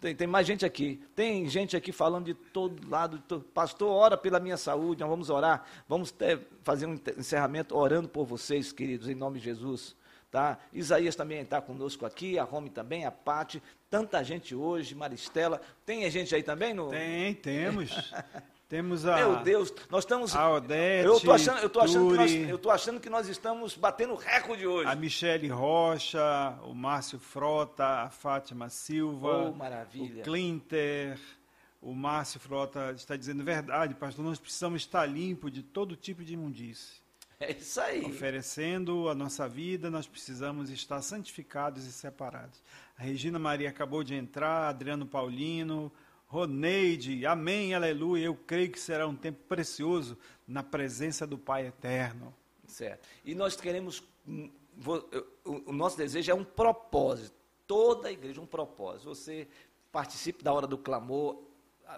Tem, 0.00 0.14
tem 0.14 0.26
mais 0.26 0.46
gente 0.46 0.64
aqui. 0.64 1.02
Tem 1.14 1.46
gente 1.48 1.76
aqui 1.76 1.92
falando 1.92 2.24
de 2.26 2.34
todo 2.34 2.88
lado. 2.88 3.18
de 3.18 3.24
to- 3.24 3.40
Pastor, 3.52 3.90
ora 3.90 4.16
pela 4.16 4.40
minha 4.40 4.56
saúde. 4.56 5.00
Nós 5.00 5.10
vamos 5.10 5.28
orar. 5.28 5.64
Vamos 5.86 6.10
ter- 6.10 6.40
fazer 6.62 6.86
um 6.86 6.98
encerramento 7.18 7.76
orando 7.76 8.08
por 8.08 8.24
vocês, 8.24 8.72
queridos, 8.72 9.08
em 9.08 9.14
nome 9.14 9.38
de 9.38 9.44
Jesus. 9.44 9.94
Tá? 10.30 10.58
Isaías 10.72 11.16
também 11.16 11.40
está 11.40 11.60
conosco 11.60 12.06
aqui, 12.06 12.38
a 12.38 12.44
Rome 12.44 12.70
também, 12.70 13.04
a 13.04 13.10
Pati, 13.10 13.60
tanta 13.90 14.22
gente 14.22 14.54
hoje, 14.54 14.94
Maristela. 14.94 15.60
Tem 15.84 16.08
gente 16.08 16.32
aí 16.34 16.42
também? 16.42 16.72
No... 16.72 16.88
Tem, 16.88 17.34
temos. 17.34 17.90
temos 18.70 19.04
a, 19.04 19.16
Meu 19.16 19.36
Deus, 19.42 19.74
nós 19.90 20.04
estamos. 20.04 20.34
a 20.34 20.48
Odete, 20.48 21.04
Eu 21.04 21.16
estou 21.16 21.34
achando, 21.34 21.58
eu 21.58 21.68
tô 21.68 21.80
achando, 21.80 22.08
que 22.10 22.16
nós, 22.16 22.30
Turi, 22.30 22.48
eu 22.48 22.58
tô 22.58 22.70
achando 22.70 23.00
que 23.00 23.10
nós 23.10 23.28
estamos 23.28 23.76
batendo 23.76 24.14
recorde 24.14 24.64
hoje. 24.66 24.88
a 24.88 24.94
Michele 24.94 25.48
Rocha, 25.48 26.56
o 26.62 26.72
Márcio 26.72 27.18
Frota, 27.18 27.84
a 27.84 28.10
Fátima 28.10 28.68
Silva, 28.70 29.48
Oh, 29.48 29.52
maravilha. 29.52 30.20
o 30.20 30.24
Clinter, 30.24 31.18
o 31.82 31.92
Márcio 31.92 32.38
Frota 32.38 32.92
está 32.94 33.16
dizendo 33.16 33.42
verdade, 33.42 33.92
pastor, 33.94 34.24
nós 34.24 34.38
precisamos 34.38 34.82
estar 34.82 35.04
limpo 35.04 35.50
de 35.50 35.62
todo 35.64 35.96
tipo 35.96 36.22
de 36.24 36.34
imundície. 36.34 37.00
É 37.40 37.52
isso 37.52 37.80
aí. 37.80 38.04
Oferecendo 38.04 39.08
a 39.08 39.14
nossa 39.14 39.48
vida, 39.48 39.90
nós 39.90 40.06
precisamos 40.06 40.70
estar 40.70 41.02
santificados 41.02 41.86
e 41.86 41.92
separados. 41.92 42.62
A 42.96 43.02
Regina 43.02 43.38
Maria 43.38 43.70
acabou 43.70 44.04
de 44.04 44.14
entrar, 44.14 44.68
Adriano 44.68 45.06
Paulino, 45.06 45.90
Roneide, 46.30 47.26
amém, 47.26 47.74
aleluia. 47.74 48.26
Eu 48.26 48.36
creio 48.36 48.70
que 48.70 48.78
será 48.78 49.04
um 49.08 49.16
tempo 49.16 49.40
precioso 49.48 50.16
na 50.46 50.62
presença 50.62 51.26
do 51.26 51.36
Pai 51.36 51.66
Eterno. 51.66 52.32
Certo. 52.68 53.08
E 53.24 53.34
nós 53.34 53.56
queremos. 53.56 54.00
hum, 54.28 54.48
O, 55.44 55.70
o 55.70 55.72
nosso 55.72 55.96
desejo 55.96 56.30
é 56.30 56.34
um 56.34 56.44
propósito. 56.44 57.34
Toda 57.66 58.06
a 58.06 58.12
igreja, 58.12 58.40
um 58.40 58.46
propósito. 58.46 59.08
Você 59.12 59.48
participe 59.90 60.44
da 60.44 60.52
hora 60.52 60.68
do 60.68 60.78
clamor. 60.78 61.42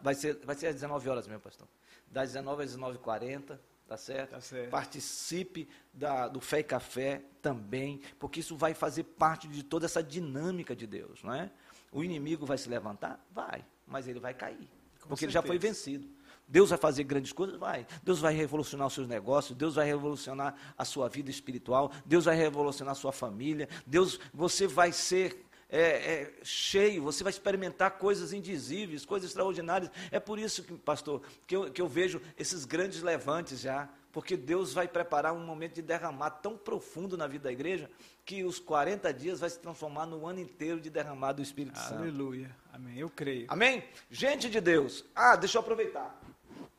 Vai 0.03 0.15
ser, 0.15 0.39
vai 0.47 0.57
ser 0.57 0.69
às 0.69 0.77
19 0.77 1.11
horas 1.11 1.27
mesmo, 1.29 1.43
pastor. 1.43 1.69
Das 2.11 2.33
19 2.33 2.63
às 2.65 2.75
19h40, 2.75 3.59
tá 3.87 3.99
certo? 3.99 4.31
Tá 4.31 4.41
certo. 4.41 4.71
Participe 4.71 5.69
da, 5.93 6.27
do 6.27 6.41
Fé 6.41 6.61
e 6.61 6.65
Café 6.65 7.23
também, 7.43 8.01
porque 8.19 8.41
isso 8.41 8.57
vai 8.57 8.73
fazer 8.73 9.05
parte 9.05 9.47
de 9.47 9.63
toda 9.63 9.85
essa 9.85 10.03
dinâmica 10.03 10.75
de 10.75 10.87
Deus, 10.87 11.23
não 11.23 11.35
é? 11.35 11.51
O 11.91 12.03
inimigo 12.03 12.47
vai 12.47 12.57
se 12.57 12.71
levantar? 12.71 13.23
Vai, 13.31 13.63
mas 13.87 14.09
ele 14.09 14.21
vai 14.21 14.35
cair. 14.35 14.69
Com 15.01 15.09
porque 15.09 15.25
ele 15.25 15.33
já 15.33 15.43
foi 15.43 15.59
certeza. 15.59 15.75
vencido. 15.75 16.09
Deus 16.47 16.71
vai 16.71 16.79
fazer 16.79 17.05
grandes 17.05 17.33
coisas? 17.33 17.57
Vai. 17.57 17.87
Deus 18.03 18.21
vai 18.21 18.35
revolucionar 18.35 18.87
os 18.87 18.93
seus 18.93 19.09
negócios, 19.09 19.57
Deus 19.57 19.75
vai 19.75 19.87
revolucionar 19.87 20.55
a 20.77 20.85
sua 20.85 21.09
vida 21.09 21.31
espiritual, 21.31 21.91
Deus 22.05 22.27
vai 22.27 22.37
revolucionar 22.37 22.93
a 22.93 22.95
sua 22.95 23.13
família, 23.13 23.69
Deus, 23.87 24.21
você 24.35 24.67
vai 24.67 24.93
ser 24.93 25.47
é, 25.73 25.81
é, 25.81 26.35
cheio, 26.45 27.03
você 27.03 27.25
vai 27.25 27.31
experimentar 27.31 27.93
coisas 27.93 28.35
indizíveis, 28.35 29.07
coisas 29.07 29.31
extraordinárias. 29.31 29.91
É 30.11 30.21
por 30.21 30.39
isso, 30.39 30.63
que, 30.63 30.75
pastor, 30.75 31.23
que 31.47 31.57
eu, 31.57 31.71
que 31.71 31.81
eu 31.81 31.89
vejo 31.89 32.21
esses 32.37 32.67
grandes 32.67 33.01
levantes 33.01 33.61
já, 33.61 33.89
porque 34.13 34.37
Deus 34.37 34.75
vai 34.75 34.87
preparar 34.87 35.33
um 35.33 35.45
momento 35.45 35.75
de 35.75 35.83
derramar 35.83 36.31
tão 36.31 36.57
profundo 36.57 37.17
na 37.17 37.27
vida 37.27 37.45
da 37.45 37.53
igreja 37.53 37.91
que 38.25 38.45
os 38.45 38.59
40 38.59 39.13
dias 39.13 39.41
vai 39.41 39.49
se 39.49 39.59
transformar 39.59 40.07
no 40.07 40.27
ano 40.27 40.39
inteiro 40.39 40.79
de 40.79 40.91
derramar 40.91 41.33
do 41.33 41.43
Espírito 41.43 41.79
Aleluia. 41.79 41.97
Santo. 41.97 42.03
Aleluia. 42.03 42.57
Amém. 42.73 42.99
Eu 42.99 43.09
creio. 43.09 43.47
Amém? 43.49 43.83
Gente 44.11 44.51
de 44.51 44.61
Deus. 44.61 45.05
Ah, 45.15 45.35
deixa 45.35 45.57
eu 45.57 45.61
aproveitar. 45.61 46.21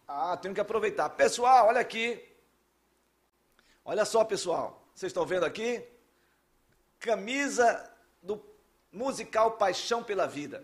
Ah, 0.07 0.37
tenho 0.37 0.53
que 0.53 0.61
aproveitar. 0.61 1.09
Pessoal, 1.09 1.67
olha 1.67 1.81
aqui. 1.81 2.23
Olha 3.83 4.05
só, 4.05 4.23
pessoal. 4.23 4.85
Vocês 4.93 5.09
estão 5.09 5.25
vendo 5.25 5.43
aqui? 5.43 5.83
Camisa 6.99 7.91
do 8.21 8.39
musical 8.91 9.51
Paixão 9.51 10.03
pela 10.03 10.27
Vida. 10.27 10.63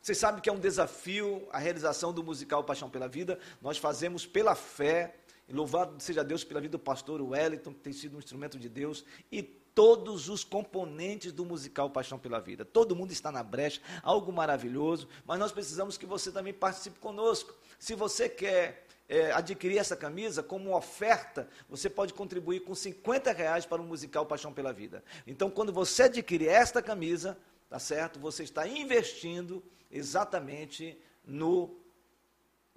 Vocês 0.00 0.16
sabem 0.16 0.40
que 0.40 0.48
é 0.48 0.52
um 0.52 0.58
desafio 0.58 1.46
a 1.52 1.58
realização 1.58 2.10
do 2.10 2.24
musical 2.24 2.64
Paixão 2.64 2.88
pela 2.88 3.06
Vida. 3.06 3.38
Nós 3.60 3.76
fazemos 3.76 4.26
pela 4.26 4.54
fé. 4.54 5.14
Louvado 5.52 6.00
seja 6.02 6.22
Deus 6.22 6.44
pela 6.44 6.60
vida 6.60 6.72
do 6.72 6.78
pastor 6.78 7.20
Wellington, 7.20 7.72
que 7.72 7.80
tem 7.80 7.92
sido 7.92 8.16
um 8.16 8.18
instrumento 8.18 8.58
de 8.58 8.68
Deus, 8.68 9.04
e 9.30 9.42
todos 9.42 10.28
os 10.28 10.44
componentes 10.44 11.32
do 11.32 11.44
musical 11.44 11.90
Paixão 11.90 12.18
pela 12.18 12.40
Vida. 12.40 12.64
Todo 12.64 12.96
mundo 12.96 13.12
está 13.12 13.30
na 13.30 13.42
brecha, 13.42 13.80
algo 14.02 14.32
maravilhoso, 14.32 15.08
mas 15.24 15.38
nós 15.38 15.52
precisamos 15.52 15.96
que 15.96 16.06
você 16.06 16.30
também 16.30 16.52
participe 16.52 16.98
conosco. 16.98 17.54
Se 17.78 17.94
você 17.94 18.28
quer 18.28 18.86
é, 19.08 19.32
adquirir 19.32 19.78
essa 19.78 19.96
camisa 19.96 20.42
como 20.42 20.76
oferta, 20.76 21.48
você 21.68 21.90
pode 21.90 22.14
contribuir 22.14 22.60
com 22.60 22.74
50 22.74 23.32
reais 23.32 23.66
para 23.66 23.82
o 23.82 23.84
musical 23.84 24.26
Paixão 24.26 24.52
pela 24.52 24.72
Vida. 24.72 25.02
Então, 25.26 25.50
quando 25.50 25.72
você 25.72 26.04
adquirir 26.04 26.48
esta 26.48 26.82
camisa, 26.82 27.36
tá 27.68 27.78
certo? 27.78 28.20
Você 28.20 28.44
está 28.44 28.68
investindo 28.68 29.62
exatamente 29.90 30.96
no 31.24 31.79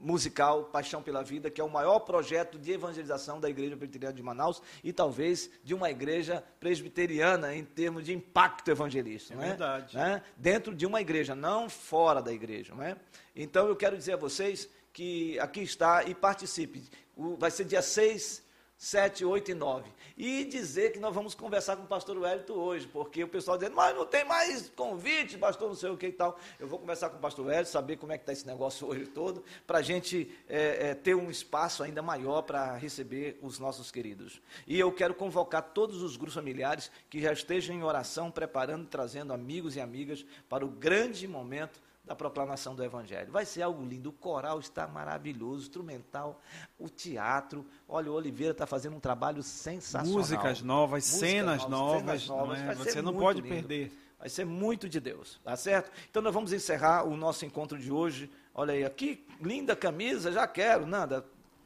musical 0.03 0.65
Paixão 0.65 1.01
pela 1.01 1.23
Vida, 1.23 1.49
que 1.49 1.61
é 1.61 1.63
o 1.63 1.69
maior 1.69 1.99
projeto 2.01 2.59
de 2.59 2.71
evangelização 2.73 3.39
da 3.39 3.49
Igreja 3.49 3.77
Presbiteriana 3.77 4.13
de 4.15 4.21
Manaus 4.21 4.61
e 4.83 4.91
talvez 4.91 5.49
de 5.63 5.73
uma 5.73 5.89
igreja 5.89 6.43
presbiteriana 6.59 7.55
em 7.55 7.63
termos 7.63 8.03
de 8.03 8.13
impacto 8.13 8.69
evangelista. 8.69 9.33
É 9.33 9.37
não 9.37 9.43
é? 9.43 9.47
verdade. 9.47 9.95
Né? 9.95 10.21
Dentro 10.35 10.75
de 10.75 10.85
uma 10.85 10.99
igreja, 11.01 11.33
não 11.33 11.69
fora 11.69 12.21
da 12.21 12.31
igreja. 12.33 12.75
Não 12.75 12.83
é? 12.83 12.97
Então 13.35 13.67
eu 13.67 13.75
quero 13.75 13.97
dizer 13.97 14.13
a 14.13 14.17
vocês 14.17 14.69
que 14.91 15.39
aqui 15.39 15.61
está 15.61 16.03
e 16.03 16.13
participe. 16.13 16.83
O- 17.15 17.35
vai 17.37 17.49
ser 17.49 17.63
dia 17.63 17.81
6, 17.81 18.43
7, 18.83 19.23
8 19.23 19.51
e 19.51 19.53
9. 19.53 19.89
E 20.17 20.43
dizer 20.43 20.91
que 20.91 20.99
nós 20.99 21.15
vamos 21.15 21.33
conversar 21.33 21.77
com 21.77 21.83
o 21.83 21.87
pastor 21.87 22.17
Wellington 22.17 22.51
hoje, 22.51 22.85
porque 22.85 23.23
o 23.23 23.27
pessoal 23.29 23.57
dizendo, 23.57 23.77
mas 23.77 23.95
não 23.95 24.05
tem 24.05 24.25
mais 24.25 24.69
convite, 24.75 25.37
pastor, 25.37 25.69
não 25.69 25.75
sei 25.75 25.89
o 25.89 25.95
que 25.95 26.07
e 26.07 26.11
tal. 26.11 26.37
Eu 26.59 26.67
vou 26.67 26.77
conversar 26.77 27.09
com 27.09 27.15
o 27.15 27.19
pastor 27.21 27.45
Wellington, 27.45 27.71
saber 27.71 27.95
como 27.95 28.11
é 28.11 28.17
que 28.17 28.23
está 28.23 28.33
esse 28.33 28.45
negócio 28.45 28.85
hoje 28.85 29.05
todo, 29.05 29.41
para 29.65 29.77
a 29.77 29.81
gente 29.81 30.29
é, 30.49 30.89
é, 30.89 30.95
ter 30.95 31.15
um 31.15 31.31
espaço 31.31 31.81
ainda 31.81 32.01
maior 32.01 32.41
para 32.41 32.75
receber 32.75 33.39
os 33.41 33.57
nossos 33.57 33.89
queridos. 33.89 34.41
E 34.67 34.77
eu 34.77 34.91
quero 34.91 35.13
convocar 35.13 35.61
todos 35.61 36.01
os 36.01 36.17
grupos 36.17 36.35
familiares 36.35 36.91
que 37.09 37.21
já 37.21 37.31
estejam 37.31 37.73
em 37.73 37.83
oração, 37.83 38.29
preparando, 38.29 38.85
trazendo 38.85 39.31
amigos 39.31 39.77
e 39.77 39.79
amigas 39.79 40.25
para 40.49 40.65
o 40.65 40.69
grande 40.69 41.25
momento 41.25 41.79
da 42.03 42.15
proclamação 42.15 42.75
do 42.75 42.83
Evangelho. 42.83 43.31
Vai 43.31 43.45
ser 43.45 43.61
algo 43.61 43.83
lindo. 43.85 44.09
O 44.09 44.13
coral 44.13 44.59
está 44.59 44.87
maravilhoso, 44.87 45.59
o 45.59 45.61
instrumental, 45.61 46.41
o 46.77 46.89
teatro. 46.89 47.65
Olha, 47.87 48.11
o 48.11 48.15
Oliveira 48.15 48.51
está 48.51 48.67
fazendo 48.67 48.95
um 48.97 48.99
trabalho 48.99 49.41
sensacional. 49.41 50.11
Músicas 50.11 50.61
novas, 50.61 51.05
Músicas 51.05 51.29
cenas 51.29 51.67
novas, 51.67 51.99
cenas 52.01 52.27
novas. 52.27 52.59
não 52.61 52.71
é? 52.71 52.75
Você 52.75 53.01
não 53.01 53.13
pode 53.13 53.41
lindo. 53.41 53.55
perder. 53.55 53.91
Vai 54.19 54.29
ser 54.29 54.45
muito 54.45 54.87
de 54.87 54.99
Deus, 54.99 55.39
tá 55.43 55.55
certo? 55.57 55.91
Então 56.09 56.21
nós 56.21 56.33
vamos 56.33 56.53
encerrar 56.53 57.03
o 57.03 57.17
nosso 57.17 57.45
encontro 57.45 57.77
de 57.77 57.91
hoje. 57.91 58.31
Olha 58.53 58.73
aí, 58.73 58.89
que 58.89 59.25
linda 59.41 59.75
camisa, 59.75 60.31
já 60.31 60.47
quero, 60.47 60.85
nada. 60.85 61.25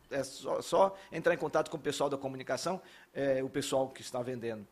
É 0.10 0.24
só, 0.24 0.62
só 0.62 0.98
entrar 1.12 1.34
em 1.34 1.38
contato 1.38 1.70
com 1.70 1.78
o 1.78 1.80
pessoal 1.80 2.10
da 2.10 2.18
comunicação, 2.18 2.82
é, 3.14 3.44
o 3.44 3.50
pessoal 3.50 3.90
que 3.90 4.02
está 4.02 4.22
vendendo. 4.22 4.66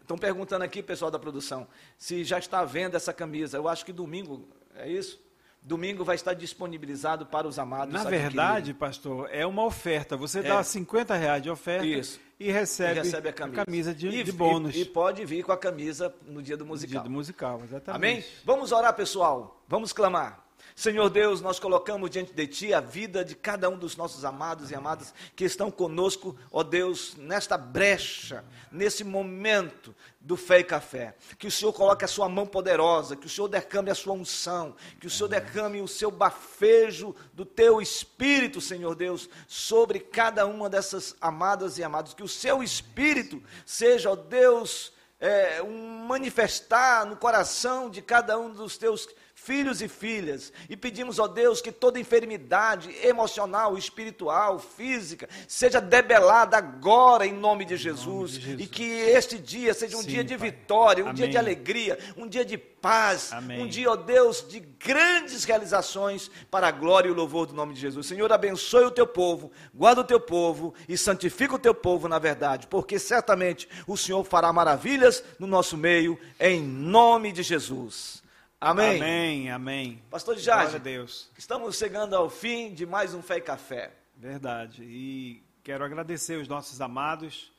Estão 0.00 0.16
perguntando 0.18 0.64
aqui, 0.64 0.82
pessoal 0.82 1.10
da 1.10 1.18
produção, 1.18 1.66
se 1.96 2.24
já 2.24 2.38
está 2.38 2.60
à 2.60 2.64
venda 2.64 2.96
essa 2.96 3.12
camisa. 3.12 3.56
Eu 3.56 3.68
acho 3.68 3.84
que 3.84 3.92
domingo, 3.92 4.48
é 4.76 4.88
isso? 4.88 5.20
Domingo 5.64 6.04
vai 6.04 6.16
estar 6.16 6.34
disponibilizado 6.34 7.24
para 7.24 7.46
os 7.46 7.56
amados. 7.56 7.94
Na 7.94 8.02
verdade, 8.02 8.74
pastor, 8.74 9.28
é 9.30 9.46
uma 9.46 9.64
oferta. 9.64 10.16
Você 10.16 10.40
É. 10.40 10.42
dá 10.42 10.62
50 10.64 11.14
reais 11.14 11.40
de 11.40 11.48
oferta 11.48 11.86
Isso. 11.86 12.18
e 12.40 12.50
recebe, 12.50 12.98
E 12.98 13.02
recebe 13.04 13.28
a 13.28 13.32
camisa, 13.32 13.94
de, 13.94 14.08
E- 14.08 14.24
de 14.24 14.32
bônus. 14.32 14.74
E, 14.74 14.80
e 14.80 14.84
pode 14.84 15.24
vir 15.24 15.44
com 15.44 15.52
a 15.52 15.56
camisa 15.56 16.12
no 16.26 16.42
dia 16.42 16.56
do 16.56 16.66
musical. 16.66 17.02
Dia 17.02 17.08
do 17.08 17.10
musical, 17.10 17.60
exatamente. 17.62 17.96
Amém? 17.96 18.24
Vamos 18.44 18.72
orar, 18.72 18.92
pessoal. 18.94 19.62
Vamos 19.68 19.92
clamar. 19.92 20.41
Senhor 20.74 21.10
Deus, 21.10 21.40
nós 21.40 21.58
colocamos 21.58 22.10
diante 22.10 22.32
de 22.32 22.46
Ti 22.46 22.74
a 22.74 22.80
vida 22.80 23.24
de 23.24 23.34
cada 23.34 23.68
um 23.68 23.76
dos 23.76 23.96
nossos 23.96 24.24
amados 24.24 24.70
e 24.70 24.74
amadas 24.74 25.12
que 25.36 25.44
estão 25.44 25.70
conosco, 25.70 26.36
ó 26.50 26.62
Deus, 26.62 27.14
nesta 27.16 27.58
brecha, 27.58 28.44
nesse 28.70 29.04
momento 29.04 29.94
do 30.20 30.36
fé 30.36 30.60
e 30.60 30.64
café. 30.64 31.14
Que 31.38 31.46
o 31.46 31.50
Senhor 31.50 31.72
coloque 31.72 32.04
a 32.04 32.08
Sua 32.08 32.28
mão 32.28 32.46
poderosa, 32.46 33.16
que 33.16 33.26
o 33.26 33.30
Senhor 33.30 33.48
derrame 33.48 33.90
a 33.90 33.94
Sua 33.94 34.14
unção, 34.14 34.74
que 34.98 35.06
o 35.06 35.10
Senhor 35.10 35.28
derrame 35.28 35.82
o 35.82 35.88
Seu 35.88 36.10
bafejo 36.10 37.14
do 37.34 37.44
Teu 37.44 37.80
Espírito, 37.80 38.60
Senhor 38.60 38.94
Deus, 38.94 39.28
sobre 39.46 40.00
cada 40.00 40.46
uma 40.46 40.70
dessas 40.70 41.14
amadas 41.20 41.76
e 41.76 41.84
amados. 41.84 42.14
Que 42.14 42.22
o 42.22 42.28
Seu 42.28 42.62
Espírito 42.62 43.42
seja, 43.66 44.10
ó 44.10 44.16
Deus, 44.16 44.92
é, 45.22 45.62
um 45.62 46.04
manifestar 46.06 47.06
no 47.06 47.16
coração 47.16 47.88
de 47.88 48.02
cada 48.02 48.36
um 48.36 48.52
dos 48.52 48.76
teus 48.76 49.08
filhos 49.44 49.82
e 49.82 49.88
filhas. 49.88 50.52
E 50.68 50.76
pedimos, 50.76 51.18
ó 51.18 51.26
Deus, 51.26 51.60
que 51.60 51.72
toda 51.72 51.98
enfermidade 51.98 52.94
emocional, 53.02 53.76
espiritual, 53.76 54.58
física, 54.58 55.28
seja 55.48 55.80
debelada 55.80 56.56
agora 56.56 57.26
em 57.26 57.32
nome 57.32 57.64
de 57.64 57.76
Jesus. 57.76 58.32
de 58.32 58.40
Jesus. 58.40 58.60
E 58.60 58.66
que 58.66 58.84
este 58.84 59.38
dia 59.38 59.74
seja 59.74 59.96
um 59.96 60.02
Sim, 60.02 60.08
dia 60.08 60.24
de 60.24 60.36
Pai. 60.36 60.50
vitória, 60.50 61.04
um 61.04 61.12
dia 61.12 61.28
de 61.28 61.36
Amém. 61.36 61.52
alegria, 61.54 61.98
um 62.16 62.28
dia 62.28 62.44
de 62.44 62.56
paz, 62.56 63.32
Amém. 63.32 63.62
um 63.62 63.66
dia, 63.66 63.90
ó 63.90 63.96
Deus, 63.96 64.44
de 64.48 64.60
grandes 64.60 65.44
realizações 65.44 66.30
para 66.50 66.68
a 66.68 66.70
glória 66.72 67.08
e 67.08 67.12
o 67.12 67.14
louvor 67.14 67.46
do 67.46 67.54
nome 67.54 67.74
de 67.74 67.80
Jesus. 67.80 68.06
Senhor, 68.06 68.32
abençoe 68.32 68.84
o 68.84 68.90
teu 68.90 69.06
povo, 69.06 69.50
guarda 69.74 70.00
o 70.00 70.04
teu 70.04 70.18
povo 70.20 70.74
e 70.88 70.96
santifica 70.96 71.54
o 71.54 71.58
teu 71.58 71.74
povo 71.74 72.08
na 72.08 72.18
verdade, 72.18 72.66
porque 72.66 72.98
certamente 72.98 73.68
o 73.86 73.96
Senhor 73.96 74.24
fará 74.24 74.52
maravilhas 74.52 75.22
no 75.38 75.46
nosso 75.46 75.76
meio, 75.76 76.18
em 76.40 76.62
nome 76.62 77.32
de 77.32 77.42
Jesus. 77.42 78.21
Amém. 78.64 79.02
Amém, 79.02 79.50
amém. 79.50 80.02
Pastor 80.08 80.36
Glória 80.36 80.54
a 80.54 80.66
Jade, 80.66 80.78
Deus. 80.78 81.28
estamos 81.36 81.76
chegando 81.76 82.14
ao 82.14 82.30
fim 82.30 82.72
de 82.72 82.86
mais 82.86 83.12
um 83.12 83.20
Fé 83.20 83.38
e 83.38 83.40
Café. 83.40 83.92
Verdade. 84.16 84.84
E 84.84 85.42
quero 85.64 85.84
agradecer 85.84 86.36
os 86.36 86.46
nossos 86.46 86.80
amados 86.80 87.50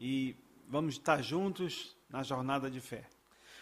e 0.00 0.34
vamos 0.66 0.94
estar 0.94 1.20
juntos 1.20 1.94
na 2.08 2.22
jornada 2.22 2.70
de 2.70 2.80
fé. 2.80 3.04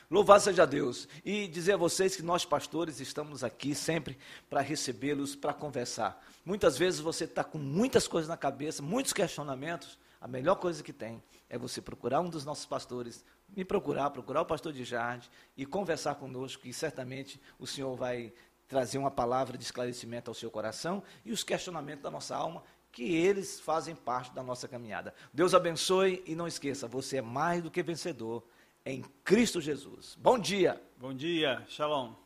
Louvado 0.09 0.45
seja 0.45 0.65
Deus. 0.65 1.09
E 1.25 1.49
dizer 1.49 1.73
a 1.73 1.77
vocês 1.77 2.15
que 2.15 2.23
nós, 2.23 2.45
pastores, 2.45 3.01
estamos 3.01 3.43
aqui 3.43 3.75
sempre 3.75 4.17
para 4.49 4.61
recebê-los, 4.61 5.35
para 5.35 5.53
conversar. 5.53 6.25
Muitas 6.45 6.79
vezes 6.79 7.01
você 7.01 7.25
está 7.25 7.43
com 7.43 7.59
muitas 7.59 8.07
coisas 8.07 8.29
na 8.29 8.37
cabeça, 8.37 8.85
muitos 8.85 9.13
questionamentos. 9.13 9.99
A 10.21 10.29
melhor 10.29 10.55
coisa 10.55 10.81
que 10.81 10.93
tem 10.93 11.21
é 11.51 11.59
você 11.59 11.83
procurar 11.83 12.21
um 12.21 12.31
dos 12.31 12.45
nossos 12.45 12.67
pastores, 12.67 13.25
me 13.57 13.65
procurar, 13.65 14.11
procurar 14.11 14.43
o 14.43 14.47
pastor 14.47 14.73
de 14.73 14.85
Jardim 14.85 15.29
e 15.57 15.65
conversar 15.65 16.17
conosco, 16.17 16.67
e 16.67 16.73
certamente 16.73 17.41
o 17.59 17.67
Senhor 17.67 17.95
vai 17.97 18.33
trazer 18.67 18.99
uma 18.99 19.11
palavra 19.11 19.57
de 19.57 19.65
esclarecimento 19.65 20.31
ao 20.31 20.35
seu 20.35 20.51
coração 20.51 21.03
e 21.25 21.33
os 21.33 21.45
questionamentos 21.45 22.03
da 22.03 22.11
nossa 22.11 22.35
alma, 22.35 22.63
que 22.91 23.15
eles 23.15 23.61
fazem 23.61 23.95
parte 23.95 24.33
da 24.33 24.43
nossa 24.43 24.69
caminhada. 24.69 25.15
Deus 25.33 25.55
abençoe 25.55 26.23
e 26.27 26.35
não 26.35 26.47
esqueça, 26.47 26.87
você 26.87 27.19
é 27.19 27.23
mais 27.23 27.63
do 27.63 27.71
que 27.71 27.83
vencedor 27.83 28.45
em 28.85 29.03
Cristo 29.25 29.61
Jesus. 29.61 30.17
Bom 30.21 30.39
dia. 30.39 30.81
Bom 30.99 31.13
dia, 31.13 31.65
shalom. 31.69 32.25